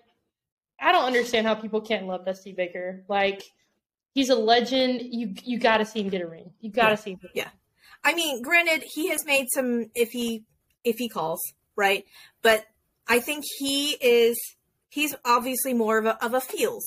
I 0.80 0.92
don't 0.92 1.04
understand 1.04 1.46
how 1.46 1.54
people 1.54 1.80
can't 1.80 2.06
love 2.06 2.24
Dusty 2.24 2.52
Baker. 2.52 3.04
Like, 3.08 3.42
he's 4.14 4.30
a 4.30 4.34
legend. 4.34 5.02
You 5.02 5.34
you 5.44 5.58
got 5.58 5.78
to 5.78 5.86
see 5.86 6.00
him 6.00 6.08
get 6.08 6.22
a 6.22 6.26
ring. 6.26 6.50
You 6.60 6.70
got 6.70 6.84
to 6.84 6.90
yeah. 6.90 6.96
see 6.96 7.10
him. 7.12 7.20
yeah. 7.34 7.48
I 8.02 8.14
mean, 8.14 8.42
granted, 8.42 8.82
he 8.94 9.10
has 9.10 9.24
made 9.24 9.46
some 9.52 9.90
if 9.94 10.10
he 10.10 10.44
if 10.84 10.96
he 10.96 11.08
calls 11.08 11.40
right, 11.76 12.04
but 12.42 12.64
I 13.08 13.20
think 13.20 13.44
he 13.58 13.96
is 14.00 14.38
he's 14.88 15.14
obviously 15.24 15.74
more 15.74 15.98
of 15.98 16.06
a, 16.06 16.24
of 16.24 16.34
a 16.34 16.40
feels, 16.40 16.86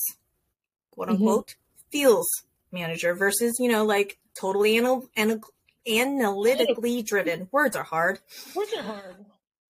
quote 0.90 1.08
unquote, 1.08 1.48
mm-hmm. 1.48 1.90
feels 1.90 2.28
manager 2.72 3.14
versus, 3.14 3.56
you 3.58 3.70
know, 3.70 3.84
like 3.84 4.18
totally 4.38 4.76
anal- 4.76 5.08
anal- 5.16 5.40
analytically 5.88 7.02
driven. 7.02 7.48
Words 7.50 7.76
are 7.76 7.82
hard. 7.82 8.20
Words 8.54 8.72
are 8.76 8.82
hard. 8.82 9.16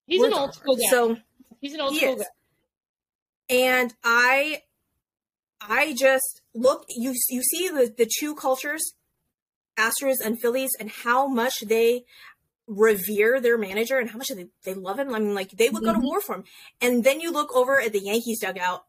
He's 0.07 0.21
Words 0.21 0.35
an 0.35 0.41
old 0.41 0.55
school 0.55 0.77
guy. 0.77 0.91
So 0.91 1.17
he's 1.61 1.75
an 1.75 1.81
old 1.81 1.97
school 1.97 2.15
is. 2.15 2.23
guy. 2.23 3.57
And 3.57 3.95
I, 4.03 4.63
I 5.61 5.95
just 5.95 6.43
look. 6.55 6.85
You 6.89 7.15
you 7.29 7.43
see 7.43 7.69
the 7.69 7.93
the 7.97 8.11
two 8.19 8.35
cultures, 8.35 8.95
Astros 9.79 10.17
and 10.25 10.41
Phillies, 10.41 10.71
and 10.79 10.91
how 10.91 11.27
much 11.27 11.61
they 11.61 12.05
revere 12.67 13.41
their 13.41 13.59
manager 13.59 13.99
and 13.99 14.11
how 14.11 14.19
much 14.19 14.29
they, 14.29 14.47
they 14.65 14.75
love 14.75 14.99
him. 14.99 15.15
I 15.15 15.19
mean, 15.19 15.35
like 15.35 15.51
they 15.51 15.69
would 15.69 15.83
mm-hmm. 15.83 15.85
go 15.85 15.93
to 15.93 15.99
mm-hmm. 15.99 16.07
war 16.07 16.21
for 16.21 16.37
him. 16.37 16.45
And 16.81 17.05
then 17.05 17.21
you 17.21 17.31
look 17.31 17.55
over 17.55 17.81
at 17.81 17.93
the 17.93 18.01
Yankees 18.01 18.41
dugout. 18.41 18.85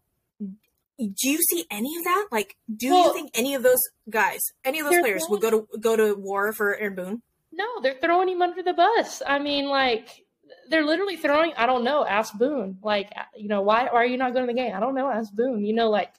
Do 0.97 1.29
you 1.29 1.39
see 1.49 1.65
any 1.69 1.97
of 1.97 2.05
that? 2.05 2.27
Like, 2.31 2.55
do 2.73 2.89
well, 2.91 3.07
you 3.07 3.13
think 3.13 3.31
any 3.33 3.53
of 3.53 3.63
those 3.63 3.81
guys, 4.09 4.39
any 4.63 4.79
of 4.79 4.85
those 4.85 4.99
players, 4.99 5.25
would 5.27 5.41
go 5.41 5.51
to 5.51 5.67
go 5.77 5.97
to 5.97 6.15
war 6.15 6.53
for 6.53 6.73
Aaron 6.77 6.95
Boone? 6.95 7.21
No, 7.51 7.65
they're 7.81 7.97
throwing 8.01 8.29
him 8.29 8.41
under 8.41 8.63
the 8.63 8.73
bus. 8.73 9.21
I 9.27 9.39
mean, 9.39 9.67
like 9.67 10.25
they're 10.69 10.85
literally 10.85 11.17
throwing. 11.17 11.51
I 11.57 11.65
don't 11.65 11.83
know. 11.83 12.05
Ask 12.05 12.37
Boone. 12.37 12.77
Like, 12.81 13.11
you 13.35 13.49
know, 13.49 13.61
why, 13.61 13.85
why 13.85 14.03
are 14.03 14.05
you 14.05 14.17
not 14.17 14.33
going 14.33 14.47
to 14.47 14.53
the 14.53 14.57
game? 14.57 14.73
I 14.73 14.79
don't 14.79 14.95
know. 14.95 15.09
Ask 15.09 15.33
Boone. 15.33 15.65
You 15.65 15.73
know, 15.73 15.89
like 15.89 16.13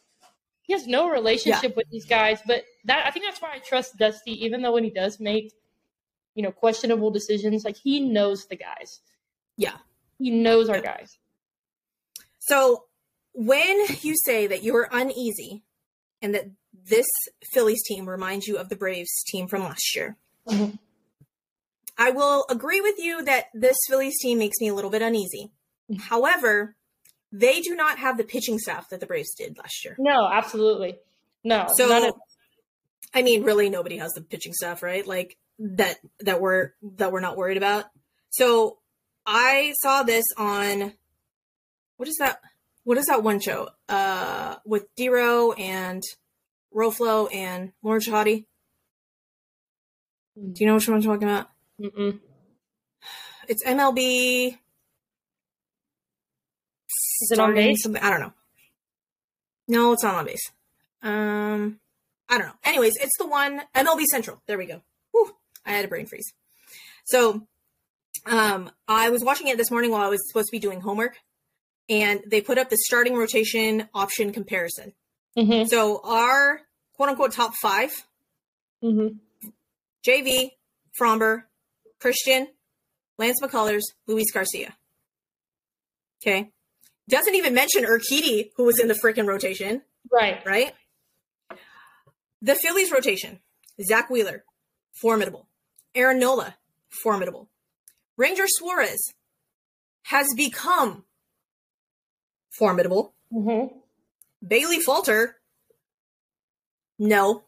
he 0.66 0.72
has 0.72 0.86
no 0.86 1.08
relationship 1.08 1.70
yeah. 1.70 1.76
with 1.76 1.90
these 1.90 2.06
guys. 2.06 2.40
But 2.46 2.64
that 2.84 3.06
I 3.06 3.10
think 3.10 3.24
that's 3.24 3.40
why 3.40 3.52
I 3.54 3.58
trust 3.58 3.96
Dusty, 3.96 4.44
even 4.44 4.62
though 4.62 4.72
when 4.72 4.84
he 4.84 4.90
does 4.90 5.18
make 5.20 5.52
you 6.36 6.42
know, 6.42 6.52
questionable 6.52 7.10
decisions. 7.10 7.64
Like 7.64 7.76
he 7.76 7.98
knows 7.98 8.46
the 8.46 8.56
guys. 8.56 9.00
Yeah. 9.56 9.78
He 10.18 10.30
knows 10.30 10.68
our 10.68 10.80
guys. 10.80 11.18
So 12.38 12.84
when 13.32 13.86
you 14.02 14.14
say 14.24 14.46
that 14.46 14.62
you're 14.62 14.88
uneasy 14.92 15.64
and 16.22 16.34
that 16.34 16.50
this 16.88 17.06
Phillies 17.52 17.82
team 17.88 18.08
reminds 18.08 18.46
you 18.46 18.58
of 18.58 18.68
the 18.68 18.76
Braves 18.76 19.24
team 19.26 19.48
from 19.48 19.62
last 19.62 19.96
year, 19.96 20.16
mm-hmm. 20.46 20.76
I 21.98 22.10
will 22.10 22.44
agree 22.50 22.82
with 22.82 22.98
you 22.98 23.24
that 23.24 23.46
this 23.54 23.76
Phillies 23.88 24.18
team 24.20 24.38
makes 24.38 24.60
me 24.60 24.68
a 24.68 24.74
little 24.74 24.90
bit 24.90 25.02
uneasy. 25.02 25.50
Mm-hmm. 25.90 26.02
However, 26.02 26.76
they 27.32 27.60
do 27.60 27.74
not 27.74 27.98
have 27.98 28.16
the 28.16 28.24
pitching 28.24 28.58
staff 28.58 28.88
that 28.90 29.00
the 29.00 29.06
Braves 29.06 29.34
did 29.34 29.58
last 29.58 29.84
year. 29.84 29.96
No, 29.98 30.28
absolutely. 30.32 30.96
No. 31.44 31.66
So, 31.74 32.12
I 33.14 33.22
mean, 33.22 33.42
really, 33.42 33.70
nobody 33.70 33.98
has 33.98 34.12
the 34.12 34.20
pitching 34.20 34.52
staff, 34.52 34.82
right? 34.82 35.06
Like, 35.06 35.36
that 35.58 35.96
that 36.20 36.40
we're 36.40 36.72
that 36.96 37.12
we're 37.12 37.20
not 37.20 37.36
worried 37.36 37.56
about. 37.56 37.86
So 38.30 38.78
I 39.24 39.74
saw 39.80 40.02
this 40.02 40.24
on 40.36 40.92
what 41.96 42.08
is 42.08 42.16
that? 42.18 42.40
What 42.84 42.98
is 42.98 43.06
that 43.06 43.22
one 43.22 43.40
show? 43.40 43.68
Uh, 43.88 44.56
with 44.64 44.94
Dero 44.96 45.58
and 45.58 46.02
Roflo 46.74 47.32
and 47.34 47.72
Lauren 47.82 48.00
Shehadi. 48.00 48.44
Do 50.36 50.60
you 50.60 50.66
know 50.66 50.74
which 50.74 50.86
one 50.86 50.98
I'm 50.98 51.02
talking 51.02 51.28
about? 51.28 51.48
Mm-mm. 51.80 52.20
It's 53.48 53.64
MLB. 53.64 54.58
Is 57.22 57.30
it 57.32 57.38
on 57.38 57.54
base? 57.54 57.82
Something. 57.82 58.02
I 58.02 58.10
don't 58.10 58.20
know. 58.20 58.32
No, 59.68 59.92
it's 59.92 60.02
not 60.02 60.14
on 60.14 60.24
base. 60.24 60.50
Um, 61.02 61.80
I 62.28 62.38
don't 62.38 62.46
know. 62.46 62.54
Anyways, 62.64 62.96
it's 62.96 63.16
the 63.18 63.26
one 63.26 63.62
MLB 63.74 64.04
Central. 64.04 64.42
There 64.46 64.58
we 64.58 64.66
go. 64.66 64.82
Whew. 65.12 65.34
I 65.64 65.72
had 65.72 65.84
a 65.84 65.88
brain 65.88 66.06
freeze. 66.06 66.32
So 67.04 67.46
um, 68.26 68.70
I 68.88 69.10
was 69.10 69.22
watching 69.22 69.48
it 69.48 69.56
this 69.56 69.70
morning 69.70 69.90
while 69.90 70.02
I 70.02 70.08
was 70.08 70.20
supposed 70.28 70.48
to 70.48 70.52
be 70.52 70.58
doing 70.58 70.80
homework, 70.80 71.16
and 71.88 72.20
they 72.26 72.40
put 72.40 72.58
up 72.58 72.70
the 72.70 72.78
starting 72.86 73.14
rotation 73.14 73.88
option 73.94 74.32
comparison. 74.32 74.92
Mm-hmm. 75.36 75.66
So 75.66 76.00
our 76.04 76.60
quote 76.94 77.10
unquote 77.10 77.32
top 77.32 77.54
5 77.54 78.06
mm-hmm. 78.82 79.48
JV, 80.06 80.50
Framber, 80.98 81.44
Cristian, 82.00 82.46
Lance 83.18 83.40
McCullers, 83.42 83.82
Luis 84.06 84.30
Garcia. 84.32 84.76
Okay. 86.22 86.50
Doesn't 87.08 87.34
even 87.34 87.54
mention 87.54 87.84
Urquidy, 87.84 88.50
who 88.56 88.64
was 88.64 88.80
in 88.80 88.88
the 88.88 88.94
freaking 88.94 89.26
rotation. 89.26 89.82
Right. 90.12 90.44
Right. 90.44 90.72
The 92.42 92.54
Phillies 92.54 92.90
rotation. 92.90 93.40
Zack 93.84 94.08
Wheeler, 94.10 94.44
formidable. 94.94 95.48
Aaron 95.94 96.18
Nola, 96.18 96.56
formidable. 97.02 97.48
Ranger 98.16 98.46
Suarez 98.46 98.98
has 100.04 100.26
become 100.36 101.04
formidable. 102.56 103.14
Mm-hmm. 103.32 103.76
Bailey 104.46 104.80
Falter, 104.80 105.36
no, 106.98 107.44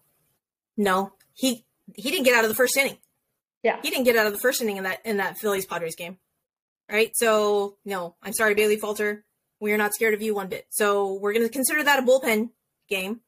no, 0.77 1.13
he 1.35 1.65
he 1.95 2.11
didn't 2.11 2.25
get 2.25 2.35
out 2.35 2.45
of 2.45 2.51
the 2.51 2.57
first 2.57 2.77
inning. 2.77 2.99
Yeah, 3.63 3.79
he 3.83 3.91
didn't 3.91 4.05
get 4.05 4.17
out 4.17 4.27
of 4.27 4.33
the 4.33 4.39
first 4.39 4.61
inning 4.61 4.77
in 4.77 4.85
that 4.85 5.01
in 5.05 5.19
that 5.19 5.39
Phillies 5.39 5.67
Padres 5.67 5.97
game. 5.97 6.19
Right, 6.91 7.13
so 7.15 7.77
no, 7.85 8.17
I'm 8.23 8.33
sorry, 8.33 8.55
Bailey 8.55 8.77
Falter. 8.77 9.25
We 9.61 9.73
are 9.73 9.79
not 9.79 9.95
scared 9.95 10.15
of 10.15 10.23
you 10.23 10.35
one 10.35 10.49
bit. 10.49 10.67
So 10.71 11.15
we're 11.15 11.33
going 11.33 11.47
to 11.47 11.53
consider 11.53 11.83
that 11.83 11.99
a 11.99 12.03
bullpen 12.03 12.51
game. 12.89 13.21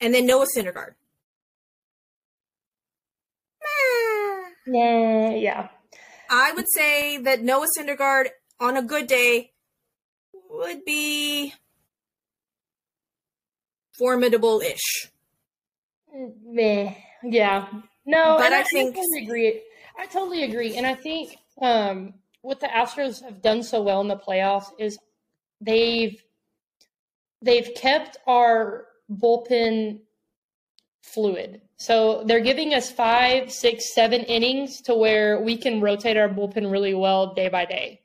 And 0.00 0.14
then 0.14 0.26
Noah 0.26 0.46
Syndergaard. 0.56 0.94
Yeah, 4.66 5.30
yeah. 5.30 5.68
I 6.30 6.52
would 6.52 6.66
say 6.68 7.18
that 7.18 7.42
Noah 7.42 7.66
Syndergaard 7.76 8.28
on 8.60 8.76
a 8.76 8.82
good 8.82 9.06
day 9.06 9.52
would 10.50 10.84
be 10.84 11.54
formidable 13.96 14.60
ish. 14.60 15.10
Meh. 16.44 16.94
Yeah. 17.24 17.66
No, 18.06 18.36
but 18.38 18.52
I, 18.52 18.60
I 18.60 18.62
think 18.64 18.96
I 18.96 19.00
totally 19.00 19.24
agree. 19.24 19.62
I 19.98 20.06
totally 20.06 20.44
agree. 20.44 20.76
And 20.76 20.86
I 20.86 20.94
think 20.94 21.36
um, 21.60 22.14
what 22.42 22.60
the 22.60 22.66
Astros 22.66 23.22
have 23.22 23.42
done 23.42 23.62
so 23.62 23.82
well 23.82 24.00
in 24.00 24.08
the 24.08 24.16
playoffs 24.16 24.70
is 24.78 24.98
they've 25.60 26.22
they've 27.42 27.70
kept 27.76 28.16
our 28.26 28.86
bullpen 29.10 30.00
fluid. 31.02 31.62
So 31.76 32.24
they're 32.26 32.40
giving 32.40 32.74
us 32.74 32.90
five, 32.90 33.52
six, 33.52 33.94
seven 33.94 34.22
innings 34.22 34.80
to 34.82 34.94
where 34.94 35.40
we 35.40 35.56
can 35.56 35.80
rotate 35.80 36.16
our 36.16 36.28
bullpen 36.28 36.70
really 36.70 36.94
well 36.94 37.34
day 37.34 37.48
by 37.48 37.64
day. 37.64 38.00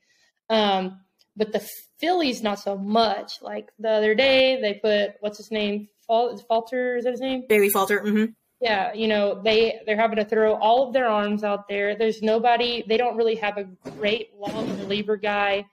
Um, 0.50 1.00
but 1.36 1.52
the 1.52 1.68
Phillies, 2.00 2.44
not 2.44 2.60
so 2.60 2.78
much. 2.78 3.42
Like 3.42 3.70
the 3.80 3.90
other 3.90 4.14
day, 4.14 4.62
they 4.62 4.76
put 4.76 5.16
what's 5.20 5.38
his 5.38 5.52
name? 5.52 5.88
Falter 6.08 6.98
is 6.98 7.06
that 7.06 7.12
his 7.12 7.22
name? 7.22 7.44
Bailey 7.48 7.70
Falter. 7.70 8.02
Mm-hmm. 8.02 8.26
Yeah, 8.64 8.94
you 8.94 9.10
know 9.10 9.42
they 9.44 9.82
they're 9.86 10.00
having 10.00 10.16
to 10.16 10.24
throw 10.24 10.54
all 10.54 10.88
of 10.88 10.94
their 10.94 11.10
arms 11.10 11.44
out 11.44 11.68
there. 11.68 11.98
There's 11.98 12.22
nobody. 12.22 12.82
They 12.88 12.96
don't 12.96 13.18
really 13.18 13.36
have 13.36 13.58
a 13.58 13.66
great 13.66 14.30
long 14.40 14.80
reliever 14.80 15.18
guy. 15.18 15.66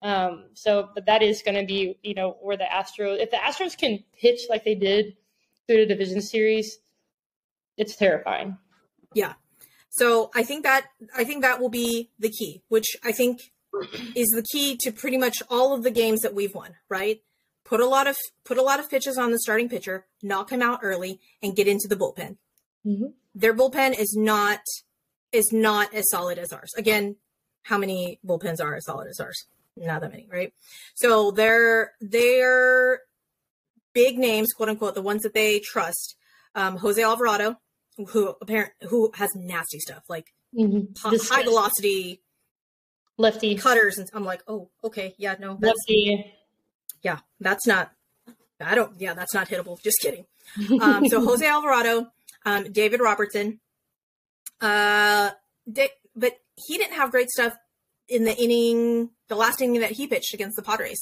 Um, 0.00 0.44
so, 0.54 0.88
but 0.94 1.04
that 1.04 1.22
is 1.22 1.42
going 1.42 1.58
to 1.58 1.66
be 1.66 1.98
you 2.02 2.14
know 2.14 2.38
where 2.40 2.56
the 2.56 2.64
Astros, 2.64 3.20
if 3.20 3.30
the 3.30 3.36
Astros 3.36 3.76
can 3.76 4.02
pitch 4.18 4.40
like 4.48 4.64
they 4.64 4.74
did 4.74 5.18
through 5.66 5.84
the 5.84 5.86
division 5.86 6.22
series, 6.22 6.78
it's 7.76 7.96
terrifying. 7.96 8.56
Yeah. 9.12 9.34
So 9.90 10.30
I 10.34 10.42
think 10.42 10.62
that 10.62 10.86
I 11.14 11.24
think 11.24 11.42
that 11.42 11.60
will 11.60 11.68
be 11.68 12.08
the 12.18 12.30
key, 12.30 12.62
which 12.68 12.96
I 13.04 13.12
think 13.12 13.52
is 14.16 14.28
the 14.28 14.44
key 14.50 14.78
to 14.84 14.90
pretty 14.90 15.18
much 15.18 15.42
all 15.50 15.74
of 15.74 15.82
the 15.82 15.90
games 15.90 16.20
that 16.22 16.34
we've 16.34 16.54
won, 16.54 16.76
right? 16.88 17.20
Put 17.68 17.80
a 17.80 17.86
lot 17.86 18.06
of 18.06 18.16
put 18.44 18.56
a 18.56 18.62
lot 18.62 18.80
of 18.80 18.88
pitches 18.88 19.18
on 19.18 19.30
the 19.30 19.38
starting 19.38 19.68
pitcher, 19.68 20.06
knock 20.22 20.50
him 20.50 20.62
out 20.62 20.80
early, 20.82 21.20
and 21.42 21.54
get 21.54 21.68
into 21.68 21.86
the 21.86 21.96
bullpen. 21.96 22.38
Mm-hmm. 22.86 23.08
Their 23.34 23.54
bullpen 23.54 23.98
is 23.98 24.16
not 24.16 24.60
is 25.32 25.52
not 25.52 25.92
as 25.92 26.08
solid 26.08 26.38
as 26.38 26.50
ours. 26.50 26.72
Again, 26.78 27.16
how 27.64 27.76
many 27.76 28.20
bullpens 28.26 28.62
are 28.62 28.74
as 28.74 28.86
solid 28.86 29.08
as 29.08 29.20
ours? 29.20 29.46
Not 29.76 30.00
that 30.00 30.10
many, 30.10 30.26
right? 30.32 30.54
So 30.94 31.30
they're 31.30 31.92
they're 32.00 33.02
big 33.92 34.18
names, 34.18 34.54
quote 34.54 34.70
unquote, 34.70 34.94
the 34.94 35.02
ones 35.02 35.22
that 35.24 35.34
they 35.34 35.60
trust. 35.60 36.16
Um, 36.54 36.78
Jose 36.78 37.02
Alvarado, 37.02 37.56
who 37.98 38.34
apparent 38.40 38.72
who 38.88 39.10
has 39.14 39.28
nasty 39.36 39.78
stuff 39.78 40.04
like 40.08 40.32
mm-hmm. 40.58 40.94
high 41.04 41.42
velocity 41.42 42.22
lefty 43.18 43.56
cutters, 43.56 43.98
and 43.98 44.08
I'm 44.14 44.24
like, 44.24 44.42
oh, 44.48 44.70
okay, 44.82 45.14
yeah, 45.18 45.36
no, 45.38 45.58
that's, 45.60 45.76
lefty. 45.86 46.32
Yeah, 47.02 47.18
that's 47.40 47.66
not. 47.66 47.92
I 48.60 48.74
don't. 48.74 49.00
Yeah, 49.00 49.14
that's 49.14 49.34
not 49.34 49.48
hittable. 49.48 49.80
Just 49.82 49.98
kidding. 50.00 50.26
Um, 50.80 51.06
so 51.06 51.22
Jose 51.22 51.46
Alvarado, 51.46 52.10
um, 52.46 52.72
David 52.72 53.00
Robertson, 53.00 53.60
uh, 54.62 55.30
but 56.16 56.40
he 56.56 56.78
didn't 56.78 56.94
have 56.94 57.10
great 57.10 57.28
stuff 57.28 57.54
in 58.08 58.24
the 58.24 58.34
inning, 58.34 59.10
the 59.28 59.36
last 59.36 59.60
inning 59.60 59.80
that 59.80 59.92
he 59.92 60.06
pitched 60.06 60.32
against 60.32 60.56
the 60.56 60.62
Padres. 60.62 60.98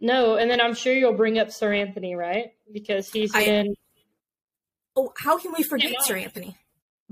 No, 0.00 0.34
and 0.34 0.50
then 0.50 0.60
I'm 0.60 0.74
sure 0.74 0.92
you'll 0.92 1.12
bring 1.12 1.38
up 1.38 1.48
Seranthony, 1.48 2.16
right? 2.16 2.52
Because 2.72 3.08
he's 3.10 3.34
I, 3.34 3.44
been. 3.44 3.74
Oh, 4.96 5.12
how 5.16 5.38
can 5.38 5.52
we 5.56 5.62
forget 5.62 5.94
Seranthony? 6.04 6.56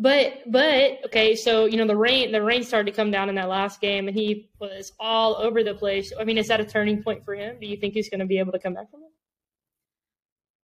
But 0.00 0.42
but 0.46 1.00
okay, 1.06 1.34
so 1.34 1.66
you 1.66 1.76
know 1.76 1.86
the 1.86 1.96
rain 1.96 2.30
the 2.30 2.40
rain 2.40 2.62
started 2.62 2.88
to 2.92 2.96
come 2.96 3.10
down 3.10 3.28
in 3.28 3.34
that 3.34 3.48
last 3.48 3.80
game, 3.80 4.06
and 4.06 4.16
he 4.16 4.48
was 4.60 4.92
all 5.00 5.34
over 5.36 5.64
the 5.64 5.74
place. 5.74 6.12
I 6.18 6.22
mean, 6.22 6.38
is 6.38 6.46
that 6.48 6.60
a 6.60 6.64
turning 6.64 7.02
point 7.02 7.24
for 7.24 7.34
him? 7.34 7.56
Do 7.60 7.66
you 7.66 7.76
think 7.76 7.94
he's 7.94 8.08
going 8.08 8.20
to 8.20 8.26
be 8.26 8.38
able 8.38 8.52
to 8.52 8.60
come 8.60 8.74
back 8.74 8.90
from 8.92 9.00
it? 9.00 9.10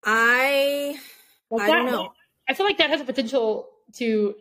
I 0.05 0.97
I 1.51 1.67
don't 1.67 1.85
know. 1.85 2.13
I 2.47 2.53
feel 2.53 2.65
like 2.65 2.77
that 2.77 2.89
has 2.89 3.01
a 3.01 3.03
potential 3.03 3.67
to 3.95 4.35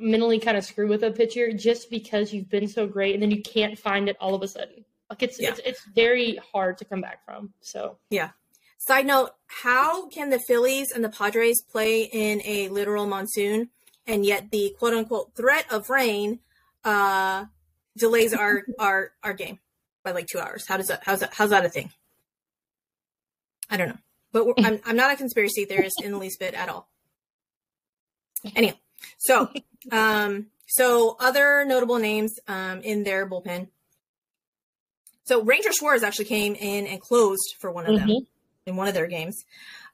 mentally 0.00 0.40
kind 0.40 0.56
of 0.56 0.64
screw 0.64 0.88
with 0.88 1.04
a 1.04 1.12
pitcher 1.12 1.52
just 1.52 1.88
because 1.88 2.32
you've 2.32 2.50
been 2.50 2.66
so 2.66 2.88
great, 2.88 3.14
and 3.14 3.22
then 3.22 3.30
you 3.30 3.42
can't 3.42 3.78
find 3.78 4.08
it 4.08 4.16
all 4.20 4.34
of 4.34 4.42
a 4.42 4.48
sudden. 4.48 4.84
Like 5.08 5.22
it's 5.22 5.40
yeah. 5.40 5.50
it's 5.50 5.60
it's 5.64 5.84
very 5.94 6.40
hard 6.52 6.78
to 6.78 6.84
come 6.84 7.00
back 7.00 7.24
from. 7.24 7.52
So 7.60 7.98
yeah. 8.10 8.30
Side 8.78 9.06
note: 9.06 9.30
How 9.46 10.08
can 10.08 10.30
the 10.30 10.40
Phillies 10.40 10.90
and 10.90 11.04
the 11.04 11.10
Padres 11.10 11.62
play 11.62 12.04
in 12.04 12.42
a 12.44 12.68
literal 12.70 13.06
monsoon? 13.06 13.68
And 14.06 14.24
yet 14.24 14.50
the 14.50 14.74
quote 14.78 14.94
unquote 14.94 15.34
threat 15.34 15.66
of 15.70 15.90
rain 15.90 16.40
uh, 16.84 17.46
delays 17.96 18.34
our 18.34 18.62
our 18.78 19.12
our 19.22 19.32
game 19.32 19.58
by 20.02 20.12
like 20.12 20.26
two 20.26 20.38
hours. 20.38 20.66
How 20.66 20.76
does 20.76 20.88
that? 20.88 21.02
How's 21.04 21.20
that? 21.20 21.34
How's 21.34 21.50
that 21.50 21.64
a 21.64 21.68
thing? 21.68 21.90
I 23.70 23.76
don't 23.76 23.88
know, 23.88 23.98
but 24.32 24.46
I'm 24.64 24.80
I'm 24.84 24.96
not 24.96 25.12
a 25.12 25.16
conspiracy 25.16 25.64
theorist 25.64 26.02
in 26.02 26.12
the 26.12 26.18
least 26.18 26.40
bit 26.40 26.54
at 26.54 26.68
all. 26.68 26.88
Anyhow, 28.56 28.74
so 29.18 29.50
um, 29.92 30.46
so 30.66 31.16
other 31.18 31.64
notable 31.64 31.98
names 31.98 32.38
um, 32.48 32.80
in 32.82 33.04
their 33.04 33.28
bullpen. 33.28 33.68
So 35.24 35.42
Ranger 35.42 35.72
Schwartz 35.72 36.02
actually 36.02 36.24
came 36.24 36.54
in 36.54 36.86
and 36.86 37.00
closed 37.00 37.54
for 37.60 37.70
one 37.70 37.86
of 37.86 37.96
them 37.96 38.08
mm-hmm. 38.08 38.24
in 38.66 38.76
one 38.76 38.88
of 38.88 38.94
their 38.94 39.06
games. 39.06 39.44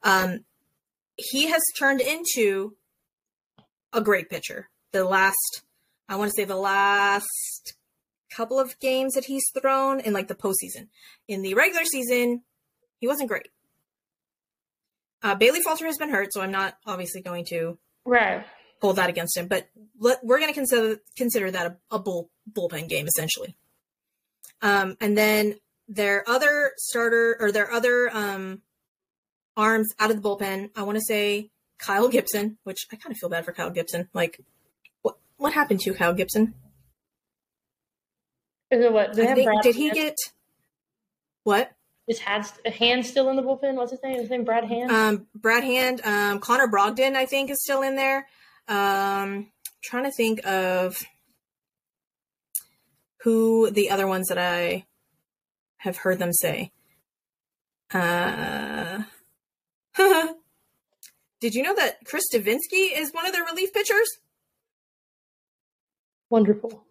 Um, 0.01 0.45
he 1.15 1.47
has 1.49 1.61
turned 1.77 2.01
into 2.01 2.75
a 3.93 4.01
great 4.01 4.29
pitcher. 4.29 4.69
The 4.91 5.03
last, 5.03 5.63
I 6.07 6.15
want 6.15 6.31
to 6.31 6.35
say 6.35 6.45
the 6.45 6.55
last 6.55 7.73
couple 8.29 8.59
of 8.59 8.77
games 8.79 9.13
that 9.13 9.25
he's 9.25 9.43
thrown 9.59 9.99
in 9.99 10.13
like 10.13 10.27
the 10.27 10.35
postseason. 10.35 10.87
In 11.27 11.41
the 11.41 11.53
regular 11.53 11.85
season, 11.85 12.43
he 12.99 13.07
wasn't 13.07 13.29
great. 13.29 13.49
Uh, 15.23 15.35
Bailey 15.35 15.61
Falter 15.61 15.85
has 15.85 15.97
been 15.97 16.09
hurt, 16.09 16.31
so 16.31 16.41
I'm 16.41 16.51
not 16.51 16.77
obviously 16.85 17.21
going 17.21 17.45
to 17.45 17.77
right. 18.05 18.45
hold 18.81 18.97
that 18.97 19.09
against 19.09 19.35
him. 19.35 19.47
But 19.47 19.67
let, 19.99 20.23
we're 20.23 20.39
going 20.39 20.51
to 20.51 20.53
consider 20.53 21.01
consider 21.15 21.51
that 21.51 21.65
a, 21.91 21.95
a 21.95 21.99
bull 21.99 22.29
bullpen 22.51 22.87
game 22.87 23.07
essentially. 23.07 23.55
Um, 24.61 24.97
and 25.01 25.17
then 25.17 25.55
their 25.87 26.27
other 26.29 26.71
starter 26.77 27.37
or 27.39 27.51
their 27.51 27.71
other 27.71 28.09
um, 28.13 28.61
arms 29.55 29.93
out 29.99 30.11
of 30.11 30.21
the 30.21 30.27
bullpen, 30.27 30.69
I 30.75 30.83
want 30.83 30.97
to 30.97 31.03
say 31.03 31.49
Kyle 31.77 32.07
Gibson, 32.07 32.57
which 32.63 32.87
I 32.91 32.95
kind 32.95 33.11
of 33.11 33.17
feel 33.17 33.29
bad 33.29 33.45
for 33.45 33.53
Kyle 33.53 33.69
Gibson. 33.69 34.09
Like, 34.13 34.39
what 35.01 35.17
what 35.37 35.53
happened 35.53 35.81
to 35.81 35.93
Kyle 35.93 36.13
Gibson? 36.13 36.53
Is 38.69 38.83
it 38.83 38.91
what? 38.91 39.13
Did, 39.13 39.35
think, 39.35 39.61
did 39.61 39.75
he 39.75 39.91
get 39.91 40.15
what? 41.43 41.71
Is 42.07 42.19
Hand, 42.19 42.51
Hand 42.65 43.05
still 43.05 43.29
in 43.29 43.35
the 43.35 43.41
bullpen? 43.41 43.75
What's 43.75 43.91
his 43.91 44.01
name? 44.03 44.19
His 44.19 44.29
name 44.29 44.43
Brad 44.43 44.65
Hand. 44.65 44.91
Um, 44.91 45.27
Brad 45.35 45.63
Hand. 45.63 46.01
Um, 46.05 46.39
Connor 46.39 46.67
Brogdon, 46.67 47.15
I 47.15 47.25
think, 47.25 47.49
is 47.49 47.61
still 47.61 47.81
in 47.81 47.95
there. 47.95 48.27
Um, 48.67 49.51
trying 49.83 50.03
to 50.03 50.11
think 50.11 50.45
of 50.45 51.01
who 53.23 53.69
the 53.71 53.89
other 53.89 54.07
ones 54.07 54.27
that 54.27 54.37
I 54.37 54.85
have 55.77 55.97
heard 55.97 56.19
them 56.19 56.33
say. 56.33 56.71
Uh, 57.93 59.03
Did 61.39 61.53
you 61.53 61.61
know 61.61 61.75
that 61.75 62.03
Chris 62.05 62.23
Devenski 62.33 62.89
is 62.95 63.13
one 63.13 63.27
of 63.27 63.33
their 63.33 63.45
relief 63.45 63.73
pitchers? 63.73 64.07
Wonderful. 66.29 66.83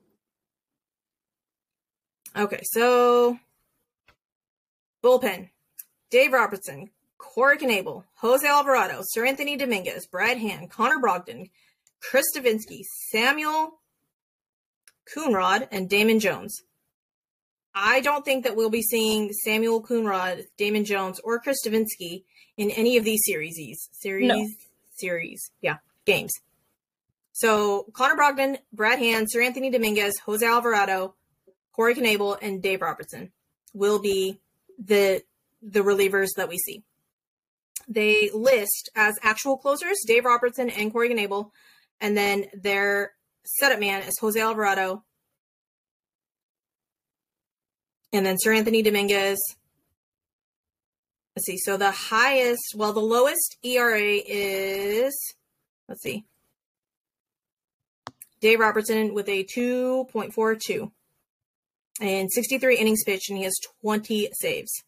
Okay, 2.36 2.61
so 2.64 3.38
bullpen: 5.03 5.51
Dave 6.11 6.32
Robertson, 6.32 6.90
Corey 7.18 7.59
Knebel, 7.59 8.05
Jose 8.16 8.47
Alvarado, 8.47 9.03
Seranthony 9.16 9.59
Dominguez, 9.59 10.07
Brad 10.07 10.38
Hand, 10.38 10.70
Connor 10.70 11.01
Brogdon, 11.01 11.51
Chris 12.01 12.26
Devenski, 12.34 12.82
Samuel 13.11 13.80
Coonrod, 15.14 15.68
and 15.72 15.88
Damon 15.88 16.20
Jones. 16.20 16.62
I 17.74 18.01
don't 18.01 18.24
think 18.24 18.44
that 18.44 18.57
we'll 18.57 18.70
be 18.70 18.82
seeing 18.82 19.32
Samuel 19.32 19.82
Coonrod, 19.82 20.44
Damon 20.57 20.84
Jones, 20.84 21.20
or 21.20 21.40
Chris 21.40 21.59
Devenski 21.64 22.24
in 22.57 22.70
any 22.70 22.96
of 22.96 23.04
these 23.04 23.20
series. 23.24 23.88
Series, 23.92 24.28
no. 24.28 24.46
series, 24.96 25.50
yeah, 25.61 25.76
games. 26.04 26.32
So 27.32 27.86
Connor 27.92 28.16
Brogdon, 28.16 28.59
Brad 28.72 28.98
Hand, 28.98 29.28
Seranthony 29.34 29.70
Dominguez, 29.70 30.14
Jose 30.24 30.44
Alvarado, 30.44 31.14
Corey 31.72 31.94
Knebel, 31.94 32.38
and 32.40 32.62
Dave 32.62 32.80
Robertson 32.80 33.30
will 33.74 33.98
be 33.98 34.40
the 34.78 35.22
the 35.62 35.80
relievers 35.80 36.28
that 36.36 36.48
we 36.48 36.59
see. 36.59 36.82
They 37.88 38.30
list 38.32 38.90
as 38.96 39.18
actual 39.22 39.59
closers 39.59 39.98
Dave 40.07 40.24
Robertson 40.24 40.70
and 40.70 40.92
Corey 40.92 41.11
Knebel, 41.11 41.50
and 42.00 42.16
then 42.16 42.46
their 42.54 43.12
setup 43.44 43.80
man 43.80 44.02
is 44.02 44.18
Jose 44.20 44.40
Alvarado, 44.40 45.04
and 48.12 48.24
then 48.24 48.36
Seranthony 48.44 48.82
Dominguez, 48.82 49.38
Let's 51.37 51.47
see. 51.47 51.59
So 51.59 51.76
the 51.76 51.91
highest, 51.91 52.74
well, 52.74 52.95
the 52.95 53.01
lowest 53.01 53.59
ERA 53.62 54.01
is, 54.01 55.14
let's 55.87 56.03
see, 56.03 56.24
Dave 58.41 58.59
Robertson 58.59 59.12
with 59.12 59.28
a 59.28 59.45
2.42 59.45 60.91
and 62.01 62.32
63 62.32 62.78
innings 62.78 63.05
pitched, 63.05 63.28
and 63.28 63.37
he 63.39 63.45
has 63.45 63.55
20 63.82 64.30
saves. 64.32 64.82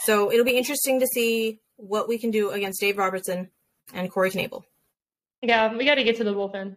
So 0.00 0.32
it'll 0.32 0.44
be 0.44 0.56
interesting 0.56 1.00
to 1.00 1.06
see 1.06 1.60
what 1.76 2.08
we 2.08 2.18
can 2.18 2.30
do 2.30 2.50
against 2.50 2.80
Dave 2.80 2.96
Robertson 2.96 3.50
and 3.92 4.10
Corey 4.10 4.30
Knebel. 4.30 4.64
Yeah, 5.42 5.76
we 5.76 5.84
got 5.84 5.96
to 5.96 6.04
get 6.04 6.16
to 6.16 6.24
the 6.24 6.34
bullpen. 6.34 6.76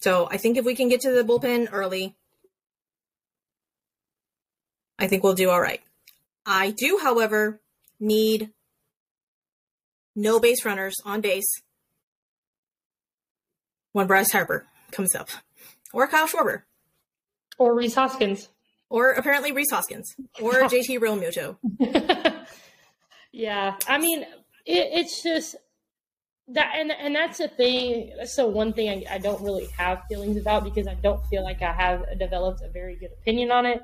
So 0.00 0.28
I 0.30 0.36
think 0.36 0.58
if 0.58 0.64
we 0.64 0.74
can 0.74 0.88
get 0.88 1.00
to 1.02 1.12
the 1.12 1.24
bullpen 1.24 1.68
early, 1.72 2.14
I 4.98 5.06
think 5.06 5.22
we'll 5.22 5.34
do 5.34 5.50
all 5.50 5.60
right. 5.60 5.82
I 6.46 6.70
do, 6.70 6.98
however, 7.02 7.60
need 7.98 8.50
no 10.14 10.38
base 10.38 10.64
runners 10.64 10.94
on 11.04 11.20
base 11.20 11.62
when 13.92 14.06
Bryce 14.06 14.32
Harper 14.32 14.66
comes 14.92 15.14
up, 15.14 15.28
or 15.92 16.06
Kyle 16.06 16.26
Schwarber, 16.26 16.62
or 17.58 17.74
Rhys 17.74 17.94
Hoskins, 17.94 18.48
or 18.90 19.12
apparently 19.12 19.52
Rhys 19.52 19.70
Hoskins, 19.70 20.14
or 20.40 20.52
JT 20.62 20.98
Realmuto. 21.00 21.56
yeah, 23.32 23.76
I 23.88 23.98
mean, 23.98 24.22
it, 24.66 24.88
it's 24.92 25.22
just 25.22 25.56
that, 26.48 26.72
and 26.76 26.92
and 26.92 27.14
that's 27.14 27.38
the 27.38 27.48
thing. 27.48 28.12
That's 28.16 28.36
the 28.36 28.46
one 28.46 28.72
thing 28.72 29.06
I, 29.08 29.14
I 29.14 29.18
don't 29.18 29.42
really 29.42 29.66
have 29.78 30.02
feelings 30.08 30.36
about 30.36 30.64
because 30.64 30.86
I 30.86 30.94
don't 30.94 31.24
feel 31.26 31.42
like 31.42 31.62
I 31.62 31.72
have 31.72 32.04
developed 32.18 32.60
a 32.62 32.70
very 32.70 32.96
good 32.96 33.10
opinion 33.20 33.50
on 33.50 33.66
it 33.66 33.80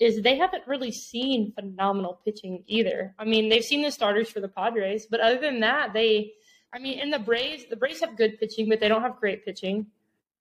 is 0.00 0.22
they 0.22 0.36
haven't 0.36 0.66
really 0.66 0.92
seen 0.92 1.52
phenomenal 1.52 2.20
pitching 2.24 2.62
either. 2.66 3.14
I 3.18 3.24
mean, 3.24 3.48
they've 3.48 3.64
seen 3.64 3.82
the 3.82 3.90
starters 3.90 4.30
for 4.30 4.40
the 4.40 4.48
Padres, 4.48 5.06
but 5.06 5.20
other 5.20 5.40
than 5.40 5.60
that, 5.60 5.92
they 5.92 6.32
I 6.72 6.78
mean, 6.78 6.98
in 6.98 7.10
the 7.10 7.18
Braves, 7.18 7.64
the 7.68 7.76
Braves 7.76 8.00
have 8.00 8.16
good 8.16 8.38
pitching, 8.38 8.68
but 8.68 8.80
they 8.80 8.88
don't 8.88 9.02
have 9.02 9.16
great 9.18 9.44
pitching. 9.44 9.86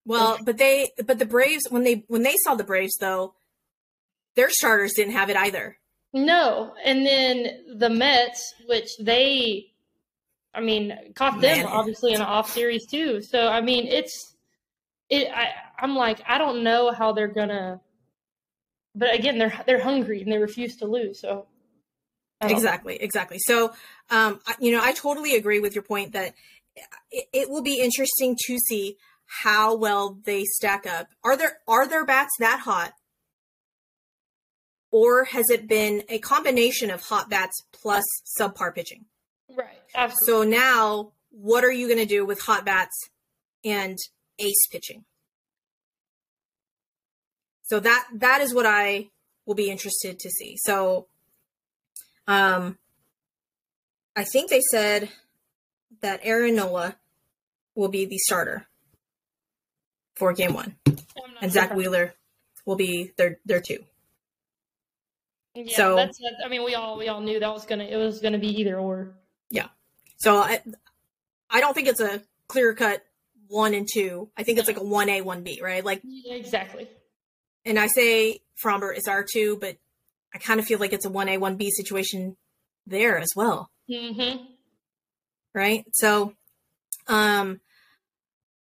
Well, 0.06 0.38
but 0.44 0.58
they 0.58 0.92
but 1.06 1.20
the 1.20 1.26
Braves 1.26 1.66
when 1.70 1.84
they 1.84 2.06
when 2.08 2.24
they 2.24 2.36
saw 2.44 2.56
the 2.56 2.64
Braves 2.64 2.96
though, 3.00 3.34
their 4.36 4.50
starters 4.50 4.94
didn't 4.94 5.14
have 5.14 5.30
it 5.30 5.36
either. 5.36 5.78
No, 6.14 6.74
and 6.84 7.06
then 7.06 7.78
the 7.78 7.90
Mets, 7.90 8.56
which 8.68 8.98
they, 8.98 9.72
I 10.54 10.62
mean, 10.62 11.14
caught 11.14 11.42
them 11.42 11.58
Man. 11.58 11.66
obviously 11.66 12.14
in 12.14 12.22
an 12.22 12.28
off 12.28 12.52
series 12.52 12.86
too. 12.86 13.22
So 13.22 13.48
I 13.48 13.60
mean, 13.62 13.88
it's 13.88 14.36
it. 15.10 15.30
I 15.34 15.50
I'm 15.80 15.96
like 15.96 16.22
I 16.26 16.38
don't 16.38 16.64
know 16.64 16.92
how 16.92 17.12
they're 17.12 17.28
gonna 17.28 17.82
but 18.98 19.14
again, 19.14 19.38
they're 19.38 19.64
they're 19.66 19.82
hungry 19.82 20.22
and 20.22 20.32
they 20.32 20.38
refuse 20.38 20.76
to 20.78 20.86
lose. 20.86 21.20
So 21.20 21.46
exactly, 22.42 22.96
exactly. 22.96 23.38
So, 23.40 23.74
um, 24.10 24.40
you 24.60 24.72
know, 24.72 24.82
I 24.82 24.94
totally 24.94 25.36
agree 25.36 25.60
with 25.60 25.76
your 25.76 25.84
point 25.84 26.14
that 26.14 26.34
it, 27.12 27.28
it 27.34 27.50
will 27.50 27.62
be 27.62 27.80
interesting 27.80 28.36
to 28.48 28.58
see 28.58 28.98
how 29.44 29.76
well 29.76 30.20
they 30.26 30.44
stack 30.46 30.88
up. 30.88 31.08
Are 31.24 31.38
there 31.38 31.60
are 31.68 31.88
their 31.88 32.06
bats 32.06 32.32
that 32.40 32.62
hot, 32.62 32.94
or 34.92 35.26
has 35.26 35.50
it 35.50 35.68
been 35.68 36.04
a 36.10 36.20
combination 36.20 36.90
of 36.90 37.04
hot 37.04 37.30
bats 37.30 37.64
plus 37.72 38.04
subpar 38.40 38.74
pitching? 38.74 39.06
Right. 39.56 39.78
Absolutely. 39.94 40.54
So 40.56 40.60
now, 40.60 41.12
what 41.30 41.64
are 41.64 41.72
you 41.72 41.88
going 41.88 42.00
to 42.00 42.06
do 42.06 42.26
with 42.26 42.42
hot 42.42 42.66
bats 42.66 43.10
and 43.64 43.98
ace 44.40 44.68
pitching? 44.72 45.06
So 47.68 47.82
that 47.82 48.08
that 48.16 48.42
is 48.42 48.54
what 48.54 48.66
I 48.66 49.10
will 49.46 49.56
be 49.56 49.70
interested 49.70 50.20
to 50.20 50.30
see. 50.30 50.56
So 50.58 51.08
um 52.28 52.78
I 54.16 54.24
think 54.24 54.50
they 54.50 54.62
said 54.72 55.10
that 56.02 56.22
Aaron 56.24 56.56
Nola 56.56 56.96
will 57.76 57.90
be 57.90 58.06
the 58.06 58.18
starter 58.18 58.68
for 60.16 60.34
game 60.34 60.54
one. 60.54 60.76
And 61.42 61.52
Zack 61.52 61.76
Wheeler 61.76 62.14
will 62.66 62.78
be 62.78 63.12
their 63.18 63.40
their 63.46 63.62
two. 63.62 63.84
Yeah, 65.54 65.76
so 65.76 65.96
that's, 65.96 66.20
I 66.46 66.48
mean 66.48 66.64
we 66.64 66.74
all 66.76 66.98
we 66.98 67.10
all 67.10 67.20
knew 67.20 67.40
that 67.40 67.52
was 67.52 67.66
gonna 67.66 67.84
it 67.84 67.98
was 67.98 68.22
gonna 68.22 68.40
be 68.40 68.62
either 68.62 68.80
or. 68.80 69.14
Yeah. 69.50 69.68
So 70.16 70.38
I 70.38 70.62
I 71.50 71.60
don't 71.60 71.74
think 71.74 71.90
it's 71.90 72.00
a 72.00 72.22
clear 72.48 72.74
cut 72.74 73.04
one 73.50 73.74
and 73.74 73.88
two. 73.92 74.30
I 74.38 74.44
think 74.44 74.58
it's 74.58 74.68
like 74.68 74.80
a 74.80 74.84
one 74.84 75.10
A, 75.10 75.22
one 75.22 75.44
B, 75.44 75.60
right? 75.62 75.84
Like 75.84 76.02
yeah, 76.06 76.36
exactly 76.36 76.88
and 77.68 77.78
I 77.78 77.88
say 77.88 78.40
Framber 78.64 78.96
is 78.96 79.08
R2, 79.08 79.60
but 79.60 79.76
I 80.34 80.40
kind 80.40 80.60
of 80.60 80.66
feel 80.66 80.80
like 80.80 80.94
it's 80.94 81.06
a 81.06 81.10
1A, 81.10 81.38
1B 81.38 81.68
situation 81.70 82.38
there 82.88 83.18
as 83.18 83.30
well. 83.36 83.70
Mm-hmm. 83.90 84.46
Right? 85.54 85.86
So, 85.92 86.34
um, 87.08 87.60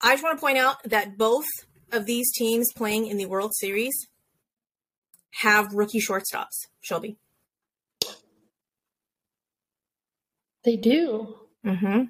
I 0.01 0.13
just 0.13 0.23
want 0.23 0.37
to 0.37 0.41
point 0.41 0.57
out 0.57 0.83
that 0.83 1.17
both 1.17 1.47
of 1.91 2.05
these 2.05 2.31
teams 2.33 2.71
playing 2.75 3.07
in 3.07 3.17
the 3.17 3.25
World 3.25 3.55
Series 3.55 3.93
have 5.35 5.73
rookie 5.73 6.01
shortstops, 6.01 6.67
Shelby. 6.81 7.17
They 10.63 10.75
do. 10.75 11.35
Mm-hmm. 11.65 12.03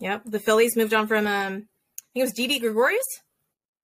Yep. 0.00 0.22
The 0.26 0.40
Phillies 0.40 0.76
moved 0.76 0.92
on 0.92 1.06
from, 1.06 1.26
um, 1.26 1.32
I 1.32 2.08
think 2.12 2.16
it 2.16 2.22
was 2.22 2.32
Didi 2.32 2.58
Gregorius, 2.58 3.04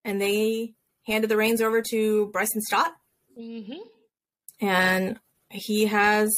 and 0.03 0.21
they 0.21 0.73
handed 1.09 1.29
the 1.29 1.37
reins 1.37 1.61
over 1.61 1.81
to 1.81 2.27
Bryson 2.27 2.61
Stott. 2.61 2.93
Mm-hmm. 3.37 4.65
And 4.65 5.19
he 5.49 5.85
has 5.85 6.29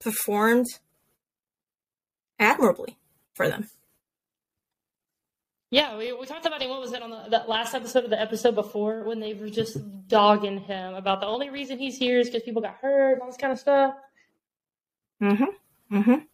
performed 0.00 0.66
admirably 2.38 2.96
for 3.34 3.48
them. 3.48 3.68
Yeah, 5.70 5.96
we, 5.98 6.12
we 6.12 6.26
talked 6.26 6.46
about 6.46 6.62
him. 6.62 6.70
What 6.70 6.80
was 6.80 6.92
it 6.92 7.02
on 7.02 7.10
the, 7.10 7.24
that 7.30 7.48
last 7.48 7.74
episode 7.74 8.04
of 8.04 8.10
the 8.10 8.20
episode 8.20 8.54
before 8.54 9.02
when 9.02 9.18
they 9.18 9.34
were 9.34 9.50
just 9.50 9.76
dogging 10.06 10.58
him 10.60 10.94
about 10.94 11.20
the 11.20 11.26
only 11.26 11.50
reason 11.50 11.78
he's 11.78 11.98
here 11.98 12.20
is 12.20 12.28
because 12.28 12.44
people 12.44 12.62
got 12.62 12.76
hurt 12.76 13.14
and 13.14 13.22
all 13.22 13.26
this 13.26 13.36
kind 13.36 13.52
of 13.52 13.58
stuff. 13.58 13.94
Mm-hmm. 15.20 15.96
Mm-hmm. 15.98 16.24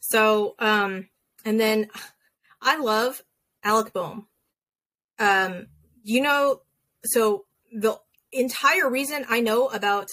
So, 0.00 0.54
um, 0.58 1.08
and 1.44 1.60
then 1.60 1.88
I 2.62 2.78
love 2.78 3.22
Alec 3.62 3.92
Bohm. 3.92 4.26
Um, 5.18 5.66
you 6.06 6.20
know, 6.20 6.62
so 7.04 7.44
the 7.72 7.98
entire 8.32 8.88
reason 8.88 9.26
I 9.28 9.40
know 9.40 9.66
about 9.66 10.08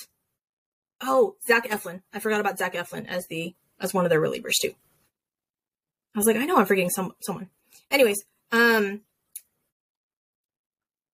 oh 1.01 1.35
Zach 1.47 1.69
Eflin, 1.69 2.01
I 2.11 2.19
forgot 2.19 2.39
about 2.39 2.57
Zach 2.57 2.73
Eflin 2.73 3.07
as 3.07 3.27
the 3.27 3.53
as 3.79 3.93
one 3.93 4.03
of 4.03 4.09
their 4.09 4.19
relievers 4.19 4.55
too. 4.59 4.73
I 6.15 6.19
was 6.19 6.25
like, 6.25 6.35
I 6.35 6.45
know 6.45 6.57
I'm 6.57 6.65
forgetting 6.65 6.89
some 6.89 7.13
someone. 7.21 7.49
Anyways, 7.91 8.23
um, 8.51 9.01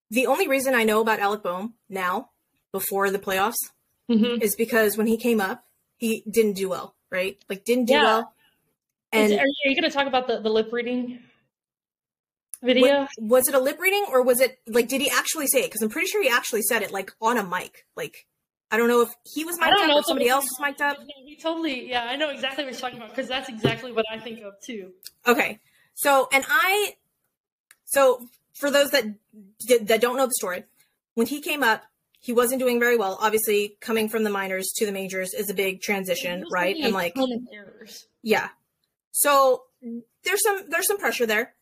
the 0.10 0.28
only 0.28 0.48
reason 0.48 0.74
I 0.74 0.86
know 0.86 1.02
about 1.02 1.20
Alec 1.20 1.44
Bohm 1.44 1.74
now, 1.90 2.30
before 2.72 3.12
the 3.12 3.20
playoffs, 3.20 3.72
mm-hmm. 4.10 4.42
is 4.42 4.56
because 4.56 4.98
when 4.98 5.08
he 5.08 5.18
came 5.18 5.42
up, 5.42 5.66
he 5.98 6.24
didn't 6.30 6.54
do 6.54 6.70
well, 6.70 6.96
right? 7.12 7.38
Like 7.50 7.66
didn't 7.66 7.86
do 7.86 7.94
yeah. 7.94 8.04
well. 8.04 8.34
And 9.12 9.34
is, 9.34 9.40
are 9.40 9.46
you, 9.46 9.72
you 9.72 9.76
going 9.76 9.90
to 9.90 9.96
talk 9.96 10.08
about 10.08 10.28
the, 10.28 10.40
the 10.40 10.50
lip 10.50 10.70
reading? 10.72 11.20
Video? 12.62 13.02
What, 13.02 13.10
was 13.20 13.48
it 13.48 13.56
a 13.56 13.60
lip 13.60 13.80
reading 13.80 14.06
or 14.12 14.22
was 14.22 14.40
it 14.42 14.60
like 14.68 14.88
did 14.88 15.02
he 15.02 15.10
actually 15.10 15.48
say 15.48 15.60
it? 15.60 15.66
Because 15.66 15.82
I'm 15.82 15.90
pretty 15.90 16.08
sure 16.08 16.22
he 16.22 16.30
actually 16.30 16.62
said 16.64 16.82
it 16.82 16.92
like 16.92 17.12
on 17.22 17.38
a 17.38 17.44
mic. 17.44 17.86
Like 17.96 18.26
I 18.72 18.78
don't 18.78 18.88
know 18.88 19.02
if 19.02 19.10
he 19.24 19.46
was 19.46 19.60
mic'd 19.60 19.74
up 19.74 19.96
or 19.96 20.04
somebody 20.04 20.30
else 20.30 20.46
was 20.46 20.58
mic'd 20.62 20.82
up. 20.82 20.98
He 21.26 21.36
totally, 21.36 21.90
yeah, 21.90 22.06
I 22.06 22.16
know 22.16 22.30
exactly 22.30 22.64
what 22.64 22.74
you're 22.74 22.80
talking 22.80 22.98
about 22.98 23.10
because 23.10 23.28
that's 23.28 23.50
exactly 23.50 23.92
what 23.92 24.06
I 24.12 24.20
think 24.20 24.42
of 24.42 24.54
too. 24.64 24.92
Okay, 25.26 25.60
so 25.96 26.30
and 26.32 26.46
I, 26.48 26.96
so 27.86 28.28
for 28.60 28.70
those 28.70 28.92
that 28.92 29.06
that 29.86 30.02
don't 30.02 30.18
know 30.18 30.28
the 30.28 30.34
story, 30.34 30.66
when 31.16 31.26
he 31.26 31.42
came 31.42 31.64
up, 31.64 31.84
he 32.20 32.32
wasn't 32.32 32.60
doing 32.60 32.80
very 32.80 32.96
well. 32.96 33.18
Obviously, 33.20 33.78
coming 33.82 34.08
from 34.08 34.24
the 34.24 34.30
minors 34.30 34.72
to 34.76 34.86
the 34.86 34.92
majors 34.92 35.34
is 35.34 35.50
a 35.50 35.54
big 35.54 35.82
transition, 35.82 36.46
right? 36.52 36.76
And 36.80 36.94
like, 36.94 37.16
yeah. 38.22 38.50
So 39.12 39.64
there's 39.82 40.44
some 40.44 40.70
there's 40.70 40.86
some 40.86 41.00
pressure 41.00 41.26
there. 41.26 41.54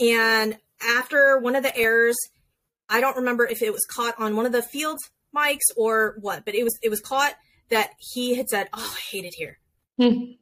And 0.00 0.58
after 0.80 1.38
one 1.38 1.56
of 1.56 1.62
the 1.62 1.76
errors, 1.76 2.16
I 2.88 3.00
don't 3.00 3.16
remember 3.16 3.46
if 3.46 3.62
it 3.62 3.72
was 3.72 3.86
caught 3.88 4.14
on 4.18 4.36
one 4.36 4.46
of 4.46 4.52
the 4.52 4.62
field 4.62 4.98
mics 5.34 5.70
or 5.76 6.16
what, 6.20 6.44
but 6.44 6.54
it 6.54 6.64
was 6.64 6.78
it 6.82 6.90
was 6.90 7.00
caught 7.00 7.34
that 7.70 7.92
he 7.98 8.34
had 8.34 8.48
said, 8.48 8.68
"Oh, 8.72 8.94
I 8.96 9.00
hate 9.00 9.24
it 9.24 9.34
here," 9.34 9.58
mm-hmm. 9.98 10.32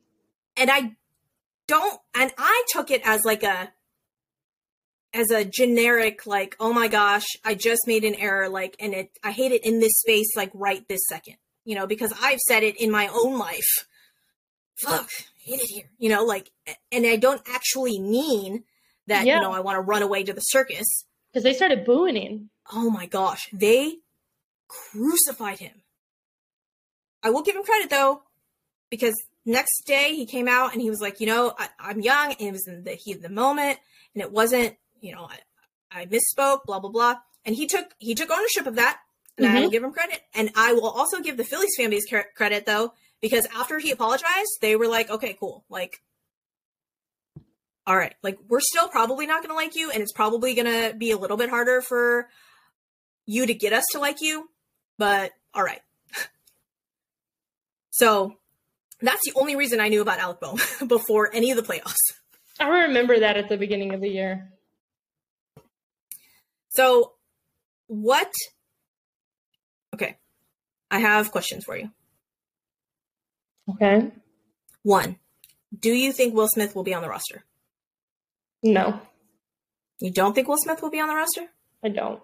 and 0.56 0.70
I 0.70 0.96
don't, 1.68 2.00
and 2.14 2.32
I 2.36 2.64
took 2.70 2.90
it 2.90 3.02
as 3.04 3.24
like 3.24 3.42
a 3.42 3.72
as 5.12 5.30
a 5.30 5.44
generic 5.44 6.26
like, 6.26 6.56
"Oh 6.58 6.72
my 6.72 6.88
gosh, 6.88 7.26
I 7.44 7.54
just 7.54 7.82
made 7.86 8.04
an 8.04 8.16
error," 8.16 8.48
like, 8.48 8.76
and 8.80 8.94
it 8.94 9.10
I 9.22 9.30
hate 9.30 9.52
it 9.52 9.64
in 9.64 9.78
this 9.78 10.00
space, 10.00 10.36
like 10.36 10.50
right 10.54 10.86
this 10.88 11.02
second, 11.08 11.36
you 11.64 11.76
know, 11.76 11.86
because 11.86 12.12
I've 12.20 12.40
said 12.40 12.62
it 12.62 12.80
in 12.80 12.90
my 12.90 13.08
own 13.08 13.38
life. 13.38 13.86
Fuck, 14.82 15.10
I 15.18 15.40
hate 15.44 15.60
it 15.60 15.70
here, 15.70 15.90
you 15.98 16.08
know, 16.08 16.24
like, 16.24 16.50
and 16.90 17.06
I 17.06 17.16
don't 17.16 17.42
actually 17.46 18.00
mean 18.00 18.64
that 19.10 19.26
yeah. 19.26 19.36
you 19.36 19.40
know 19.42 19.52
I 19.52 19.60
want 19.60 19.76
to 19.76 19.80
run 19.80 20.02
away 20.02 20.24
to 20.24 20.32
the 20.32 20.40
circus 20.40 21.04
because 21.32 21.44
they 21.44 21.52
started 21.52 21.84
booing 21.84 22.16
him. 22.16 22.50
Oh 22.72 22.90
my 22.90 23.06
gosh, 23.06 23.48
they 23.52 23.98
crucified 24.68 25.58
him. 25.58 25.82
I 27.22 27.30
will 27.30 27.42
give 27.42 27.56
him 27.56 27.64
credit 27.64 27.90
though, 27.90 28.22
because 28.90 29.14
next 29.44 29.82
day 29.86 30.14
he 30.14 30.26
came 30.26 30.48
out 30.48 30.72
and 30.72 30.80
he 30.80 30.90
was 30.90 31.00
like, 31.00 31.20
you 31.20 31.26
know, 31.26 31.52
I, 31.58 31.90
am 31.90 32.00
young 32.00 32.32
and 32.32 32.48
it 32.48 32.52
was 32.52 32.66
in 32.66 32.84
the 32.84 32.92
heat 32.92 33.16
of 33.16 33.22
the 33.22 33.28
moment 33.28 33.78
and 34.14 34.22
it 34.22 34.32
wasn't, 34.32 34.76
you 35.00 35.12
know, 35.12 35.28
I, 35.28 36.02
I 36.02 36.06
misspoke, 36.06 36.64
blah 36.66 36.80
blah 36.80 36.90
blah, 36.90 37.16
and 37.44 37.54
he 37.54 37.66
took 37.66 37.86
he 37.98 38.14
took 38.14 38.30
ownership 38.30 38.66
of 38.66 38.76
that, 38.76 38.98
and 39.36 39.46
mm-hmm. 39.46 39.56
I 39.56 39.60
will 39.60 39.70
give 39.70 39.84
him 39.84 39.92
credit. 39.92 40.20
And 40.34 40.50
I 40.54 40.72
will 40.72 40.88
also 40.88 41.20
give 41.20 41.36
the 41.36 41.44
Phillies 41.44 41.74
fan 41.76 41.90
base 41.90 42.06
credit 42.36 42.66
though, 42.66 42.94
because 43.20 43.46
after 43.54 43.78
he 43.78 43.90
apologized, 43.90 44.58
they 44.60 44.76
were 44.76 44.88
like, 44.88 45.10
okay, 45.10 45.36
cool, 45.38 45.64
like 45.68 46.00
all 47.90 47.96
right, 47.96 48.14
like 48.22 48.38
we're 48.46 48.60
still 48.60 48.86
probably 48.86 49.26
not 49.26 49.42
going 49.42 49.48
to 49.48 49.56
like 49.56 49.74
you, 49.74 49.90
and 49.90 50.00
it's 50.00 50.12
probably 50.12 50.54
going 50.54 50.66
to 50.66 50.96
be 50.96 51.10
a 51.10 51.16
little 51.16 51.36
bit 51.36 51.50
harder 51.50 51.80
for 51.80 52.28
you 53.26 53.44
to 53.46 53.52
get 53.52 53.72
us 53.72 53.82
to 53.90 53.98
like 53.98 54.20
you, 54.20 54.48
but 54.96 55.32
all 55.52 55.64
right. 55.64 55.80
so 57.90 58.36
that's 59.00 59.24
the 59.24 59.32
only 59.34 59.56
reason 59.56 59.80
I 59.80 59.88
knew 59.88 60.02
about 60.02 60.20
Alec 60.20 60.38
Bohm 60.38 60.60
before 60.86 61.34
any 61.34 61.50
of 61.50 61.56
the 61.56 61.64
playoffs. 61.64 61.96
I 62.60 62.68
remember 62.68 63.18
that 63.18 63.36
at 63.36 63.48
the 63.48 63.56
beginning 63.56 63.92
of 63.92 64.00
the 64.00 64.08
year. 64.08 64.52
So, 66.68 67.14
what? 67.88 68.32
Okay, 69.96 70.16
I 70.92 71.00
have 71.00 71.32
questions 71.32 71.64
for 71.64 71.76
you. 71.76 71.90
Okay. 73.68 74.12
One, 74.84 75.16
do 75.76 75.90
you 75.90 76.12
think 76.12 76.34
Will 76.34 76.46
Smith 76.46 76.76
will 76.76 76.84
be 76.84 76.94
on 76.94 77.02
the 77.02 77.08
roster? 77.08 77.44
No. 78.62 79.00
You 80.00 80.10
don't 80.10 80.34
think 80.34 80.48
Will 80.48 80.56
Smith 80.58 80.82
will 80.82 80.90
be 80.90 81.00
on 81.00 81.08
the 81.08 81.14
roster? 81.14 81.46
I 81.84 81.88
don't. 81.88 82.22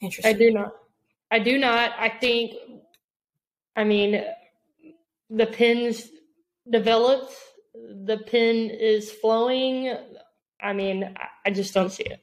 Interesting. 0.00 0.34
I 0.34 0.38
do 0.38 0.50
not. 0.50 0.72
I 1.30 1.38
do 1.38 1.58
not. 1.58 1.92
I 1.98 2.08
think, 2.08 2.54
I 3.74 3.84
mean, 3.84 4.22
the 5.30 5.46
pins 5.46 6.08
developed, 6.70 7.32
the 7.74 8.18
pin 8.18 8.70
is 8.70 9.10
flowing. 9.10 9.94
I 10.60 10.72
mean, 10.72 11.14
I 11.44 11.50
just 11.50 11.74
don't 11.74 11.90
see 11.90 12.04
it. 12.04 12.20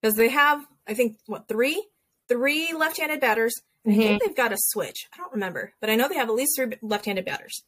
Because 0.00 0.14
they 0.16 0.28
have, 0.28 0.64
I 0.86 0.94
think, 0.94 1.18
what, 1.26 1.48
three? 1.48 1.86
Three 2.28 2.72
left 2.72 2.98
handed 2.98 3.20
batters. 3.20 3.54
And 3.84 3.94
mm-hmm. 3.94 4.02
I 4.02 4.06
think 4.06 4.22
they've 4.22 4.36
got 4.36 4.52
a 4.52 4.58
switch. 4.58 5.06
I 5.14 5.18
don't 5.18 5.32
remember, 5.32 5.72
but 5.80 5.90
I 5.90 5.96
know 5.96 6.08
they 6.08 6.16
have 6.16 6.28
at 6.28 6.34
least 6.34 6.56
three 6.56 6.72
left 6.82 7.04
handed 7.04 7.24
batters. 7.24 7.62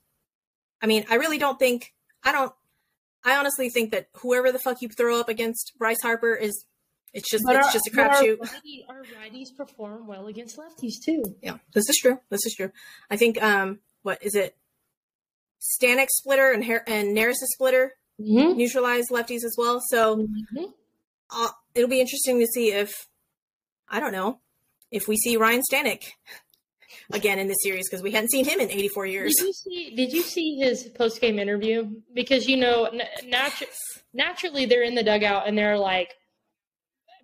I 0.83 0.87
mean, 0.87 1.05
I 1.09 1.15
really 1.15 1.39
don't 1.39 1.59
think, 1.59 1.93
I 2.25 2.33
don't, 2.33 2.53
I 3.25 3.37
honestly 3.37 3.69
think 3.71 3.91
that 3.93 4.09
whoever 4.15 4.53
the 4.53 4.59
fuck 4.59 4.81
you 4.81 4.89
throw 4.89 5.21
up 5.21 5.29
against 5.29 5.73
Bryce 5.79 6.01
Harper 6.03 6.35
is 6.35 6.65
it's 7.15 7.31
just 7.31 7.45
but 7.45 7.57
it's 7.57 7.67
our, 7.67 7.73
just 7.73 7.87
a 7.87 7.91
crapshoot. 7.91 8.39
Our, 8.89 8.97
our 8.97 9.03
righties 9.03 9.57
perform 9.57 10.07
well 10.07 10.27
against 10.27 10.59
lefties 10.59 10.95
too. 11.05 11.37
Yeah, 11.43 11.59
this 11.73 11.89
is 11.89 11.99
true. 12.01 12.21
This 12.31 12.45
is 12.47 12.55
true. 12.55 12.71
I 13.11 13.17
think 13.17 13.43
um 13.43 13.81
what 14.03 14.23
is 14.23 14.35
it? 14.35 14.57
Stanek 15.61 16.09
splitter 16.11 16.53
and 16.53 16.65
Her- 16.65 16.85
and 16.87 17.17
Neris 17.17 17.37
splitter 17.41 17.95
mm-hmm. 18.21 18.57
neutralize 18.57 19.07
lefties 19.11 19.45
as 19.45 19.55
well. 19.57 19.81
So 19.89 20.19
mm-hmm. 20.19 20.65
uh, 21.31 21.49
it'll 21.75 21.91
be 21.91 22.01
interesting 22.01 22.39
to 22.41 22.47
see 22.47 22.73
if 22.73 23.09
I 23.89 24.01
don't 24.01 24.13
know 24.13 24.41
if 24.91 25.09
we 25.09 25.17
see 25.17 25.37
Ryan 25.37 25.63
Stanek 25.71 26.13
again 27.13 27.39
in 27.39 27.49
this 27.49 27.59
series 27.63 27.89
because 27.89 28.03
we 28.03 28.11
hadn't 28.11 28.31
seen 28.31 28.45
him 28.45 28.61
in 28.61 28.71
84 28.71 29.07
years. 29.07 29.35
Did 29.37 29.47
you 29.47 29.53
see? 29.53 29.95
Did 29.97 30.13
you 30.13 30.23
see 30.23 30.57
his 30.57 30.85
post 30.97 31.21
game 31.21 31.39
interview? 31.39 31.91
Because 32.15 32.47
you 32.49 32.57
know, 32.57 32.91
natu- 33.25 33.65
naturally 34.13 34.67
they're 34.67 34.83
in 34.83 34.95
the 34.95 35.03
dugout 35.03 35.47
and 35.47 35.57
they're 35.57 35.79
like 35.79 36.15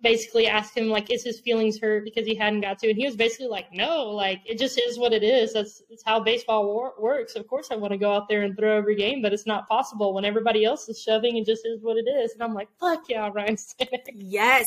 basically 0.05 0.47
asked 0.47 0.77
him 0.77 0.87
like, 0.87 1.11
"Is 1.11 1.23
his 1.23 1.41
feelings 1.41 1.79
hurt 1.79 2.03
because 2.05 2.27
he 2.27 2.35
hadn't 2.35 2.61
got 2.61 2.77
to?" 2.79 2.89
And 2.89 2.97
he 2.97 3.05
was 3.05 3.15
basically 3.15 3.47
like, 3.47 3.73
"No, 3.73 4.11
like 4.11 4.41
it 4.45 4.59
just 4.59 4.79
is 4.79 4.99
what 4.99 5.13
it 5.13 5.23
is. 5.23 5.53
That's, 5.53 5.81
that's 5.89 6.03
how 6.05 6.19
baseball 6.19 6.65
wor- 6.65 6.93
works. 6.99 7.35
Of 7.35 7.47
course, 7.47 7.69
I 7.71 7.75
want 7.75 7.91
to 7.91 7.97
go 7.97 8.13
out 8.13 8.29
there 8.29 8.43
and 8.43 8.55
throw 8.55 8.77
every 8.77 8.95
game, 8.95 9.21
but 9.21 9.33
it's 9.33 9.47
not 9.47 9.67
possible 9.67 10.13
when 10.13 10.23
everybody 10.23 10.63
else 10.63 10.87
is 10.87 11.01
shoving. 11.01 11.37
It 11.37 11.45
just 11.45 11.65
is 11.65 11.81
what 11.81 11.97
it 11.97 12.07
is." 12.07 12.33
And 12.33 12.43
I'm 12.43 12.53
like, 12.53 12.69
"Fuck 12.79 13.09
yeah, 13.09 13.29
Ryan 13.33 13.57
Yes, 14.15 14.65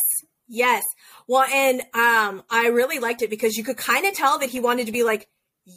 yes. 0.49 0.83
Well, 1.27 1.45
and 1.53 1.81
um, 1.95 2.43
I 2.51 2.69
really 2.69 2.99
liked 2.99 3.23
it 3.23 3.31
because 3.31 3.57
you 3.57 3.65
could 3.65 3.77
kind 3.77 4.07
of 4.07 4.15
tell 4.15 4.39
that 4.39 4.51
he 4.51 4.61
wanted 4.61 4.87
to 4.87 4.93
be 4.93 5.05
like. 5.05 5.29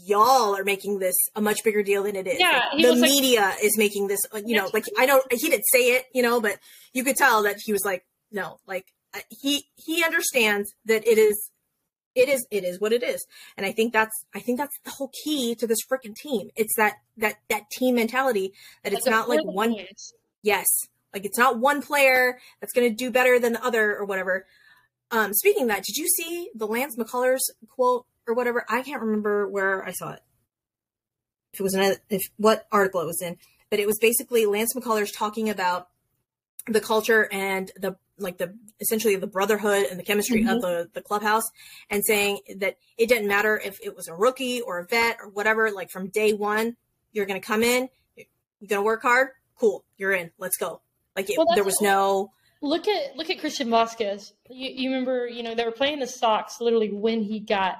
Y'all 0.05 0.55
are 0.55 0.63
making 0.63 0.99
this 0.99 1.15
a 1.35 1.41
much 1.41 1.65
bigger 1.65 1.83
deal 1.83 2.03
than 2.03 2.15
it 2.15 2.25
is. 2.25 2.39
Yeah, 2.39 2.63
like, 2.73 2.81
the 2.81 2.95
media 2.95 3.41
like, 3.41 3.61
is 3.61 3.77
making 3.77 4.07
this. 4.07 4.21
You 4.45 4.55
know, 4.55 4.69
like 4.73 4.85
I 4.97 5.05
don't. 5.05 5.21
He 5.29 5.49
didn't 5.49 5.65
say 5.69 5.97
it, 5.97 6.05
you 6.13 6.21
know, 6.21 6.39
but 6.39 6.59
you 6.93 7.03
could 7.03 7.17
tell 7.17 7.43
that 7.43 7.57
he 7.61 7.73
was 7.73 7.83
like, 7.83 8.05
no, 8.31 8.55
like 8.65 8.85
he 9.29 9.65
he 9.75 10.03
understands 10.03 10.73
that 10.85 11.05
it 11.07 11.17
is 11.17 11.51
it 12.15 12.29
is 12.29 12.45
it 12.51 12.63
is 12.63 12.79
what 12.79 12.93
it 12.93 13.03
is 13.03 13.25
and 13.57 13.65
i 13.65 13.71
think 13.71 13.93
that's 13.93 14.25
i 14.35 14.39
think 14.39 14.57
that's 14.57 14.77
the 14.83 14.91
whole 14.91 15.11
key 15.23 15.55
to 15.55 15.67
this 15.67 15.79
freaking 15.89 16.15
team 16.15 16.49
it's 16.55 16.75
that 16.77 16.95
that 17.17 17.35
that 17.49 17.63
team 17.71 17.95
mentality 17.95 18.53
that 18.83 18.93
it's 18.93 19.05
not 19.05 19.29
like 19.29 19.43
one 19.43 19.75
yes 20.43 20.65
like 21.13 21.25
it's 21.25 21.37
not 21.37 21.59
one 21.59 21.81
player 21.81 22.37
that's 22.59 22.73
going 22.73 22.89
to 22.89 22.95
do 22.95 23.11
better 23.11 23.39
than 23.39 23.53
the 23.53 23.65
other 23.65 23.95
or 23.97 24.05
whatever 24.05 24.45
um 25.11 25.33
speaking 25.33 25.63
of 25.63 25.69
that 25.69 25.83
did 25.83 25.97
you 25.97 26.07
see 26.07 26.49
the 26.55 26.67
lance 26.67 26.95
mccullers 26.97 27.41
quote 27.67 28.05
or 28.27 28.33
whatever? 28.33 28.65
I 28.69 28.81
can't 28.81 29.01
remember 29.01 29.47
where 29.47 29.83
i 29.85 29.91
saw 29.91 30.11
it. 30.11 30.19
If 31.53 31.59
it 31.59 31.63
was 31.63 31.75
in 31.75 31.95
if 32.09 32.21
what 32.37 32.67
article 32.71 33.01
it 33.01 33.05
was 33.05 33.21
in. 33.21 33.37
But 33.69 33.79
it 33.79 33.87
was 33.87 33.99
basically 33.99 34.45
lance 34.45 34.73
mccullers 34.75 35.15
talking 35.15 35.49
about 35.49 35.87
the 36.67 36.81
culture 36.81 37.27
and 37.31 37.71
the 37.75 37.95
like 38.17 38.37
the 38.37 38.55
essentially 38.79 39.15
the 39.15 39.27
brotherhood 39.27 39.87
and 39.89 39.99
the 39.99 40.03
chemistry 40.03 40.41
mm-hmm. 40.41 40.49
of 40.49 40.61
the 40.61 40.89
the 40.93 41.01
clubhouse 41.01 41.49
and 41.89 42.05
saying 42.05 42.39
that 42.57 42.77
it 42.97 43.09
didn't 43.09 43.27
matter 43.27 43.59
if 43.63 43.79
it 43.83 43.95
was 43.95 44.07
a 44.07 44.13
rookie 44.13 44.61
or 44.61 44.79
a 44.79 44.85
vet 44.85 45.17
or 45.21 45.29
whatever 45.29 45.71
like 45.71 45.89
from 45.89 46.09
day 46.09 46.33
one 46.33 46.75
you're 47.13 47.25
going 47.25 47.39
to 47.39 47.45
come 47.45 47.63
in 47.63 47.89
you're 48.15 48.67
going 48.67 48.79
to 48.79 48.85
work 48.85 49.01
hard 49.01 49.29
cool 49.57 49.83
you're 49.97 50.13
in 50.13 50.29
let's 50.37 50.57
go. 50.57 50.81
Like 51.15 51.29
it, 51.29 51.37
well, 51.37 51.47
there 51.55 51.63
was 51.63 51.81
no 51.81 52.31
look 52.61 52.87
at 52.87 53.15
look 53.17 53.29
at 53.29 53.39
christian 53.39 53.69
vázquez 53.69 54.33
you, 54.49 54.69
you 54.69 54.89
remember 54.89 55.27
you 55.27 55.43
know 55.43 55.55
they 55.55 55.65
were 55.65 55.71
playing 55.71 55.99
the 55.99 56.07
sox 56.07 56.61
literally 56.61 56.91
when 56.91 57.21
he 57.23 57.39
got 57.39 57.77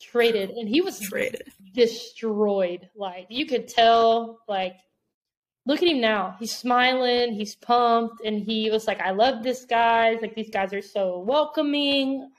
traded 0.00 0.50
and 0.50 0.68
he 0.68 0.80
was 0.80 0.98
traded 1.00 1.42
destroyed 1.74 2.88
like 2.94 3.26
you 3.28 3.46
could 3.46 3.68
tell 3.68 4.40
like 4.48 4.76
look 5.66 5.82
at 5.82 5.88
him 5.88 6.00
now. 6.00 6.36
He's 6.38 6.56
smiling, 6.56 7.32
he's 7.32 7.54
pumped, 7.54 8.24
and 8.24 8.42
he 8.42 8.70
was 8.70 8.86
like, 8.86 9.00
I 9.00 9.10
love 9.10 9.42
this 9.42 9.64
guys. 9.64 10.18
Like 10.20 10.34
these 10.34 10.50
guys 10.50 10.72
are 10.72 10.82
so 10.82 11.20
welcoming. 11.20 12.30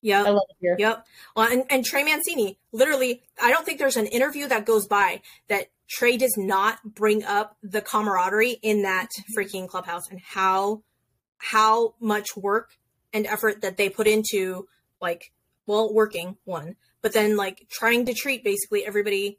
Yeah. 0.00 0.22
I 0.22 0.30
love 0.30 0.42
it 0.48 0.56
here. 0.60 0.76
Yep. 0.78 1.06
Well, 1.36 1.52
and, 1.52 1.64
and 1.70 1.84
Trey 1.84 2.02
Mancini, 2.02 2.58
literally, 2.72 3.22
I 3.40 3.50
don't 3.50 3.64
think 3.64 3.78
there's 3.78 3.96
an 3.96 4.06
interview 4.06 4.48
that 4.48 4.66
goes 4.66 4.86
by 4.86 5.22
that 5.48 5.68
Trey 5.92 6.16
does 6.16 6.34
not 6.36 6.78
bring 6.84 7.22
up 7.24 7.56
the 7.62 7.82
camaraderie 7.82 8.58
in 8.62 8.82
that 8.82 9.08
freaking 9.36 9.68
clubhouse 9.68 10.08
and 10.10 10.20
how 10.20 10.82
how 11.38 11.94
much 12.00 12.36
work 12.36 12.70
and 13.12 13.26
effort 13.26 13.60
that 13.62 13.76
they 13.76 13.88
put 13.88 14.06
into 14.06 14.66
like 15.00 15.32
well 15.66 15.92
working 15.92 16.36
one 16.44 16.76
but 17.02 17.12
then 17.12 17.36
like 17.36 17.66
trying 17.70 18.06
to 18.06 18.14
treat 18.14 18.44
basically 18.44 18.86
everybody 18.86 19.38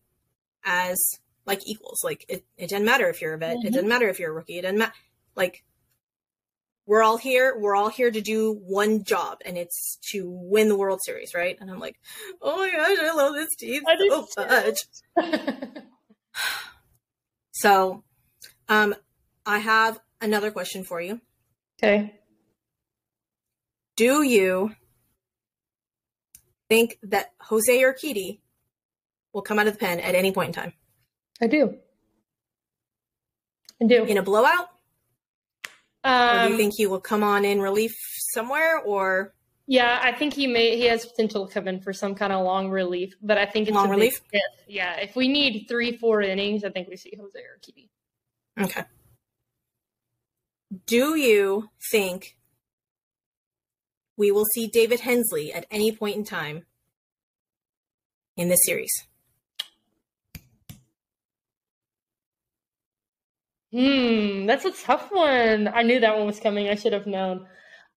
as 0.63 0.97
like 1.45 1.61
equals. 1.65 2.03
Like 2.03 2.25
it, 2.27 2.45
it 2.57 2.69
doesn't 2.69 2.85
matter 2.85 3.09
if 3.09 3.21
you're 3.21 3.33
a 3.33 3.37
vet. 3.37 3.57
Mm-hmm. 3.57 3.67
It 3.67 3.73
doesn't 3.73 3.89
matter 3.89 4.09
if 4.09 4.19
you're 4.19 4.31
a 4.31 4.33
rookie. 4.33 4.59
It 4.59 4.63
doesn't 4.63 4.77
matter. 4.77 4.93
Like 5.35 5.63
we're 6.85 7.03
all 7.03 7.17
here. 7.17 7.55
We're 7.57 7.75
all 7.75 7.89
here 7.89 8.11
to 8.11 8.21
do 8.21 8.53
one 8.53 9.03
job, 9.03 9.39
and 9.45 9.57
it's 9.57 9.97
to 10.11 10.29
win 10.29 10.67
the 10.67 10.75
World 10.75 10.99
Series, 11.03 11.33
right? 11.33 11.57
And 11.59 11.71
I'm 11.71 11.79
like, 11.79 11.95
oh 12.41 12.57
my 12.57 12.71
gosh, 12.71 12.97
I 13.01 13.13
love 13.13 13.33
this 13.33 13.55
team 13.57 13.83
so 14.09 14.45
much. 14.45 14.79
so, 17.51 18.03
um, 18.69 18.95
I 19.45 19.59
have 19.59 19.99
another 20.21 20.51
question 20.51 20.83
for 20.83 21.01
you. 21.01 21.19
Okay. 21.81 22.13
Do 23.95 24.23
you 24.23 24.73
think 26.69 26.97
that 27.03 27.33
Jose 27.41 27.71
Urquidy 27.71 28.39
will 29.33 29.41
come 29.41 29.59
out 29.59 29.67
of 29.67 29.73
the 29.73 29.79
pen 29.79 29.99
at 29.99 30.15
any 30.15 30.31
point 30.31 30.49
in 30.49 30.53
time? 30.53 30.73
I 31.41 31.47
do. 31.47 31.75
I 33.81 33.85
do. 33.85 34.05
In 34.05 34.17
a 34.17 34.23
blowout? 34.23 34.69
Um, 36.03 36.29
or 36.29 36.43
do 36.43 36.47
you 36.47 36.53
um, 36.53 36.57
think 36.57 36.73
he 36.75 36.87
will 36.87 37.01
come 37.01 37.23
on 37.23 37.45
in 37.45 37.61
relief 37.61 37.93
somewhere 38.33 38.79
or 38.79 39.33
yeah, 39.67 39.99
I 40.03 40.11
think 40.11 40.33
he 40.33 40.47
may 40.47 40.75
he 40.75 40.85
has 40.85 41.05
potential 41.05 41.47
to 41.47 41.53
come 41.53 41.67
in 41.67 41.79
for 41.79 41.93
some 41.93 42.15
kind 42.15 42.33
of 42.33 42.43
long 42.43 42.69
relief, 42.69 43.15
but 43.21 43.37
I 43.37 43.45
think 43.45 43.67
it's 43.67 43.75
long 43.75 43.89
relief. 43.89 44.19
If. 44.31 44.41
Yeah, 44.67 44.97
if 44.97 45.15
we 45.15 45.27
need 45.27 45.67
three, 45.69 45.97
four 45.97 46.21
innings, 46.21 46.63
I 46.63 46.69
think 46.69 46.89
we 46.89 46.97
see 46.97 47.13
Jose 47.17 47.39
Urquidy. 47.39 47.89
Okay. 48.61 48.83
Do 50.85 51.15
you 51.15 51.69
think 51.91 52.35
we 54.17 54.31
will 54.31 54.45
see 54.53 54.67
David 54.67 55.01
Hensley 55.01 55.53
at 55.53 55.65
any 55.71 55.91
point 55.91 56.17
in 56.17 56.23
time 56.25 56.65
in 58.35 58.49
this 58.49 58.59
series? 58.63 58.91
Hmm, 63.71 64.45
that's 64.45 64.65
a 64.65 64.71
tough 64.71 65.09
one. 65.11 65.67
I 65.67 65.81
knew 65.81 65.99
that 66.01 66.15
one 66.17 66.27
was 66.27 66.39
coming. 66.39 66.69
I 66.69 66.75
should 66.75 66.93
have 66.93 67.07
known. 67.07 67.47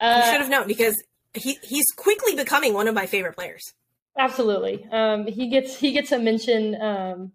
Uh, 0.01 0.23
you 0.25 0.33
should 0.33 0.41
have 0.41 0.51
known 0.51 0.67
because 0.67 1.03
he 1.37 1.59
he's 1.62 1.87
quickly 1.97 2.34
becoming 2.34 2.74
one 2.74 2.89
of 2.89 2.95
my 2.95 3.07
favorite 3.07 3.34
players. 3.34 3.72
Absolutely. 4.18 4.87
Um, 4.91 5.26
he 5.26 5.49
gets 5.49 5.78
he 5.78 5.93
gets 5.93 6.12
a 6.12 6.18
mention 6.18 6.80
um, 6.80 7.32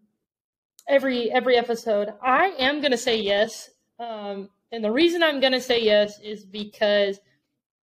every 0.87 1.31
every 1.31 1.57
episode. 1.57 2.09
I 2.21 2.53
am 2.59 2.81
gonna 2.81 2.97
say 2.97 3.17
yes, 3.19 3.69
um, 3.99 4.49
and 4.71 4.83
the 4.83 4.91
reason 4.91 5.23
I'm 5.23 5.39
gonna 5.39 5.61
say 5.61 5.81
yes 5.81 6.19
is 6.21 6.45
because 6.45 7.19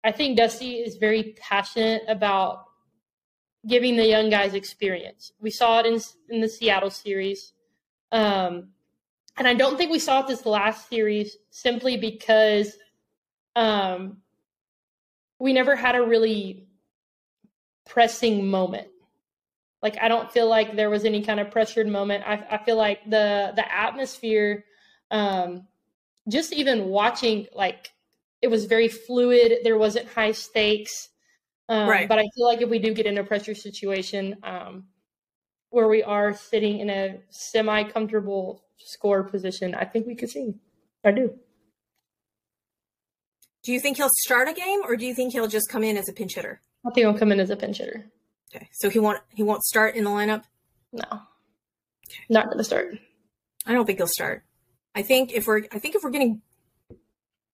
I 0.04 0.12
think 0.12 0.38
Dusty 0.38 0.76
is 0.76 0.96
very 0.98 1.36
passionate 1.40 2.04
about 2.08 2.66
giving 3.68 3.96
the 3.96 4.08
young 4.08 4.30
guys 4.30 4.54
experience. 4.54 5.32
We 5.40 5.52
saw 5.52 5.80
it 5.80 5.86
in 5.86 6.00
in 6.30 6.42
the 6.42 6.50
Seattle 6.50 6.92
series. 6.92 7.54
Um, 8.12 8.70
and 9.38 9.48
I 9.48 9.54
don't 9.54 9.78
think 9.78 9.92
we 9.92 10.00
saw 10.00 10.22
it 10.22 10.28
this 10.28 10.46
last 10.46 10.88
series 10.90 11.38
simply 11.50 11.98
because 11.98 12.78
um, 13.56 14.18
we 15.40 15.54
never 15.54 15.76
had 15.76 15.96
a 15.96 16.04
really 16.04 16.68
pressing 17.86 18.48
moment. 18.48 18.88
Like 19.82 19.98
I 20.02 20.08
don't 20.08 20.32
feel 20.32 20.50
like 20.50 20.76
there 20.76 20.90
was 20.90 21.06
any 21.06 21.22
kind 21.22 21.40
of 21.40 21.52
pressured 21.52 21.88
moment. 21.88 22.24
I, 22.26 22.44
I 22.50 22.64
feel 22.64 22.76
like 22.78 23.04
the 23.10 23.54
the 23.56 23.72
atmosphere, 23.72 24.66
um, 25.12 25.68
just 26.28 26.54
even 26.54 26.86
watching, 26.86 27.48
like 27.54 27.92
it 28.42 28.48
was 28.48 28.66
very 28.66 28.88
fluid. 28.88 29.60
There 29.64 29.78
wasn't 29.78 30.08
high 30.08 30.32
stakes. 30.32 31.10
Um, 31.70 31.90
right. 31.90 32.08
But 32.08 32.20
I 32.20 32.26
feel 32.36 32.46
like 32.46 32.62
if 32.62 32.70
we 32.70 32.80
do 32.80 32.94
get 32.94 33.06
in 33.06 33.18
a 33.18 33.24
pressure 33.24 33.56
situation 33.56 34.38
um, 34.44 34.86
where 35.70 35.88
we 35.88 36.04
are 36.04 36.34
sitting 36.34 36.80
in 36.80 36.90
a 36.90 37.18
semi 37.30 37.84
comfortable 37.84 38.64
score 38.78 39.24
position, 39.24 39.76
I 39.76 39.86
think 39.86 40.08
we 40.08 40.16
could 40.16 40.30
see. 40.30 40.54
I 41.04 41.12
do. 41.12 41.34
Do 43.66 43.74
you 43.74 43.80
think 43.80 43.98
he'll 43.98 44.12
start 44.20 44.48
a 44.48 44.54
game, 44.54 44.82
or 44.86 44.96
do 44.96 45.08
you 45.08 45.16
think 45.16 45.34
he'll 45.34 45.48
just 45.48 45.70
come 45.70 45.84
in 45.84 45.98
as 45.98 46.08
a 46.08 46.14
pinch 46.14 46.36
hitter? 46.36 46.62
I 46.86 46.92
think 46.92 47.08
he'll 47.08 47.18
come 47.18 47.32
in 47.32 47.40
as 47.40 47.50
a 47.50 47.56
pinch 47.56 47.80
hitter. 47.80 48.06
Okay, 48.56 48.70
so 48.72 48.90
he 48.92 49.00
won't 49.00 49.20
he 49.30 49.42
won't 49.42 49.64
start 49.64 49.96
in 49.96 50.04
the 50.04 50.12
lineup. 50.12 50.44
No, 50.94 51.04
okay. 51.10 52.20
not 52.30 52.46
going 52.46 52.60
to 52.60 52.64
start. 52.64 53.00
I 53.66 53.74
don't 53.74 53.88
think 53.88 53.98
he'll 53.98 54.08
start. 54.08 54.44
I 54.94 55.02
think 55.02 55.34
if 55.34 55.48
we're 55.48 55.64
I 55.72 55.80
think 55.80 55.96
if 55.96 56.04
we're 56.04 56.12
getting 56.12 56.44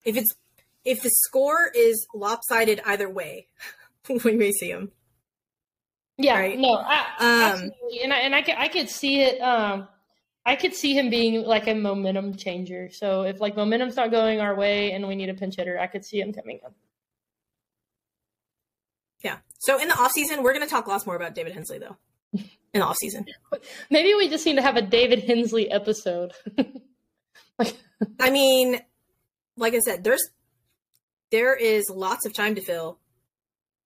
if 0.03 0.17
it's 0.17 0.35
if 0.83 1.01
the 1.01 1.09
score 1.09 1.71
is 1.73 2.05
lopsided 2.13 2.81
either 2.85 3.09
way, 3.09 3.47
we 4.09 4.35
may 4.35 4.51
see 4.51 4.69
him. 4.69 4.91
Yeah, 6.17 6.37
right? 6.37 6.59
no, 6.59 6.75
I, 6.75 6.99
um, 7.19 7.41
absolutely, 7.41 8.01
and 8.03 8.13
I 8.13 8.17
and 8.17 8.35
I 8.35 8.41
could 8.41 8.55
I 8.57 8.67
could 8.67 8.89
see 8.89 9.21
it. 9.21 9.39
Um, 9.39 9.87
I 10.45 10.55
could 10.55 10.73
see 10.73 10.97
him 10.97 11.09
being 11.09 11.43
like 11.43 11.67
a 11.67 11.75
momentum 11.75 12.35
changer. 12.35 12.89
So 12.91 13.23
if 13.23 13.39
like 13.39 13.55
momentum's 13.55 13.95
not 13.95 14.11
going 14.11 14.39
our 14.39 14.55
way 14.55 14.91
and 14.91 15.07
we 15.07 15.15
need 15.15 15.29
a 15.29 15.33
pinch 15.33 15.55
hitter, 15.55 15.79
I 15.79 15.87
could 15.87 16.03
see 16.03 16.19
him 16.19 16.33
coming 16.33 16.59
in. 16.63 16.71
Yeah. 19.23 19.37
So 19.59 19.79
in 19.79 19.87
the 19.87 19.93
off 19.99 20.11
season, 20.11 20.41
we're 20.41 20.53
going 20.53 20.65
to 20.65 20.69
talk 20.69 20.87
lots 20.87 21.05
more 21.05 21.15
about 21.15 21.35
David 21.35 21.53
Hensley 21.53 21.77
though. 21.79 21.97
In 22.73 22.79
the 22.79 22.85
off 22.85 22.95
season, 22.95 23.25
maybe 23.89 24.13
we 24.13 24.29
just 24.29 24.45
need 24.45 24.55
to 24.55 24.61
have 24.61 24.77
a 24.77 24.81
David 24.81 25.25
Hensley 25.25 25.69
episode. 25.69 26.31
I 28.19 28.29
mean, 28.29 28.79
like 29.57 29.73
I 29.73 29.79
said, 29.79 30.03
there's 30.03 30.29
there 31.31 31.55
is 31.55 31.89
lots 31.89 32.25
of 32.25 32.33
time 32.33 32.55
to 32.55 32.61
fill 32.61 32.99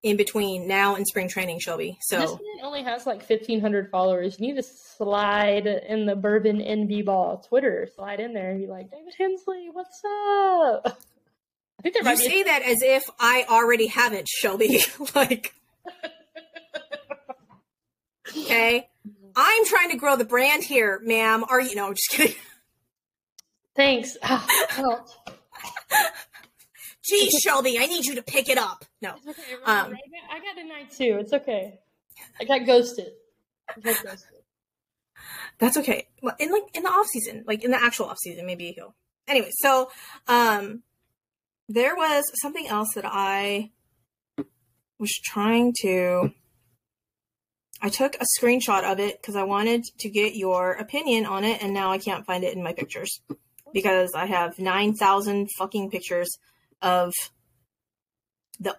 in 0.05 0.17
between 0.17 0.67
now 0.67 0.93
and 0.95 1.05
spring 1.07 1.27
training, 1.27 1.57
Shelby. 1.59 1.97
So 1.99 2.19
this 2.19 2.37
only 2.61 2.83
has 2.83 3.07
like 3.07 3.23
fifteen 3.23 3.59
hundred 3.59 3.89
followers. 3.89 4.39
You 4.39 4.47
need 4.53 4.61
to 4.61 4.63
slide 4.63 5.65
in 5.65 6.05
the 6.05 6.15
Bourbon 6.15 6.59
NB 6.59 7.05
Ball 7.05 7.39
Twitter, 7.39 7.89
slide 7.95 8.19
in 8.19 8.31
there 8.33 8.51
and 8.51 8.59
be 8.59 8.67
like, 8.67 8.91
David 8.91 9.15
Hensley, 9.17 9.69
what's 9.71 9.99
up? 10.05 11.01
I 11.79 11.81
think 11.81 11.95
there 11.95 12.03
might 12.03 12.19
you 12.19 12.29
say 12.29 12.41
a- 12.41 12.45
that 12.45 12.61
as 12.61 12.83
if 12.83 13.03
I 13.19 13.45
already 13.49 13.87
have 13.87 14.13
it, 14.13 14.27
Shelby. 14.27 14.81
like, 15.15 15.55
okay, 18.29 18.87
I'm 19.35 19.65
trying 19.65 19.89
to 19.89 19.97
grow 19.97 20.15
the 20.17 20.25
brand 20.25 20.63
here, 20.63 21.01
ma'am. 21.03 21.43
Are 21.49 21.59
you? 21.59 21.73
No, 21.75 21.91
just 21.93 22.09
kidding. 22.11 22.35
Thanks. 23.75 24.17
Oh, 24.23 25.03
Geez, 27.07 27.39
Shelby, 27.43 27.77
I 27.79 27.85
need 27.85 28.05
you 28.05 28.15
to 28.15 28.23
pick 28.23 28.49
it 28.49 28.57
up. 28.57 28.83
No. 29.01 29.11
Okay, 29.11 29.53
um, 29.65 29.95
I, 30.31 30.39
got, 30.39 30.57
a 30.57 30.67
night 30.67 30.91
too. 30.91 31.17
It's 31.19 31.33
okay. 31.33 31.79
I 32.39 32.45
got 32.45 32.65
ghosted. 32.65 33.11
I 33.69 33.79
got 33.79 34.03
ghosted. 34.03 34.39
That's 35.59 35.77
okay. 35.77 36.07
In 36.39 36.51
like 36.51 36.63
in 36.73 36.83
the 36.83 36.89
off 36.89 37.07
season, 37.07 37.43
like 37.47 37.63
in 37.63 37.71
the 37.71 37.81
actual 37.81 38.07
off 38.07 38.17
season, 38.17 38.45
maybe 38.45 38.71
he'll. 38.71 38.95
Anyway, 39.27 39.49
so 39.59 39.89
um, 40.27 40.83
there 41.69 41.95
was 41.95 42.23
something 42.41 42.67
else 42.67 42.89
that 42.95 43.05
I 43.05 43.71
was 44.99 45.13
trying 45.23 45.73
to. 45.81 46.31
I 47.81 47.89
took 47.89 48.15
a 48.15 48.25
screenshot 48.39 48.83
of 48.83 48.99
it 48.99 49.21
because 49.21 49.35
I 49.35 49.43
wanted 49.43 49.83
to 49.99 50.09
get 50.09 50.35
your 50.35 50.71
opinion 50.73 51.25
on 51.25 51.43
it, 51.43 51.61
and 51.61 51.73
now 51.73 51.91
I 51.91 51.97
can't 51.97 52.25
find 52.25 52.43
it 52.43 52.55
in 52.55 52.63
my 52.63 52.73
pictures 52.73 53.21
because 53.73 54.11
I 54.15 54.25
have 54.25 54.57
nine 54.57 54.95
thousand 54.95 55.49
fucking 55.57 55.91
pictures 55.91 56.37
of 56.85 57.13
the 58.59 58.77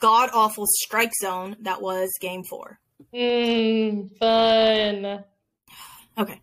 god 0.00 0.30
awful 0.34 0.66
strike 0.66 1.12
zone 1.22 1.56
that 1.60 1.80
was 1.80 2.10
game 2.20 2.42
four. 2.44 2.78
Mm, 3.14 4.16
fun. 4.18 5.24
Okay. 6.18 6.40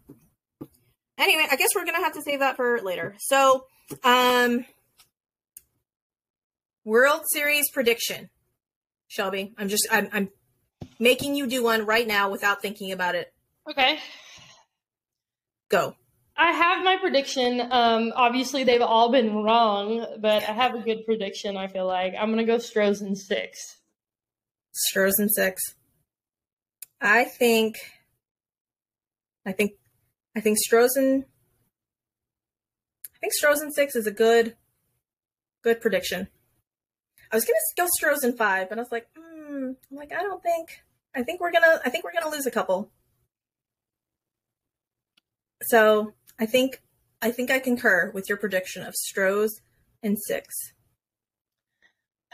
Anyway, 1.17 1.45
I 1.51 1.55
guess 1.57 1.75
we're 1.75 1.85
gonna 1.85 2.03
have 2.03 2.13
to 2.13 2.21
save 2.23 2.39
that 2.39 2.55
for 2.55 2.79
later. 2.81 3.15
So, 3.19 3.65
um, 4.03 4.65
World 6.83 7.21
Series 7.31 7.69
prediction, 7.71 8.29
Shelby. 9.07 9.53
I'm 9.57 9.67
just 9.67 9.87
I'm 9.91 10.09
I'm 10.11 10.29
making 10.97 11.35
you 11.35 11.45
do 11.45 11.63
one 11.63 11.85
right 11.85 12.07
now 12.07 12.31
without 12.31 12.61
thinking 12.61 12.91
about 12.91 13.15
it. 13.15 13.31
Okay. 13.69 13.99
Go. 15.69 15.95
I 16.41 16.53
have 16.53 16.83
my 16.83 16.97
prediction. 16.97 17.61
Um, 17.69 18.13
obviously, 18.15 18.63
they've 18.63 18.81
all 18.81 19.11
been 19.11 19.43
wrong, 19.43 20.07
but 20.19 20.41
I 20.49 20.53
have 20.53 20.73
a 20.73 20.79
good 20.79 21.05
prediction. 21.05 21.55
I 21.55 21.67
feel 21.67 21.85
like 21.85 22.15
I'm 22.19 22.31
gonna 22.31 22.45
go 22.45 22.57
Stros 22.57 22.99
in 23.03 23.15
six. 23.15 23.77
Stros 24.71 25.19
in 25.19 25.29
six. 25.29 25.61
I 26.99 27.25
think. 27.25 27.75
I 29.45 29.51
think. 29.51 29.73
I 30.35 30.39
think 30.39 30.57
Stros 30.57 30.97
in. 30.97 31.25
I 33.05 33.17
think 33.19 33.33
Stros 33.33 33.61
in 33.61 33.71
six 33.71 33.95
is 33.95 34.07
a 34.07 34.11
good, 34.11 34.55
good 35.63 35.79
prediction. 35.79 36.27
I 37.31 37.35
was 37.35 37.45
gonna 37.45 37.59
go 37.77 37.87
Strozen 38.01 38.35
five, 38.35 38.67
but 38.67 38.79
I 38.79 38.81
was 38.81 38.91
like, 38.91 39.05
hmm. 39.15 39.73
I'm 39.91 39.95
like, 39.95 40.11
I 40.11 40.23
don't 40.23 40.41
think. 40.41 40.81
I 41.13 41.21
think 41.21 41.39
we're 41.39 41.51
gonna. 41.51 41.81
I 41.85 41.91
think 41.91 42.03
we're 42.03 42.19
gonna 42.19 42.35
lose 42.35 42.47
a 42.47 42.51
couple. 42.51 42.89
So 45.61 46.13
I 46.41 46.47
think 46.47 46.81
I 47.21 47.29
think 47.29 47.51
I 47.51 47.59
concur 47.59 48.11
with 48.15 48.27
your 48.27 48.37
prediction 48.37 48.83
of 48.83 48.95
Stros 48.95 49.61
and 50.01 50.17
six. 50.17 50.73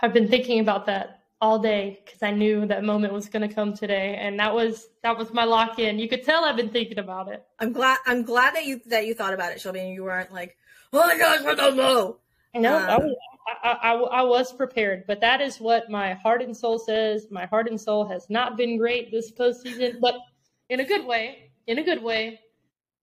I've 0.01 0.13
been 0.13 0.29
thinking 0.29 0.61
about 0.61 0.85
that 0.85 1.23
all 1.41 1.59
day 1.59 1.99
because 2.05 2.23
I 2.23 2.31
knew 2.31 2.65
that 2.67 2.85
moment 2.85 3.11
was 3.11 3.27
going 3.27 3.47
to 3.47 3.53
come 3.53 3.73
today, 3.73 4.17
and 4.17 4.39
that 4.39 4.55
was 4.55 4.87
that 5.03 5.17
was 5.17 5.33
my 5.33 5.43
lock 5.43 5.77
in. 5.77 5.99
You 5.99 6.07
could 6.07 6.23
tell 6.23 6.45
I've 6.45 6.55
been 6.55 6.69
thinking 6.69 6.99
about 6.99 7.27
it. 7.27 7.45
I'm 7.59 7.73
glad 7.73 7.97
I'm 8.05 8.23
glad 8.23 8.55
that 8.55 8.65
you 8.65 8.79
that 8.85 9.05
you 9.05 9.13
thought 9.13 9.33
about 9.33 9.51
it, 9.51 9.59
Shelby, 9.59 9.81
and 9.81 9.93
you 9.93 10.05
weren't 10.05 10.31
like, 10.31 10.55
oh 10.93 11.05
my 11.05 11.17
gosh, 11.17 11.41
I 11.45 11.53
don't 11.53 11.75
know. 11.75 12.19
No, 12.55 12.77
um, 12.77 13.13
I, 13.61 13.69
I, 13.69 13.91
I, 13.91 13.93
I 13.93 14.21
was 14.23 14.53
prepared, 14.53 15.03
but 15.05 15.19
that 15.19 15.41
is 15.41 15.59
what 15.59 15.91
my 15.91 16.13
heart 16.13 16.41
and 16.41 16.55
soul 16.55 16.79
says. 16.79 17.27
My 17.29 17.45
heart 17.45 17.67
and 17.67 17.79
soul 17.79 18.07
has 18.07 18.29
not 18.29 18.55
been 18.55 18.77
great 18.77 19.11
this 19.11 19.33
postseason, 19.33 19.99
but 19.99 20.15
in 20.69 20.79
a 20.79 20.85
good 20.85 21.05
way. 21.05 21.51
In 21.67 21.77
a 21.79 21.83
good 21.83 22.01
way 22.01 22.39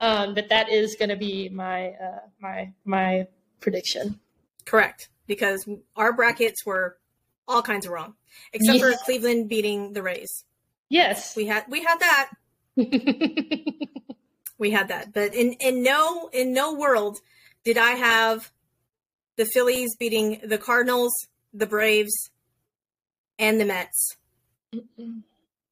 um, 0.00 0.34
but 0.34 0.48
that 0.48 0.70
is 0.70 0.96
going 0.96 1.08
to 1.08 1.16
be 1.16 1.48
my 1.48 1.88
uh, 1.90 2.20
my 2.40 2.72
my 2.84 3.26
prediction. 3.60 4.20
Correct, 4.64 5.08
because 5.26 5.68
our 5.96 6.12
brackets 6.12 6.64
were 6.64 6.96
all 7.46 7.62
kinds 7.62 7.86
of 7.86 7.92
wrong, 7.92 8.14
except 8.52 8.78
yeah. 8.78 8.90
for 8.92 9.04
Cleveland 9.04 9.48
beating 9.48 9.92
the 9.92 10.02
Rays. 10.02 10.44
Yes, 10.88 11.36
we 11.36 11.46
had 11.46 11.64
we 11.68 11.82
had 11.82 11.98
that. 12.00 12.30
we 14.58 14.70
had 14.70 14.88
that, 14.88 15.12
but 15.12 15.34
in 15.34 15.52
in 15.54 15.82
no 15.82 16.28
in 16.32 16.52
no 16.52 16.74
world 16.74 17.18
did 17.64 17.78
I 17.78 17.92
have 17.92 18.50
the 19.36 19.46
Phillies 19.46 19.96
beating 19.96 20.40
the 20.44 20.58
Cardinals, 20.58 21.12
the 21.52 21.66
Braves, 21.66 22.30
and 23.38 23.60
the 23.60 23.64
Mets. 23.64 24.16
Mm-mm. 24.74 25.22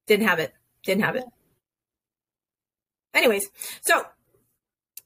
Didn't 0.06 0.26
have 0.26 0.38
it. 0.38 0.52
Didn't 0.84 1.04
have 1.04 1.16
it. 1.16 1.24
Anyways, 3.14 3.48
so 3.82 3.98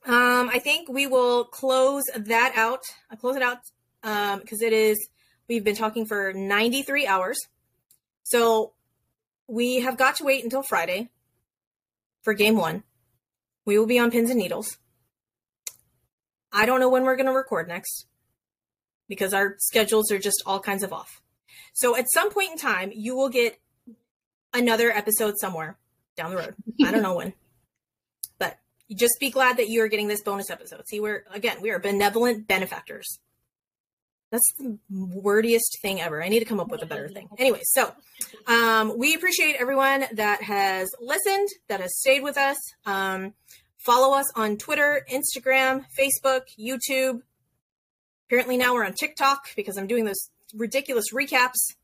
um, 0.06 0.48
I 0.52 0.60
think 0.60 0.88
we 0.88 1.06
will 1.06 1.44
close 1.44 2.04
that 2.14 2.52
out. 2.54 2.82
I'll 3.10 3.16
close 3.16 3.36
it 3.36 3.42
out 3.42 3.58
because 4.02 4.62
um, 4.62 4.66
it 4.66 4.72
is, 4.72 5.08
we've 5.48 5.64
been 5.64 5.74
talking 5.74 6.06
for 6.06 6.32
93 6.32 7.06
hours. 7.06 7.38
So 8.22 8.72
we 9.48 9.80
have 9.80 9.96
got 9.96 10.16
to 10.16 10.24
wait 10.24 10.44
until 10.44 10.62
Friday 10.62 11.10
for 12.22 12.34
game 12.34 12.56
one. 12.56 12.84
We 13.64 13.78
will 13.78 13.86
be 13.86 13.98
on 13.98 14.10
pins 14.12 14.30
and 14.30 14.38
needles. 14.38 14.78
I 16.52 16.66
don't 16.66 16.80
know 16.80 16.88
when 16.88 17.04
we're 17.04 17.16
going 17.16 17.26
to 17.26 17.32
record 17.32 17.66
next 17.66 18.06
because 19.08 19.34
our 19.34 19.56
schedules 19.58 20.10
are 20.12 20.18
just 20.18 20.42
all 20.46 20.60
kinds 20.60 20.82
of 20.82 20.92
off. 20.92 21.20
So 21.72 21.96
at 21.96 22.06
some 22.12 22.30
point 22.30 22.52
in 22.52 22.58
time, 22.58 22.92
you 22.94 23.16
will 23.16 23.28
get 23.28 23.58
another 24.54 24.90
episode 24.90 25.34
somewhere 25.38 25.78
down 26.16 26.30
the 26.30 26.36
road. 26.36 26.54
I 26.84 26.92
don't 26.92 27.02
know 27.02 27.16
when 27.16 27.34
just 28.94 29.14
be 29.18 29.30
glad 29.30 29.56
that 29.56 29.68
you 29.68 29.82
are 29.82 29.88
getting 29.88 30.08
this 30.08 30.22
bonus 30.22 30.50
episode. 30.50 30.86
See, 30.86 31.00
we're 31.00 31.24
again, 31.32 31.58
we 31.60 31.70
are 31.70 31.78
benevolent 31.78 32.46
benefactors. 32.46 33.18
That's 34.30 34.52
the 34.58 34.78
wordiest 34.90 35.80
thing 35.80 36.00
ever. 36.00 36.22
I 36.22 36.28
need 36.28 36.40
to 36.40 36.44
come 36.44 36.58
up 36.58 36.68
with 36.68 36.82
a 36.82 36.86
better 36.86 37.08
thing. 37.08 37.28
Anyway, 37.38 37.60
so 37.62 37.92
um, 38.48 38.98
we 38.98 39.14
appreciate 39.14 39.54
everyone 39.56 40.04
that 40.14 40.42
has 40.42 40.88
listened, 41.00 41.48
that 41.68 41.80
has 41.80 41.96
stayed 41.96 42.24
with 42.24 42.36
us. 42.36 42.56
Um, 42.84 43.34
Follow 43.86 44.18
us 44.18 44.26
on 44.34 44.56
Twitter, 44.56 45.06
Instagram, 45.08 45.84
Facebook, 45.96 46.40
YouTube. 46.58 47.20
Apparently 48.26 48.56
now 48.56 48.74
we're 48.74 48.84
on 48.84 48.94
TikTok 48.94 49.54
because 49.54 49.78
I'm 49.78 49.86
doing 49.86 50.04
those 50.04 50.28
ridiculous 50.52 51.12
recaps. 51.14 51.76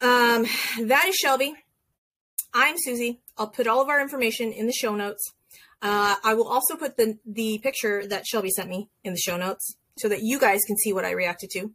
Um, 0.00 0.46
that 0.80 1.04
is 1.08 1.16
Shelby. 1.16 1.54
I'm 2.54 2.76
Suzy. 2.78 3.20
I'll 3.36 3.48
put 3.48 3.66
all 3.66 3.82
of 3.82 3.90
our 3.90 4.00
information 4.00 4.50
in 4.50 4.66
the 4.66 4.72
show 4.72 4.96
notes. 4.96 5.34
Uh, 5.82 6.14
I 6.22 6.34
will 6.34 6.46
also 6.46 6.76
put 6.76 6.96
the 6.96 7.18
the 7.26 7.58
picture 7.58 8.06
that 8.06 8.24
Shelby 8.24 8.50
sent 8.50 8.68
me 8.68 8.88
in 9.02 9.12
the 9.12 9.18
show 9.18 9.36
notes 9.36 9.76
so 9.98 10.08
that 10.08 10.20
you 10.22 10.38
guys 10.38 10.60
can 10.66 10.76
see 10.76 10.92
what 10.92 11.04
I 11.04 11.10
reacted 11.10 11.50
to. 11.50 11.72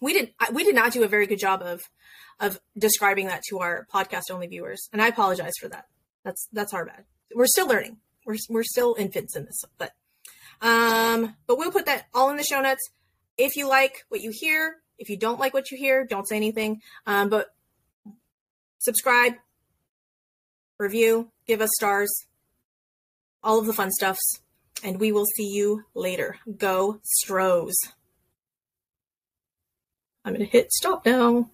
We 0.00 0.14
did 0.14 0.32
we 0.52 0.64
did 0.64 0.74
not 0.74 0.92
do 0.92 1.04
a 1.04 1.08
very 1.08 1.26
good 1.26 1.38
job 1.38 1.62
of 1.62 1.82
of 2.40 2.58
describing 2.76 3.26
that 3.26 3.42
to 3.50 3.58
our 3.58 3.86
podcast 3.92 4.30
only 4.30 4.46
viewers, 4.46 4.88
and 4.92 5.02
I 5.02 5.08
apologize 5.08 5.52
for 5.60 5.68
that. 5.68 5.86
That's 6.24 6.48
that's 6.52 6.72
our 6.72 6.86
bad. 6.86 7.04
We're 7.34 7.46
still 7.46 7.68
learning. 7.68 7.98
We're 8.24 8.36
we're 8.48 8.64
still 8.64 8.96
infants 8.98 9.36
in 9.36 9.44
this, 9.44 9.62
but 9.76 9.92
um, 10.62 11.36
but 11.46 11.58
we'll 11.58 11.70
put 11.70 11.86
that 11.86 12.06
all 12.14 12.30
in 12.30 12.36
the 12.36 12.44
show 12.44 12.60
notes. 12.62 12.90
If 13.36 13.56
you 13.56 13.68
like 13.68 14.04
what 14.08 14.22
you 14.22 14.32
hear, 14.34 14.76
if 14.98 15.10
you 15.10 15.18
don't 15.18 15.38
like 15.38 15.52
what 15.52 15.70
you 15.70 15.76
hear, 15.76 16.06
don't 16.06 16.26
say 16.26 16.36
anything. 16.36 16.80
Um, 17.06 17.28
but 17.28 17.48
subscribe, 18.78 19.34
review, 20.78 21.30
give 21.46 21.60
us 21.60 21.70
stars, 21.74 22.10
all 23.42 23.58
of 23.58 23.66
the 23.66 23.72
fun 23.72 23.90
stuffs, 23.90 24.40
and 24.82 25.00
we 25.00 25.12
will 25.12 25.26
see 25.36 25.48
you 25.48 25.84
later. 25.94 26.38
Go 26.56 27.00
Stros. 27.02 27.76
I'm 30.24 30.34
going 30.34 30.44
to 30.44 30.50
hit 30.50 30.72
stop 30.72 31.06
now. 31.06 31.50